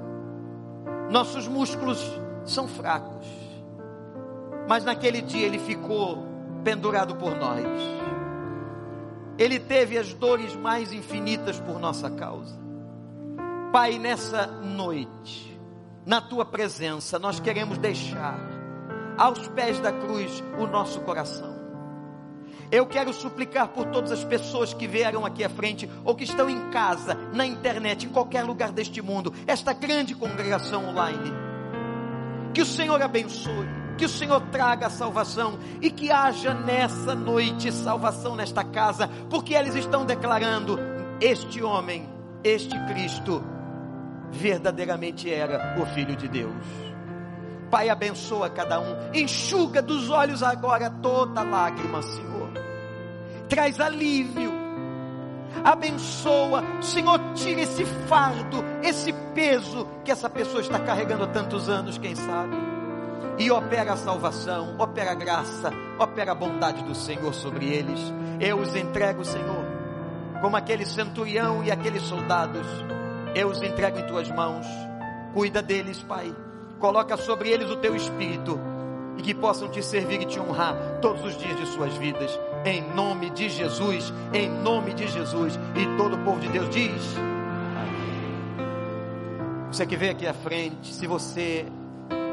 Nossos 1.09 1.47
músculos 1.47 2.03
são 2.45 2.67
fracos. 2.67 3.25
Mas 4.67 4.83
naquele 4.83 5.21
dia 5.21 5.45
ele 5.45 5.59
ficou 5.59 6.25
pendurado 6.63 7.15
por 7.15 7.35
nós. 7.35 7.65
Ele 9.37 9.59
teve 9.59 9.97
as 9.97 10.13
dores 10.13 10.55
mais 10.55 10.93
infinitas 10.93 11.59
por 11.59 11.79
nossa 11.79 12.09
causa. 12.09 12.57
Pai, 13.71 13.99
nessa 13.99 14.47
noite, 14.47 15.59
na 16.05 16.21
tua 16.21 16.45
presença, 16.45 17.19
nós 17.19 17.39
queremos 17.39 17.77
deixar 17.77 18.39
aos 19.17 19.47
pés 19.49 19.79
da 19.79 19.91
cruz 19.91 20.43
o 20.57 20.65
nosso 20.65 21.01
coração. 21.01 21.54
Eu 22.71 22.85
quero 22.85 23.13
suplicar 23.13 23.67
por 23.69 23.85
todas 23.85 24.11
as 24.11 24.23
pessoas 24.23 24.73
que 24.73 24.87
vieram 24.87 25.25
aqui 25.25 25.43
à 25.43 25.49
frente 25.49 25.89
ou 26.03 26.15
que 26.15 26.23
estão 26.23 26.49
em 26.49 26.69
casa, 26.71 27.15
na 27.33 27.45
internet, 27.45 28.05
em 28.05 28.09
qualquer 28.09 28.43
lugar 28.43 28.71
deste 28.71 29.01
mundo, 29.01 29.33
esta 29.45 29.73
grande 29.73 30.15
congregação 30.15 30.89
online. 30.89 31.31
Que 32.53 32.61
o 32.61 32.65
Senhor 32.65 33.01
abençoe, 33.01 33.67
que 33.97 34.05
o 34.05 34.09
Senhor 34.09 34.41
traga 34.51 34.87
a 34.87 34.89
salvação 34.89 35.59
e 35.81 35.91
que 35.91 36.11
haja 36.11 36.53
nessa 36.53 37.13
noite 37.13 37.71
salvação 37.71 38.35
nesta 38.35 38.63
casa, 38.63 39.09
porque 39.29 39.53
eles 39.53 39.75
estão 39.75 40.05
declarando: 40.05 40.79
este 41.21 41.61
homem, 41.61 42.09
este 42.43 42.77
Cristo, 42.87 43.43
verdadeiramente 44.31 45.31
era 45.31 45.75
o 45.79 45.85
Filho 45.87 46.15
de 46.15 46.27
Deus. 46.27 46.85
Pai, 47.69 47.89
abençoa 47.89 48.49
cada 48.49 48.79
um, 48.79 48.95
enxuga 49.13 49.81
dos 49.81 50.09
olhos 50.09 50.43
agora 50.43 50.89
toda 50.89 51.41
lágrima, 51.41 52.01
Senhor. 52.01 52.34
Traz 53.49 53.79
alívio, 53.79 54.51
abençoa, 55.63 56.63
Senhor, 56.81 57.19
tira 57.35 57.61
esse 57.61 57.85
fardo, 57.85 58.63
esse 58.83 59.13
peso 59.33 59.87
que 60.03 60.11
essa 60.11 60.29
pessoa 60.29 60.61
está 60.61 60.79
carregando 60.79 61.25
há 61.25 61.27
tantos 61.27 61.69
anos, 61.69 61.97
quem 61.97 62.15
sabe. 62.15 62.55
E 63.37 63.51
opera 63.51 63.93
a 63.93 63.97
salvação, 63.97 64.75
opera 64.79 65.11
a 65.11 65.15
graça, 65.15 65.71
opera 65.99 66.31
a 66.31 66.35
bondade 66.35 66.83
do 66.83 66.95
Senhor 66.95 67.33
sobre 67.33 67.67
eles. 67.67 67.99
Eu 68.39 68.59
os 68.59 68.75
entrego, 68.75 69.25
Senhor, 69.25 69.65
como 70.41 70.55
aquele 70.55 70.85
centurião 70.85 71.63
e 71.63 71.71
aqueles 71.71 72.03
soldados. 72.03 72.65
Eu 73.35 73.49
os 73.49 73.61
entrego 73.61 73.99
em 73.99 74.07
tuas 74.07 74.29
mãos. 74.31 74.65
Cuida 75.33 75.61
deles, 75.61 76.01
Pai 76.01 76.33
coloca 76.79 77.17
sobre 77.17 77.49
eles 77.49 77.69
o 77.69 77.77
teu 77.77 77.95
espírito 77.95 78.59
e 79.17 79.21
que 79.21 79.33
possam 79.33 79.69
te 79.69 79.81
servir 79.81 80.21
e 80.21 80.25
te 80.25 80.39
honrar 80.39 80.75
todos 81.01 81.23
os 81.23 81.37
dias 81.37 81.57
de 81.57 81.65
suas 81.67 81.93
vidas, 81.97 82.39
em 82.65 82.81
nome 82.93 83.29
de 83.29 83.47
Jesus, 83.47 84.11
em 84.33 84.49
nome 84.49 84.93
de 84.93 85.07
Jesus. 85.07 85.57
E 85.75 85.97
todo 85.97 86.15
o 86.15 86.19
povo 86.19 86.39
de 86.39 86.49
Deus 86.49 86.69
diz: 86.69 87.15
Você 89.71 89.85
que 89.85 89.95
veio 89.95 90.11
aqui 90.11 90.27
à 90.27 90.33
frente, 90.33 90.93
se 90.93 91.05
você 91.05 91.65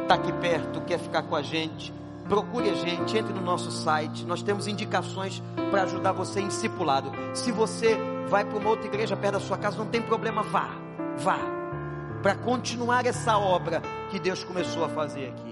está 0.02 0.14
aqui 0.14 0.32
perto, 0.32 0.80
quer 0.80 0.98
ficar 0.98 1.22
com 1.22 1.36
a 1.36 1.42
gente, 1.42 1.92
procure 2.28 2.70
a 2.70 2.74
gente, 2.74 3.16
entre 3.16 3.32
no 3.32 3.42
nosso 3.42 3.70
site, 3.70 4.24
nós 4.24 4.42
temos 4.42 4.66
indicações 4.66 5.42
para 5.70 5.82
ajudar 5.82 6.12
você 6.12 6.40
em 6.40 6.48
discipulado. 6.48 7.12
Se 7.34 7.52
você 7.52 7.96
vai 8.28 8.44
para 8.44 8.58
uma 8.58 8.70
outra 8.70 8.86
igreja 8.86 9.16
perto 9.16 9.34
da 9.34 9.40
sua 9.40 9.58
casa, 9.58 9.76
não 9.76 9.86
tem 9.86 10.00
problema, 10.00 10.42
vá, 10.42 10.70
vá 11.18 11.38
para 12.22 12.36
continuar 12.36 13.04
essa 13.04 13.36
obra 13.36 13.82
que 14.10 14.18
Deus 14.20 14.44
começou 14.44 14.84
a 14.84 14.88
fazer 14.88 15.28
aqui. 15.30 15.51